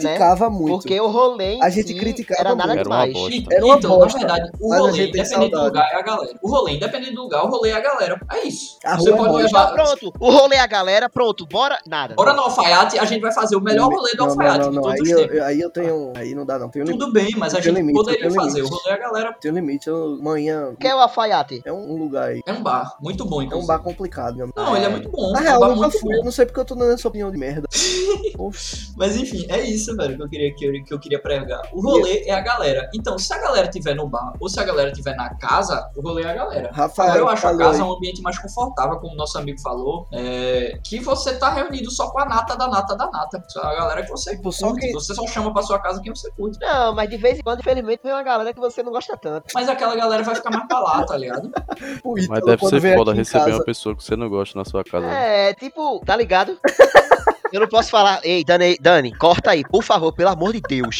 criticava 0.00 0.50
muito. 0.50 0.78
Porque 0.82 1.00
o 1.00 1.08
rolê 1.08 1.54
em 1.54 1.62
A 1.62 1.68
gente 1.68 1.88
si, 1.88 1.94
criticava 2.24 2.48
Era 2.48 2.56
nada. 2.56 2.72
Era 2.72 2.82
demais. 2.82 3.12
bosta. 3.12 3.54
Era 3.54 3.64
uma 3.64 3.76
então, 3.76 3.90
bosta, 3.98 4.18
na 4.18 4.26
verdade, 4.26 4.52
o 4.60 4.74
rolê, 4.74 5.08
independente 5.08 5.50
do 5.50 5.64
lugar, 5.64 5.90
é 5.92 5.96
a 5.96 6.02
galera. 6.02 6.38
O 6.42 6.48
rolê, 6.50 6.72
independente 6.72 7.14
do 7.14 7.22
lugar, 7.22 7.44
o 7.44 7.48
rolê 7.48 7.70
é 7.70 7.74
a 7.74 7.80
galera. 7.80 8.20
É 8.32 8.46
isso. 8.46 8.78
A 8.84 8.96
Você 8.96 9.10
é 9.10 9.16
pode 9.16 9.28
bosta. 9.28 9.46
levar. 9.46 9.72
Pronto, 9.72 10.12
o 10.18 10.30
rolê 10.30 10.56
é 10.56 10.60
a 10.60 10.66
galera, 10.66 11.08
pronto, 11.08 11.46
bora. 11.46 11.78
Nada. 11.86 12.14
Bora 12.14 12.32
no 12.32 12.42
alfaiate, 12.42 12.98
a 12.98 13.04
gente 13.04 13.20
vai 13.20 13.32
fazer 13.32 13.56
o 13.56 13.60
melhor 13.60 13.88
rolê 13.92 14.12
do 14.12 14.18
Não, 14.18 14.26
não, 14.26 14.32
alfaiate 14.32 14.58
não, 14.58 14.70
de 14.70 14.76
não, 14.76 14.82
todos 14.82 15.00
Aí 15.00 15.14
os 15.14 15.32
eu, 15.32 15.44
aí 15.44 15.60
eu 15.60 15.70
tenho. 15.70 16.12
Aí 16.16 16.34
não 16.34 16.46
dá, 16.46 16.58
não. 16.58 16.68
Tem 16.68 16.82
um 16.82 16.84
limite. 16.84 17.00
Tudo 17.00 17.12
bem, 17.12 17.30
mas 17.36 17.54
a 17.54 17.60
gente 17.60 17.74
limite, 17.74 17.96
poderia 17.96 18.30
fazer. 18.30 18.62
O 18.62 18.64
limite. 18.64 18.82
rolê 18.82 18.90
é 18.90 18.92
a 18.92 18.98
galera. 18.98 19.32
Tem 19.40 19.50
um 19.50 19.54
limite. 19.54 19.88
Eu, 19.88 20.18
amanhã. 20.20 20.68
O 20.70 20.76
que 20.76 20.86
é 20.86 20.94
o 20.94 20.98
alfaiate? 20.98 21.62
É 21.64 21.72
um, 21.72 21.96
lugar 21.96 22.28
aí. 22.30 22.40
É 22.46 22.52
um 22.52 22.62
bar, 22.62 22.96
muito 23.00 23.24
bom, 23.24 23.42
É 23.42 23.54
um 23.54 23.66
bar 23.66 23.78
complicado, 23.80 24.34
meu 24.36 24.44
amigo. 24.44 24.60
Não, 24.60 24.76
ele 24.76 24.84
é 24.84 24.88
muito 24.88 25.08
bom. 25.08 25.32
Na 25.32 25.38
é 25.38 25.42
um 25.42 25.44
real, 25.44 25.60
bar 25.60 25.66
eu 25.66 25.74
nunca 25.76 25.88
muito 25.88 26.00
fui. 26.00 26.10
bom. 26.12 26.18
Eu 26.18 26.24
não 26.24 26.32
sei 26.32 26.46
porque 26.46 26.60
eu 26.60 26.64
tô 26.64 26.74
dando 26.74 26.92
essa 26.92 27.08
opinião 27.08 27.30
de 27.30 27.38
merda. 27.38 27.68
Mas 28.96 29.16
enfim, 29.16 29.46
é 29.48 29.60
isso, 29.60 29.94
velho, 29.96 30.16
que 30.16 30.22
eu 30.22 30.28
queria, 30.28 30.54
que 30.84 30.94
eu 30.94 30.98
queria 30.98 31.20
pregar. 31.20 31.62
O 31.72 31.80
rolê 31.80 32.11
é 32.28 32.32
a 32.32 32.40
galera. 32.40 32.88
Então, 32.94 33.18
se 33.18 33.32
a 33.32 33.38
galera 33.38 33.66
estiver 33.68 33.94
no 33.94 34.06
bar 34.08 34.32
ou 34.40 34.48
se 34.48 34.58
a 34.60 34.64
galera 34.64 34.90
estiver 34.90 35.14
na 35.16 35.34
casa, 35.36 35.88
o 35.96 36.00
rolê 36.02 36.22
é 36.22 36.30
a 36.30 36.34
galera. 36.34 36.70
Rafael, 36.72 37.10
Agora 37.10 37.20
eu 37.24 37.28
acho 37.28 37.46
a 37.46 37.56
casa 37.56 37.82
aí. 37.82 37.88
um 37.88 37.92
ambiente 37.92 38.20
mais 38.22 38.38
confortável, 38.38 38.98
como 38.98 39.12
o 39.12 39.16
nosso 39.16 39.38
amigo 39.38 39.60
falou, 39.60 40.06
é, 40.12 40.78
que 40.84 41.00
você 41.00 41.36
tá 41.36 41.50
reunido 41.50 41.90
só 41.90 42.10
com 42.10 42.20
a 42.20 42.24
nata 42.24 42.56
da 42.56 42.68
nata 42.68 42.96
da 42.96 43.10
nata. 43.10 43.42
A 43.62 43.74
galera 43.74 44.02
que 44.02 44.10
você 44.10 44.36
Tipo, 44.36 44.52
só 44.52 44.68
curte. 44.68 44.86
que- 44.86 44.92
Você 44.92 45.14
só 45.14 45.26
chama 45.26 45.52
pra 45.52 45.62
sua 45.62 45.78
casa 45.78 46.00
quem 46.00 46.14
você 46.14 46.30
curte. 46.32 46.58
Não, 46.60 46.94
mas 46.94 47.08
de 47.10 47.16
vez 47.16 47.38
em 47.38 47.42
quando, 47.42 47.60
infelizmente, 47.60 48.00
vem 48.02 48.12
uma 48.12 48.22
galera 48.22 48.52
que 48.52 48.60
você 48.60 48.82
não 48.82 48.92
gosta 48.92 49.16
tanto. 49.16 49.46
Mas 49.54 49.68
aquela 49.68 49.94
galera 49.96 50.22
vai 50.22 50.34
ficar 50.34 50.50
mais 50.50 50.66
pra 50.66 50.78
lá, 50.80 51.04
tá 51.04 51.16
ligado? 51.16 51.50
Mas 52.04 52.24
Ítalo, 52.24 52.46
deve 52.46 52.66
ser 52.68 52.96
foda 52.96 53.12
receber 53.12 53.44
casa- 53.44 53.56
uma 53.56 53.64
pessoa 53.64 53.96
que 53.96 54.04
você 54.04 54.16
não 54.16 54.28
gosta 54.28 54.58
na 54.58 54.64
sua 54.64 54.82
casa. 54.84 55.06
É, 55.06 55.54
tipo, 55.54 56.00
tá 56.04 56.16
ligado? 56.16 56.58
Eu 57.52 57.60
não 57.60 57.68
posso 57.68 57.90
falar. 57.90 58.20
Ei, 58.24 58.42
Dani, 58.44 58.76
Dani, 58.80 59.14
corta 59.14 59.50
aí, 59.50 59.62
por 59.62 59.82
favor, 59.82 60.12
pelo 60.14 60.30
amor 60.30 60.52
de 60.54 60.60
Deus. 60.62 60.96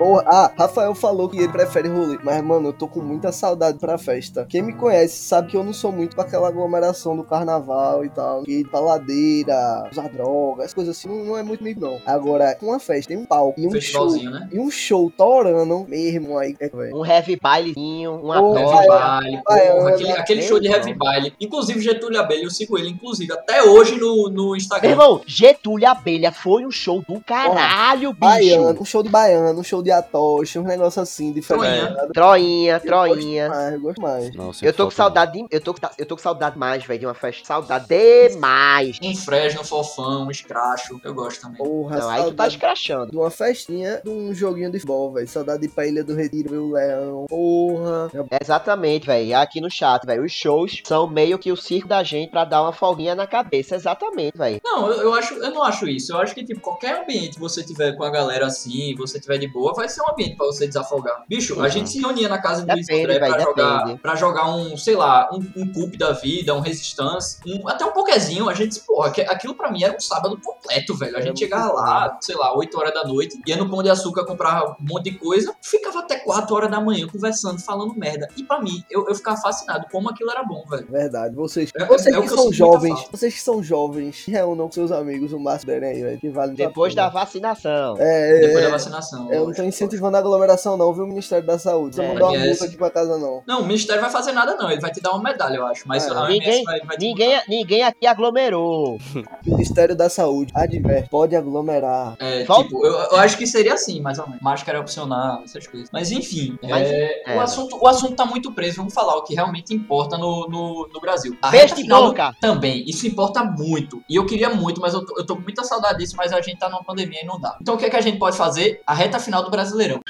Porra, 0.00 0.24
ah, 0.26 0.50
Rafael 0.56 0.94
falou 0.94 1.28
que 1.28 1.36
ele 1.36 1.52
prefere 1.52 1.86
rolê. 1.86 2.18
Mas, 2.24 2.42
mano, 2.42 2.68
eu 2.68 2.72
tô 2.72 2.88
com 2.88 3.02
muita 3.02 3.30
saudade 3.30 3.78
pra 3.78 3.98
festa. 3.98 4.46
Quem 4.48 4.62
me 4.62 4.72
conhece 4.72 5.22
sabe 5.22 5.48
que 5.48 5.56
eu 5.58 5.62
não 5.62 5.74
sou 5.74 5.92
muito 5.92 6.16
pra 6.16 6.24
aquela 6.24 6.48
aglomeração 6.48 7.14
do 7.14 7.22
carnaval 7.22 8.02
e 8.02 8.08
tal. 8.08 8.42
Ir 8.48 8.66
pra 8.66 8.80
ladeira, 8.80 9.86
usar 9.92 10.08
drogas, 10.08 10.60
essas 10.64 10.72
coisas 10.72 10.96
assim, 10.96 11.06
não, 11.06 11.22
não 11.22 11.36
é 11.36 11.42
muito 11.42 11.58
comigo, 11.58 11.82
não. 11.82 12.00
Agora, 12.06 12.54
com 12.54 12.68
uma 12.68 12.78
festa, 12.78 13.08
tem 13.08 13.18
um 13.18 13.26
palco 13.26 13.60
e 13.60 13.66
um 13.66 13.78
show. 13.78 14.10
Né? 14.16 14.48
E 14.50 14.58
um 14.58 14.70
show 14.70 15.12
torando 15.14 15.84
mesmo 15.86 16.38
aí, 16.38 16.56
é, 16.58 16.68
velho. 16.70 16.96
Um 16.96 17.04
heavy 17.04 17.36
bailezinho, 17.36 18.14
uma 18.22 18.40
Ô, 18.40 18.56
Heavy 18.56 18.86
baile, 18.86 19.42
porra, 19.44 19.90
aquele, 19.90 20.12
aquele 20.12 20.42
show 20.42 20.58
de 20.58 20.70
Meu 20.70 20.78
heavy 20.78 20.94
baile. 20.94 21.34
Inclusive, 21.38 21.78
Getúlio 21.78 22.18
Abelha, 22.18 22.44
eu 22.44 22.50
sigo 22.50 22.78
ele, 22.78 22.88
inclusive, 22.88 23.30
até 23.34 23.62
hoje 23.64 23.96
no, 24.00 24.30
no 24.30 24.46
Meu 24.46 24.56
Instagram. 24.56 24.88
irmão, 24.88 25.20
Getúlio 25.26 25.86
Abelha 25.86 26.32
foi 26.32 26.64
um 26.64 26.70
show 26.70 27.04
do 27.06 27.20
caralho, 27.20 28.14
bicho. 28.14 28.18
Baiano, 28.18 28.80
um 28.80 28.84
show 28.86 29.02
de 29.02 29.10
baiano, 29.10 29.60
um 29.60 29.62
show 29.62 29.82
de 29.82 29.89
atocha, 29.92 30.60
um 30.60 30.64
negócio 30.64 31.00
assim, 31.02 31.32
diferente. 31.32 31.62
Troinha. 31.62 32.08
Troinha, 32.12 32.72
Eu 32.72 32.78
gosto 32.78 32.86
troinha. 32.86 33.48
mais, 33.48 33.72
eu 33.74 33.80
gosto 33.80 34.02
mais. 34.02 34.34
Não, 34.34 34.50
Eu 34.62 34.72
tô 34.72 34.84
com 34.84 34.90
saudade 34.90 35.32
de, 35.32 35.46
eu 35.50 35.60
tô, 35.60 35.74
com- 35.74 35.80
eu 35.98 36.06
tô 36.06 36.16
com 36.16 36.22
saudade 36.22 36.58
mais, 36.58 36.84
velho, 36.84 37.00
de 37.00 37.06
uma 37.06 37.14
festa. 37.14 37.44
Saudade 37.46 37.86
demais. 37.88 38.98
Um 39.02 39.14
Fresno, 39.16 39.64
Fofão, 39.64 40.26
um 40.26 40.32
Scratcho. 40.32 41.00
Eu 41.04 41.14
gosto 41.14 41.40
também. 41.42 41.58
Porra, 41.58 41.98
Não, 41.98 42.08
aí 42.08 42.16
tu 42.16 42.22
tá 42.22 42.26
saudade 42.28 42.54
escrachando. 42.54 43.10
de 43.10 43.16
uma 43.16 43.30
festinha, 43.30 44.00
de 44.04 44.10
um 44.10 44.32
joguinho 44.34 44.70
de 44.70 44.78
futebol, 44.78 45.12
velho. 45.12 45.28
Saudade 45.28 45.60
de 45.60 45.66
ir 45.66 45.70
pra 45.70 45.86
Ilha 45.86 46.04
do 46.04 46.14
Retiro, 46.14 46.64
o 46.68 46.72
Leão. 46.72 47.26
Porra. 47.28 48.10
Exatamente, 48.42 49.06
velho. 49.06 49.36
Aqui 49.36 49.60
no 49.60 49.70
chat, 49.70 50.04
velho. 50.04 50.24
Os 50.24 50.32
shows 50.32 50.80
são 50.84 51.06
meio 51.08 51.38
que 51.38 51.50
o 51.52 51.56
circo 51.56 51.88
da 51.88 52.02
gente 52.02 52.30
pra 52.30 52.44
dar 52.44 52.62
uma 52.62 52.72
folguinha 52.72 53.14
na 53.14 53.26
cabeça. 53.26 53.74
Exatamente, 53.74 54.36
velho. 54.36 54.60
Não, 54.64 54.88
eu, 54.90 55.02
eu 55.02 55.14
acho, 55.14 55.34
eu 55.34 55.50
não 55.50 55.62
acho 55.62 55.86
isso. 55.88 56.12
Eu 56.12 56.18
acho 56.18 56.34
que, 56.34 56.44
tipo, 56.44 56.60
qualquer 56.60 57.02
ambiente 57.02 57.34
que 57.34 57.40
você 57.40 57.62
tiver 57.62 57.92
com 57.96 58.04
a 58.04 58.10
galera 58.10 58.46
assim, 58.46 58.94
você 58.96 59.18
tiver 59.20 59.38
de 59.38 59.48
boa, 59.48 59.74
vai 59.80 59.88
ser 59.88 60.02
um 60.02 60.10
ambiente 60.10 60.36
pra 60.36 60.46
você 60.46 60.66
desafogar. 60.66 61.24
Bicho, 61.28 61.54
a 61.60 61.64
Uhum. 61.64 61.68
gente 61.68 61.90
se 61.90 62.00
reunia 62.00 62.28
na 62.28 62.38
casa 62.38 62.64
de 62.64 62.72
Luiz 62.72 62.88
André 62.88 63.18
pra 63.18 63.38
jogar, 63.40 63.98
pra 63.98 64.14
jogar 64.14 64.54
um, 64.54 64.76
sei 64.76 64.94
lá, 64.96 65.28
um, 65.32 65.38
um 65.56 65.72
cup 65.72 65.96
da 65.96 66.12
vida, 66.12 66.54
um 66.54 66.60
resistance, 66.60 67.38
um- 67.46 67.68
até 67.68 67.84
um 67.84 67.92
pokézinho. 67.92 68.48
A 68.48 68.54
gente, 68.54 68.78
porra, 68.80 69.08
aqu- 69.08 69.20
aquilo 69.28 69.54
pra 69.54 69.70
mim 69.70 69.82
era 69.82 69.96
um 69.96 70.00
sábado 70.00 70.38
completo, 70.42 70.94
velho. 70.96 71.16
A 71.16 71.20
gente 71.20 71.38
chegava 71.38 71.72
lá, 71.72 72.18
sei 72.20 72.36
lá, 72.36 72.56
8 72.56 72.78
horas 72.78 72.92
da 72.94 73.04
noite, 73.04 73.40
ia 73.46 73.56
no 73.56 73.68
Pão 73.68 73.82
de 73.82 73.90
Açúcar, 73.90 74.24
comprava 74.24 74.76
um 74.80 74.84
monte 74.92 75.10
de 75.10 75.18
coisa, 75.18 75.54
ficava 75.62 76.00
até 76.00 76.18
4 76.18 76.54
horas 76.54 76.70
da 76.70 76.80
manhã 76.80 77.06
conversando, 77.06 77.60
falando 77.60 77.94
merda. 77.94 78.28
E 78.36 78.42
pra 78.44 78.60
mim, 78.60 78.82
eu, 78.90 79.06
eu 79.08 79.14
ficava 79.14 79.36
fascinado 79.40 79.86
como 79.90 80.08
aquilo 80.10 80.30
era 80.30 80.42
bom, 80.44 80.64
velho. 80.68 80.86
Verdade, 80.90 81.34
vocês. 81.34 81.70
É- 81.76 81.84
vocês 81.86 82.14
é 82.14 82.18
o 82.18 82.22
que 82.22 82.28
que 82.28 82.34
eu 82.34 82.38
são 82.38 82.52
jovens, 82.52 83.08
vocês 83.10 83.34
que 83.34 83.40
são 83.40 83.62
jovens, 83.62 84.24
reúnam 84.26 84.66
com 84.66 84.72
seus 84.72 84.92
amigos 84.92 85.32
o 85.32 85.38
máximo 85.38 85.72
aí, 85.72 86.02
velho. 86.02 86.18
Que 86.20 86.28
vale 86.28 86.52
a 86.52 86.54
Depois 86.54 86.94
da 86.94 87.08
vacinação. 87.08 87.96
É, 87.98 88.36
é, 88.36 88.40
Depois 88.40 88.58
é. 88.58 88.66
da 88.66 88.70
vacinação. 88.70 89.20
Eu 89.32 89.40
não 89.40 89.44
lógico. 89.46 89.62
Incentivando 89.70 90.16
a 90.16 90.20
aglomeração, 90.20 90.76
não, 90.76 90.92
viu, 90.92 91.06
Ministério 91.06 91.46
da 91.46 91.58
Saúde? 91.58 91.96
Você 91.96 92.02
É, 92.02 92.08
mandou 92.12 92.28
uma 92.30 92.38
multa 92.44 92.64
aqui 92.64 92.76
pra 92.76 92.90
casa, 92.90 93.16
não. 93.18 93.42
Não, 93.46 93.60
o 93.62 93.64
Ministério 93.66 94.02
vai 94.02 94.10
fazer 94.10 94.32
nada, 94.32 94.54
não. 94.56 94.70
Ele 94.70 94.80
vai 94.80 94.90
te 94.92 95.00
dar 95.00 95.10
uma 95.12 95.22
medalha, 95.22 95.56
eu 95.56 95.66
acho. 95.66 95.84
Mas 95.86 96.06
É. 96.06 96.10
a 96.10 96.28
Ninguém- 96.28 96.64
vai, 96.64 96.80
vai 96.80 96.96
te 96.96 97.06
Ninguém, 97.06 97.40
ninguém 97.48 97.82
aqui 97.82 98.06
aglomerou. 98.06 98.98
Ministério 99.46 99.96
da 99.96 100.08
Saúde, 100.08 100.52
adverte, 100.54 101.08
pode 101.08 101.34
aglomerar. 101.36 102.16
É, 102.18 102.40
tipo, 102.44 102.86
eu, 102.86 102.92
eu 102.92 103.16
acho 103.18 103.36
que 103.38 103.46
seria 103.46 103.74
assim, 103.74 104.00
mais 104.00 104.18
ou 104.18 104.26
menos. 104.26 104.42
Máscara 104.42 104.78
é 104.78 104.80
opcional, 104.80 105.42
essas 105.44 105.66
coisas. 105.66 105.88
Mas 105.92 106.10
enfim, 106.10 106.58
Mas, 106.62 106.88
é, 106.88 107.22
é. 107.26 107.36
O, 107.36 107.40
assunto, 107.40 107.78
o 107.80 107.86
assunto 107.86 108.14
tá 108.14 108.24
muito 108.24 108.52
preso. 108.52 108.76
Vamos 108.78 108.92
falar 108.94 109.16
o 109.16 109.22
que 109.22 109.34
realmente 109.34 109.74
importa 109.74 110.16
no, 110.18 110.46
no, 110.48 110.88
no 110.92 111.00
Brasil. 111.00 111.36
A 111.42 111.50
Beijo 111.50 111.64
reta 111.66 111.76
final 111.76 112.02
do- 112.02 112.08
boca. 112.08 112.34
Também, 112.40 112.84
isso 112.86 113.06
importa 113.06 113.42
muito. 113.44 114.02
E 114.08 114.16
eu 114.16 114.26
queria 114.26 114.50
muito, 114.50 114.80
mas 114.80 114.94
eu 114.94 115.04
tô, 115.04 115.18
eu 115.18 115.26
tô 115.26 115.36
com 115.36 115.42
muita 115.42 115.62
saudade 115.64 115.98
disso, 115.98 116.14
mas 116.16 116.32
a 116.32 116.40
gente 116.40 116.58
tá 116.58 116.68
numa 116.68 116.82
pandemia 116.84 117.22
e 117.22 117.26
não 117.26 117.38
dá. 117.40 117.56
Então 117.60 117.74
o 117.74 117.78
que, 117.78 117.84
é 117.86 117.90
que 117.90 117.96
a 117.96 118.00
gente 118.00 118.18
pode 118.18 118.36
fazer? 118.36 118.80
A 118.86 118.94
reta 118.94 119.18
final 119.18 119.42
do 119.42 119.49
Brasileirão. 119.50 120.00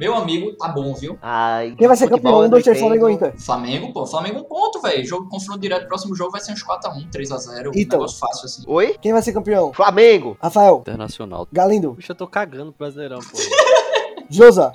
Meu 0.00 0.12
amigo, 0.16 0.52
tá 0.56 0.66
bom, 0.68 0.92
viu? 0.92 1.16
Ai, 1.22 1.72
Quem 1.78 1.86
vai 1.86 1.96
ser 1.96 2.08
campeão? 2.08 2.40
eu 2.40 2.46
Um, 2.46 2.48
dois, 2.48 2.64
três, 2.64 2.80
Flamengo. 2.80 3.08
Inter? 3.08 3.32
Flamengo, 3.40 3.92
pô. 3.92 4.04
Flamengo 4.04 4.40
um 4.40 4.44
ponto, 4.44 4.80
velho. 4.80 5.06
Jogo 5.06 5.28
confronto 5.28 5.60
direto. 5.60 5.86
Próximo 5.86 6.16
jogo 6.16 6.32
vai 6.32 6.40
ser 6.40 6.52
uns 6.52 6.64
4x1, 6.64 7.08
3x0. 7.12 7.68
Um 7.68 7.70
Então. 7.76 7.98
negócio 8.00 8.18
fácil 8.18 8.46
assim. 8.46 8.64
Oi? 8.66 8.96
Quem 9.00 9.12
vai 9.12 9.22
ser 9.22 9.32
campeão? 9.32 9.72
Flamengo. 9.72 10.36
Rafael, 10.42 10.78
Internacional. 10.80 11.46
Galindo, 11.52 11.94
Puxa, 11.94 12.10
eu 12.10 12.16
tô 12.16 12.26
cagando 12.26 12.72
pro 12.72 12.86
Brasileirão, 12.86 13.20
pô. 13.20 13.38
Josa, 14.28 14.72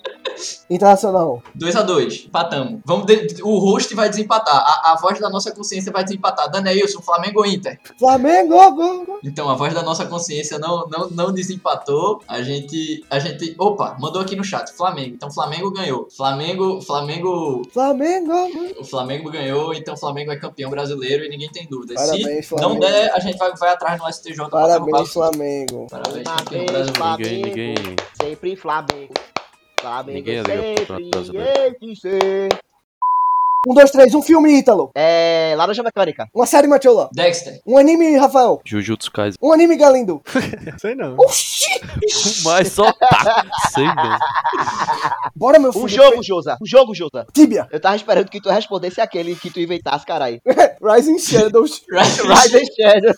Internacional. 0.69 1.41
2x2, 1.57 2.25
empatamos. 2.27 2.81
Vamos 2.85 3.05
de- 3.05 3.41
o 3.43 3.57
host 3.59 3.93
vai 3.95 4.09
desempatar. 4.09 4.55
A, 4.55 4.91
a 4.93 4.95
voz 4.97 5.19
da 5.19 5.29
nossa 5.29 5.51
consciência 5.51 5.91
vai 5.91 6.03
desempatar. 6.03 6.49
Danielson, 6.49 7.01
Flamengo 7.01 7.39
ou 7.39 7.45
Inter? 7.45 7.79
Flamengo, 7.97 8.55
gol. 8.75 9.19
Então, 9.23 9.49
a 9.49 9.55
voz 9.55 9.73
da 9.73 9.81
nossa 9.83 10.05
consciência 10.05 10.57
não, 10.59 10.87
não, 10.87 11.09
não 11.09 11.31
desempatou. 11.33 12.21
A 12.27 12.41
gente, 12.41 13.03
a 13.09 13.19
gente. 13.19 13.55
Opa, 13.57 13.97
mandou 13.99 14.21
aqui 14.21 14.35
no 14.35 14.43
chat. 14.43 14.71
Flamengo. 14.73 15.15
Então, 15.15 15.31
Flamengo 15.31 15.71
ganhou. 15.71 16.07
Flamengo. 16.15 16.81
Flamengo. 16.81 17.61
Flamengo. 17.71 18.33
O 18.79 18.83
Flamengo 18.85 19.29
ganhou. 19.31 19.73
Então, 19.73 19.93
o 19.93 19.97
Flamengo 19.97 20.31
é 20.31 20.37
campeão 20.37 20.69
brasileiro 20.69 21.23
e 21.25 21.29
ninguém 21.29 21.49
tem 21.49 21.67
dúvida. 21.67 21.95
Parabéns, 21.95 22.45
Se 22.47 22.51
não 22.55 22.59
Flamengo. 22.59 22.79
der, 22.81 23.11
a 23.13 23.19
gente 23.19 23.37
vai, 23.37 23.51
vai 23.55 23.69
atrás 23.71 23.99
no 23.99 24.07
STJ 24.11 24.49
Parabéns, 24.49 25.09
Flamengo. 25.11 25.87
Parabéns, 25.89 26.23
campeão 26.27 26.65
Parabéns, 26.65 26.71
brasileiro. 26.71 26.93
Flamengo. 26.95 27.45
Ninguém, 27.47 27.73
ninguém. 27.75 27.95
Sempre 28.21 28.55
Flamengo. 28.55 29.13
Flamengo 29.79 30.17
Ninguém 30.17 30.43
Brasileiro. 30.43 31.75
tem 31.79 31.93
que 31.93 31.95
ser. 31.99 32.49
Um, 33.67 33.73
dois, 33.73 33.91
três, 33.91 34.15
um 34.15 34.21
filme, 34.21 34.57
Ítalo. 34.57 34.89
É. 34.95 35.53
Laranja 35.57 35.83
Mecânica. 35.83 36.29
Uma 36.33 36.45
série, 36.45 36.65
Machola. 36.65 37.09
Dexter. 37.11 37.59
Um 37.67 37.77
anime, 37.77 38.15
Rafael. 38.15 38.61
Jujutsu 38.63 39.11
Kaisen. 39.11 39.37
Um 39.41 39.51
anime, 39.51 39.75
Galindo. 39.75 40.21
Sei 40.79 40.95
não. 40.95 41.17
Oxi! 41.17 41.65
Mas 42.45 42.71
só 42.71 42.89
tá. 42.93 43.45
Sei 43.73 43.83
não. 43.83 44.17
Bora, 45.35 45.59
meu 45.59 45.73
filho. 45.73 45.83
Um 45.83 45.87
jogo, 45.89 46.23
Josa. 46.23 46.57
Um 46.61 46.65
jogo, 46.65 46.95
Josa. 46.95 47.25
Tibia. 47.33 47.67
Eu 47.69 47.81
tava 47.81 47.97
esperando 47.97 48.29
que 48.29 48.39
tu 48.39 48.49
respondesse 48.49 49.01
aquele 49.01 49.35
que 49.35 49.49
tu 49.49 49.59
inventasse, 49.59 50.05
caralho. 50.05 50.41
Rising 50.81 51.19
Shadows. 51.19 51.83
Rising 51.91 52.65
Shadow. 52.77 53.13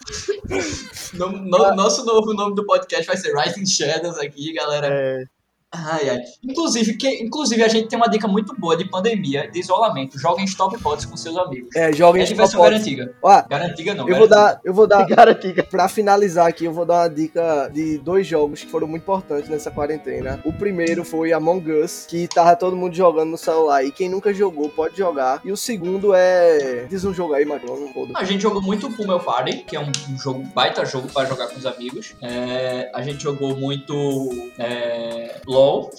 No- 1.14 1.30
no- 1.32 1.76
nosso 1.76 2.04
novo 2.04 2.34
nome 2.34 2.56
do 2.56 2.66
podcast 2.66 3.06
vai 3.06 3.16
ser 3.16 3.32
Rising 3.36 3.66
Shadows 3.68 4.18
aqui, 4.18 4.54
galera. 4.54 4.88
É. 4.90 5.24
Ai, 5.74 6.10
ai. 6.10 6.20
Inclusive, 6.44 6.98
que, 6.98 7.24
inclusive, 7.24 7.64
a 7.64 7.68
gente 7.70 7.88
tem 7.88 7.98
uma 7.98 8.10
dica 8.10 8.28
muito 8.28 8.54
boa 8.60 8.76
de 8.76 8.86
pandemia, 8.90 9.50
de 9.50 9.60
isolamento. 9.60 10.20
Joguem 10.20 10.44
Stop 10.46 10.78
Pods 10.82 11.06
com 11.06 11.16
seus 11.16 11.38
amigos. 11.38 11.74
É, 11.76 11.94
joguem 11.94 12.24
É 12.24 12.26
Stop 12.26 12.58
garantiga. 12.58 13.14
Ó, 13.22 13.44
Garantiga 13.48 13.94
não. 13.94 14.10
eu 14.10 14.18
vou 14.18 14.28
garantiga. 14.28 14.36
dar, 14.56 14.62
eu 14.66 14.74
vou 14.74 14.88
dar, 14.88 15.06
Garantiga. 15.08 15.64
pra 15.64 15.88
finalizar 15.88 16.48
aqui, 16.48 16.66
eu 16.66 16.74
vou 16.74 16.86
dar 16.86 17.04
uma 17.04 17.08
dica 17.08 17.70
de 17.74 17.98
dois 18.00 18.28
jogos 18.28 18.62
que 18.62 18.70
foram 18.70 18.86
muito 18.88 19.04
importantes 19.04 19.50
nessa 19.50 19.72
quarentena. 19.72 20.42
O 20.44 20.52
primeiro 20.52 21.06
foi 21.06 21.32
Among 21.32 21.72
Us, 21.72 22.06
que 22.08 22.28
tava 22.28 22.56
todo 22.56 22.76
mundo 22.76 22.94
jogando 22.94 23.30
no 23.32 23.38
celular 23.38 23.84
e 23.86 23.92
quem 23.92 24.10
nunca 24.10 24.34
jogou 24.34 24.68
pode 24.70 24.98
jogar. 24.98 25.42
E 25.46 25.52
o 25.52 25.58
segundo 25.58 26.14
é. 26.14 26.86
Diz 26.90 27.06
um 27.06 27.14
jogo 27.14 27.34
aí, 27.34 27.46
Magrão, 27.46 27.80
não 27.80 27.94
foda. 27.94 28.12
A 28.16 28.24
gente 28.26 28.42
jogou 28.42 28.62
muito 28.62 28.90
Pummel 28.92 29.20
Party, 29.20 29.64
que 29.66 29.76
é 29.76 29.80
um, 29.80 29.92
um 30.10 30.18
jogo, 30.18 30.44
baita 30.54 30.84
jogo 30.86 31.08
para 31.08 31.28
jogar 31.30 31.48
com 31.48 31.58
os 31.58 31.66
amigos. 31.66 32.14
É, 32.22 32.92
a 32.94 33.02
gente 33.02 33.24
jogou 33.24 33.56
muito 33.56 33.96
é, 34.58 35.40
LOL. 35.62 35.92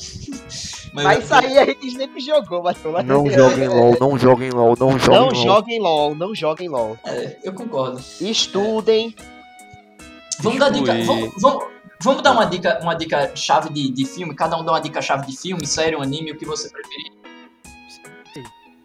Mas, 0.94 1.05
Mas 1.05 1.25
isso 1.25 1.35
aí 1.35 1.59
a 1.59 1.64
gente 1.64 1.90
sempre 1.92 2.20
jogou, 2.20 2.62
mas 2.62 2.77
Não 3.07 3.25
joguem 3.31 3.68
LOL, 3.68 3.96
não 3.98 4.18
joguem 4.18 4.51
LOL, 4.51 4.77
não 4.79 4.98
joguem 4.98 5.18
Não 5.18 5.25
LOL. 5.31 5.35
joguem 5.35 5.81
LOL, 5.81 6.14
não 6.14 6.35
joguem 6.35 6.68
LOL. 6.68 6.98
É, 7.05 7.38
eu 7.42 7.53
concordo. 7.55 7.98
Estudem. 8.20 9.14
Vamos 10.40 10.59
dar 10.59 10.70
dica. 10.70 10.92
Vamos, 11.05 11.33
vamos, 11.40 11.64
vamos 12.03 12.22
dar 12.22 12.33
uma 12.33 12.44
dica, 12.44 12.79
uma 12.83 12.94
dica 12.94 13.31
chave 13.35 13.70
de, 13.70 13.90
de 13.90 14.05
filme. 14.05 14.35
Cada 14.35 14.57
um 14.59 14.64
dá 14.64 14.72
uma 14.72 14.81
dica 14.81 15.01
chave 15.01 15.27
de 15.27 15.37
filme, 15.37 15.66
série, 15.66 15.96
um 15.96 16.03
anime, 16.03 16.33
o 16.33 16.37
que 16.37 16.44
você 16.44 16.68
preferir. 16.68 17.12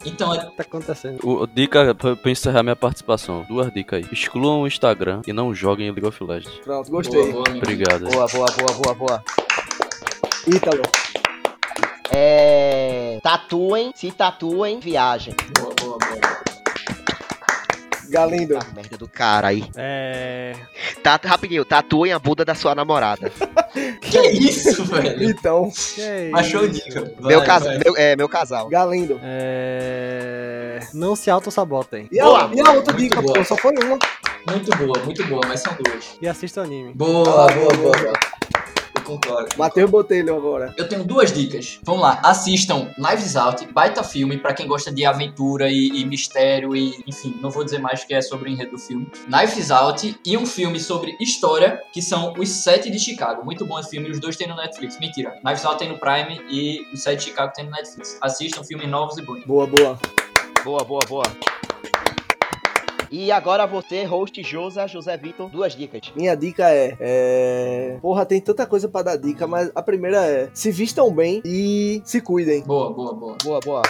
Então, 0.06 0.32
O 0.32 0.40
que 0.40 0.56
tá 0.56 0.64
acontecendo? 0.64 1.20
O, 1.28 1.46
dica 1.46 1.94
pra, 1.94 2.16
pra 2.16 2.32
encerrar 2.32 2.64
minha 2.64 2.76
participação. 2.78 3.44
Duas 3.50 3.74
dicas 3.74 4.02
aí. 4.02 4.10
Excluam 4.14 4.62
o 4.62 4.68
Instagram 4.68 5.22
e 5.28 5.34
não 5.34 5.54
joguem 5.54 5.92
League 5.92 6.06
of 6.06 6.24
Legends. 6.24 6.60
Pronto, 6.60 6.90
boa, 6.90 7.04
gostei. 7.04 7.32
boa, 7.32 7.44
amigo. 7.50 7.66
Obrigado. 7.66 8.06
Boa, 8.10 8.28
boa, 8.28 8.48
boa, 8.58 8.74
boa, 8.74 8.96
boa. 8.96 9.24
Ítalo. 10.48 10.82
É. 12.12 13.20
Tatuem, 13.22 13.92
se 13.96 14.12
tatuem, 14.12 14.80
viagem. 14.80 15.36
Boa, 15.60 15.74
boa, 15.80 15.98
boa. 15.98 16.38
Galindo. 18.10 18.58
Ah, 18.58 18.66
merda 18.74 18.98
do 18.98 19.08
cara 19.10 19.50
aí. 19.50 19.66
É. 19.76 20.54
Tá, 21.04 21.20
rapidinho, 21.22 21.66
tatuem 21.66 22.14
a 22.14 22.20
bunda 22.20 22.46
da 22.46 22.56
sua 22.56 22.74
namorada. 22.74 23.32
Que 24.02 24.20
isso, 24.30 24.86
velho? 24.86 25.22
Então, 25.30 25.70
Que 25.94 26.02
é 26.02 26.32
Achou 26.34 26.66
isso? 26.66 26.84
dica. 26.86 27.02
Vai, 27.20 27.28
meu, 27.30 27.46
vai. 27.46 27.78
meu, 27.84 27.98
é, 27.98 28.16
meu 28.16 28.30
casal. 28.30 28.70
Galindo. 28.70 29.20
É. 29.22 30.80
Não 30.94 31.16
se 31.16 31.30
auto-sabotem. 31.30 32.08
E 32.12 32.20
a, 32.20 32.24
e 32.26 32.28
a 32.62 32.72
outra 32.72 32.94
Muito 32.94 32.94
dica, 32.94 33.22
boa. 33.22 33.34
pô, 33.36 33.44
só 33.44 33.56
foi 33.58 33.74
uma. 33.84 34.00
Muito 34.50 34.78
boa, 34.78 35.04
muito 35.04 35.24
boa, 35.28 35.42
mas 35.46 35.60
são 35.60 35.76
duas. 35.76 36.18
E 36.22 36.28
assista 36.28 36.62
anime. 36.62 36.94
Boa, 36.94 37.24
boa, 37.52 37.74
boa, 37.76 37.98
boa. 37.98 38.14
Eu 39.08 39.16
concordo. 39.16 39.50
Matheus 39.58 39.90
Botelho 39.90 40.36
agora. 40.36 40.74
Eu 40.78 40.88
tenho 40.88 41.04
duas 41.04 41.32
dicas. 41.32 41.80
Vamos 41.84 42.02
lá, 42.02 42.20
assistam 42.24 42.90
Knives 42.98 43.36
Out, 43.36 43.66
baita 43.72 44.04
filme 44.04 44.38
pra 44.38 44.54
quem 44.54 44.68
gosta 44.68 44.92
de 44.92 45.06
aventura 45.06 45.70
e, 45.70 45.88
e 45.88 46.06
mistério 46.06 46.76
e, 46.76 47.02
enfim, 47.08 47.38
não 47.42 47.50
vou 47.50 47.64
dizer 47.64 47.80
mais 47.80 48.04
que 48.04 48.14
é 48.14 48.22
sobre 48.22 48.50
o 48.50 48.52
enredo 48.52 48.72
do 48.72 48.78
filme. 48.78 49.10
Knives 49.28 49.72
Out 49.72 50.20
e 50.26 50.38
um 50.38 50.46
filme 50.46 50.80
sobre 50.80 51.16
história, 51.22 51.82
que 51.94 52.02
são 52.02 52.34
Os 52.38 52.50
Sete 52.50 52.92
de 52.92 53.00
Chicago. 53.00 53.46
Muito 53.46 53.66
bom 53.66 53.80
esse 53.80 53.92
filme, 53.92 54.10
os 54.10 54.20
dois 54.20 54.36
tem 54.36 54.48
no 54.48 54.56
Netflix. 54.56 55.00
Mentira, 55.00 55.40
Knives 55.44 55.64
Out 55.66 55.80
tem 55.80 55.90
no 55.90 55.98
Prime 55.98 56.42
e 56.50 56.86
Os 56.94 57.02
Sete 57.02 57.20
de 57.20 57.26
Chicago 57.26 57.54
tem 57.56 57.66
no 57.66 57.72
Netflix. 57.72 58.18
Assistam 58.22 58.64
filmes 58.64 58.90
novos 58.90 59.18
e 59.18 59.22
bons. 59.22 59.44
Boa, 59.46 59.66
boa. 59.66 59.98
Boa, 60.64 60.84
boa, 60.84 61.02
boa. 61.08 61.57
E 63.10 63.32
agora 63.32 63.66
você, 63.66 64.04
host 64.04 64.42
Josa, 64.44 64.88
José 64.88 65.16
Vitor, 65.18 65.50
duas 65.50 65.74
dicas. 65.76 66.12
Minha 66.16 66.36
dica 66.36 66.70
é, 66.70 66.98
é. 67.00 67.98
Porra, 68.02 68.26
tem 68.26 68.42
tanta 68.42 68.66
coisa 68.66 68.88
pra 68.90 69.02
dar 69.02 69.18
dica, 69.18 69.48
mas 69.48 69.72
a 69.74 69.82
primeira 69.82 70.26
é: 70.26 70.50
se 70.54 70.72
vistam 70.72 71.12
bem 71.14 71.42
e 71.46 72.02
se 72.04 72.20
cuidem. 72.22 72.62
Boa, 72.64 72.92
boa, 72.94 73.14
boa, 73.14 73.38
Boa, 73.44 73.60
boa. 73.62 73.82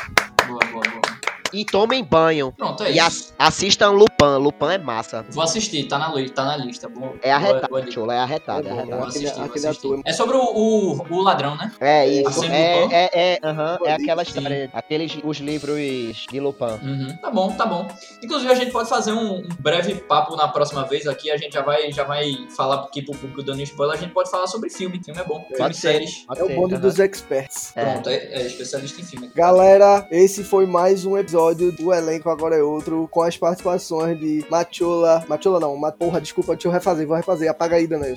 boa, 0.48 0.60
boa, 0.72 0.84
boa. 0.84 1.17
E 1.54 1.64
tomem 1.66 2.04
banho. 2.04 2.52
Pronto, 2.58 2.84
é 2.84 2.92
E 2.92 2.98
isso. 2.98 3.06
as- 3.06 3.34
assistam 3.40 3.92
Lupin. 3.92 4.38
Lupin 4.40 4.66
é 4.74 4.78
massa. 4.78 5.26
Vou 5.30 5.44
assistir, 5.44 5.88
tá 5.88 5.98
na, 5.98 6.12
tá 6.30 6.44
na 6.46 6.58
lista. 6.58 6.88
É 6.88 6.90
boa- 6.90 7.14
arretado, 7.24 7.92
chula, 7.92 8.14
é 8.16 8.20
arretado, 8.20 8.68
É 8.68 8.70
é 8.70 8.74
arretado. 8.74 8.98
Vou 9.00 9.08
assistir, 9.08 9.34
vou 9.36 9.46
assistir. 9.54 10.02
É 10.06 10.14
sobre 10.14 10.36
o, 10.38 10.42
o, 10.42 11.06
o 11.10 11.22
ladrão, 11.22 11.56
né? 11.56 11.72
É 11.80 12.08
isso. 12.08 12.44
É, 12.46 12.82
Lupin? 12.82 12.94
é, 12.96 13.10
é, 13.14 13.40
aham, 13.44 13.78
é 13.86 13.94
aquela 13.94 14.24
Sim. 14.26 14.32
história. 14.38 14.70
Aqueles 14.74 15.18
os 15.24 15.38
livros 15.38 16.26
de 16.30 16.40
Lupin. 16.40 16.66
Uhum. 16.84 17.18
Tá 17.22 17.32
bom, 17.32 17.52
tá 17.54 17.66
bom. 17.66 17.88
Inclusive, 18.22 18.52
a 18.52 18.56
gente 18.56 18.72
pode 18.72 18.90
fazer 18.90 19.14
um, 19.14 19.38
um 19.38 19.48
breve 19.60 19.96
papo 19.96 20.36
na 20.36 20.48
próxima 20.48 20.84
vez 20.86 21.08
aqui. 21.08 21.32
A 21.32 21.38
gente 21.38 21.54
já 21.54 21.62
vai, 21.62 21.92
já 21.92 22.04
vai 22.04 22.34
falar 22.56 22.84
aqui 22.84 23.02
pro 23.02 23.14
público 23.18 23.42
dando 23.44 23.62
spoiler. 23.62 23.96
A 23.98 24.00
gente 24.00 24.12
pode 24.14 24.30
falar 24.30 24.48
sobre 24.48 24.70
filme. 24.70 25.02
Filme 25.04 25.20
é 25.22 25.24
bom. 25.24 25.42
Filme, 25.42 25.58
Pode 25.58 25.78
ser. 25.78 25.94
séries. 25.94 26.26
Pode 26.28 26.40
É 26.40 26.44
o 26.44 26.48
ser, 26.48 26.56
bonde 26.56 26.74
aham. 26.76 26.82
dos 26.82 27.00
experts. 27.00 27.72
É. 27.76 27.86
Pronto, 27.94 28.10
é, 28.10 28.16
é 28.16 28.46
especialista 28.46 29.02
em 29.02 29.04
filme. 29.06 29.32
Galera, 29.34 30.06
esse 30.12 30.44
foi 30.44 30.66
mais 30.66 31.06
um 31.06 31.18
episódio 31.18 31.37
do 31.72 31.94
Elenco 31.94 32.30
Agora 32.30 32.56
é 32.56 32.64
Outro, 32.64 33.08
com 33.12 33.22
as 33.22 33.38
participações 33.38 34.20
de 34.20 34.44
Machola. 34.50 35.24
Machola 35.30 35.60
não, 35.60 35.78
Ma- 35.78 35.92
porra, 35.92 36.20
desculpa, 36.20 36.54
deixa 36.54 36.68
eu 36.68 36.72
refazer, 36.72 37.06
vou 37.08 37.16
refazer, 37.16 37.50
apaga 37.50 37.76
aí, 37.76 37.86
Daniel. 37.86 38.16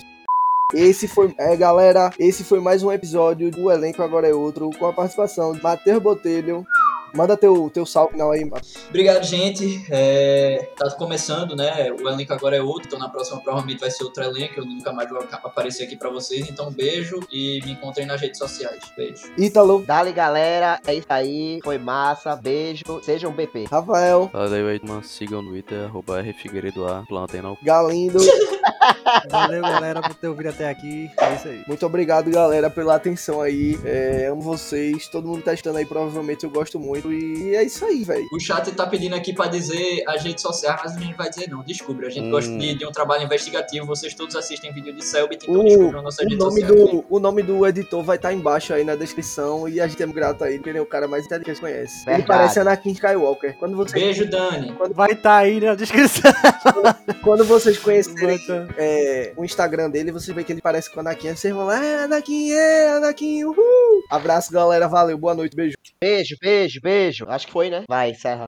Esse 0.73 1.07
foi, 1.07 1.35
é 1.37 1.55
galera, 1.57 2.11
esse 2.19 2.45
foi 2.45 2.61
mais 2.61 2.83
um 2.83 2.91
episódio 2.93 3.51
do 3.51 3.71
Elenco 3.71 4.03
Agora 4.03 4.27
é 4.29 4.33
Outro, 4.35 4.71
com 4.79 4.87
a 4.87 4.93
participação 4.93 5.53
de 5.53 5.63
Matheus 5.63 6.03
Botelho. 6.03 6.65
Manda 7.15 7.37
teu, 7.37 7.71
teu 7.73 7.87
salve 7.87 8.13
final 8.13 8.33
aí, 8.33 8.51
Obrigado, 8.89 9.23
gente. 9.25 9.87
É, 9.91 10.69
tá 10.77 10.91
começando, 10.93 11.55
né? 11.55 11.93
O 11.93 12.09
elenco 12.09 12.33
agora 12.33 12.57
é 12.57 12.63
outro, 12.63 12.87
então 12.87 12.99
na 12.99 13.09
próxima 13.09 13.41
provavelmente 13.41 13.81
vai 13.81 13.91
ser 13.91 14.05
outro 14.05 14.23
elenco. 14.23 14.61
Eu 14.61 14.65
nunca 14.65 14.93
mais 14.93 15.09
vou 15.09 15.19
aparecer 15.21 15.85
aqui 15.85 15.97
pra 15.97 16.11
vocês. 16.11 16.49
Então, 16.49 16.69
um 16.69 16.73
beijo 16.73 17.21
e 17.31 17.61
me 17.65 17.73
encontrem 17.73 18.07
nas 18.07 18.21
redes 18.21 18.39
sociais. 18.39 18.81
Beijo. 18.97 19.33
Ítalo, 19.39 19.85
Dali, 19.85 20.13
galera. 20.13 20.81
É 20.87 20.95
isso 20.95 21.07
aí. 21.09 21.61
Foi 21.63 21.79
massa. 21.79 22.35
Beijo. 22.35 22.83
Sejam 23.03 23.33
BP. 23.33 23.67
Rafael, 23.71 24.29
Valeu 24.33 24.67
aí, 24.67 24.81
mano. 24.83 25.05
Sigam 25.05 25.43
no 25.43 25.61
Twitter, 25.61 25.85
arroba 25.85 26.23
Rfigueiredo 26.23 26.87
A, 26.87 27.05
plantem 27.07 27.43
não. 27.43 27.57
Galindo. 27.63 28.19
Valeu, 29.29 29.63
galera, 29.63 30.01
por 30.01 30.15
ter 30.15 30.29
ouvido 30.29 30.49
até 30.49 30.69
aqui. 30.71 31.11
É 31.19 31.35
isso 31.35 31.49
aí. 31.49 31.65
Muito 31.67 31.85
obrigado, 31.85 32.31
galera, 32.31 32.71
pela 32.71 32.95
atenção 32.95 33.41
aí. 33.41 33.79
É, 33.85 34.27
amo 34.27 34.41
vocês, 34.41 35.09
todo 35.09 35.29
mundo 35.29 35.43
testando 35.43 35.79
aí, 35.79 35.85
provavelmente 35.85 36.45
eu 36.45 36.51
gosto 36.51 36.79
muito. 36.79 37.00
E 37.09 37.55
é 37.55 37.63
isso 37.65 37.85
aí, 37.85 38.03
velho. 38.05 38.27
O 38.33 38.41
chat 38.41 38.71
tá 38.73 38.87
pedindo 38.87 39.15
aqui 39.15 39.33
pra 39.33 39.47
dizer 39.47 40.03
as 40.07 40.23
redes 40.23 40.43
sociais, 40.43 40.81
mas 40.83 40.97
a 40.97 41.01
gente 41.01 41.17
vai 41.17 41.29
dizer 41.31 41.49
não. 41.49 41.63
Descubra. 41.63 42.07
A 42.09 42.11
gente 42.11 42.27
Hum. 42.27 42.31
gosta 42.31 42.51
de, 42.51 42.75
de 42.75 42.87
um 42.87 42.93
trabalho 42.93 43.25
investigativo. 43.25 43.87
Vocês 43.87 44.15
todos 44.15 44.35
assistem 44.37 44.73
vídeo 44.73 44.93
de 44.93 45.05
Selbit, 45.05 45.45
então 45.49 45.61
O, 45.61 45.65
descubram 45.65 46.03
nossas 46.03 46.21
o, 46.21 46.23
redes 46.29 46.39
nome 46.39 46.61
sociais. 46.61 46.91
do, 46.91 47.05
o 47.09 47.19
nome 47.21 47.43
do 47.43 47.67
editor 47.67 48.03
vai 48.03 48.17
estar 48.17 48.33
embaixo 48.33 48.73
aí 48.75 48.85
na 48.85 48.95
descrição 48.95 49.69
e 49.69 49.81
a 49.81 49.87
gente 49.87 50.03
é 50.03 50.07
muito 50.07 50.17
grato 50.17 50.45
a 50.45 50.49
ele, 50.49 50.59
porque 50.59 50.71
ele 50.71 50.79
é 50.79 50.83
o 50.83 50.87
cara 50.87 51.07
mais 51.09 51.25
inteligente 51.27 51.55
que 51.55 51.61
conhece. 51.61 51.97
Ele 52.07 52.17
Verdade. 52.17 52.27
parece 52.27 52.61
Anakin 52.61 52.93
Skywalker. 52.93 53.57
Quando 53.59 53.77
vocês, 53.77 54.03
Beijo, 54.03 54.27
Dani. 54.31 54.75
Vai 54.95 55.13
estar 55.13 55.37
aí 55.39 55.61
na 55.61 55.75
descrição. 55.75 56.31
quando 57.23 57.45
vocês 57.45 57.79
conhecerem 57.79 58.39
tá. 58.47 58.67
é, 58.77 59.33
o 59.37 59.45
Instagram 59.45 59.91
dele, 59.91 60.13
vocês 60.13 60.35
veem 60.35 60.45
que 60.45 60.53
ele 60.53 60.61
parece 60.61 60.91
com 60.91 60.97
o 60.99 61.01
Anakin. 61.01 61.29
Aí 61.29 61.37
Vocês 61.37 61.55
vão 61.55 61.65
lá, 61.67 61.85
é 61.85 62.05
Anakin, 62.05 62.53
é 62.53 62.91
Anakin, 62.93 63.45
uhul! 63.45 64.03
Abraço, 64.11 64.53
galera, 64.53 64.89
valeu, 64.89 65.17
boa 65.19 65.35
noite, 65.35 65.55
beijo. 65.57 65.77
Beijo, 66.03 66.37
beijo, 66.41 66.81
beijo. 66.91 67.25
Acho 67.29 67.47
que 67.47 67.53
foi, 67.53 67.71
né? 67.71 67.85
Vai, 67.89 68.11
encerra. 68.11 68.47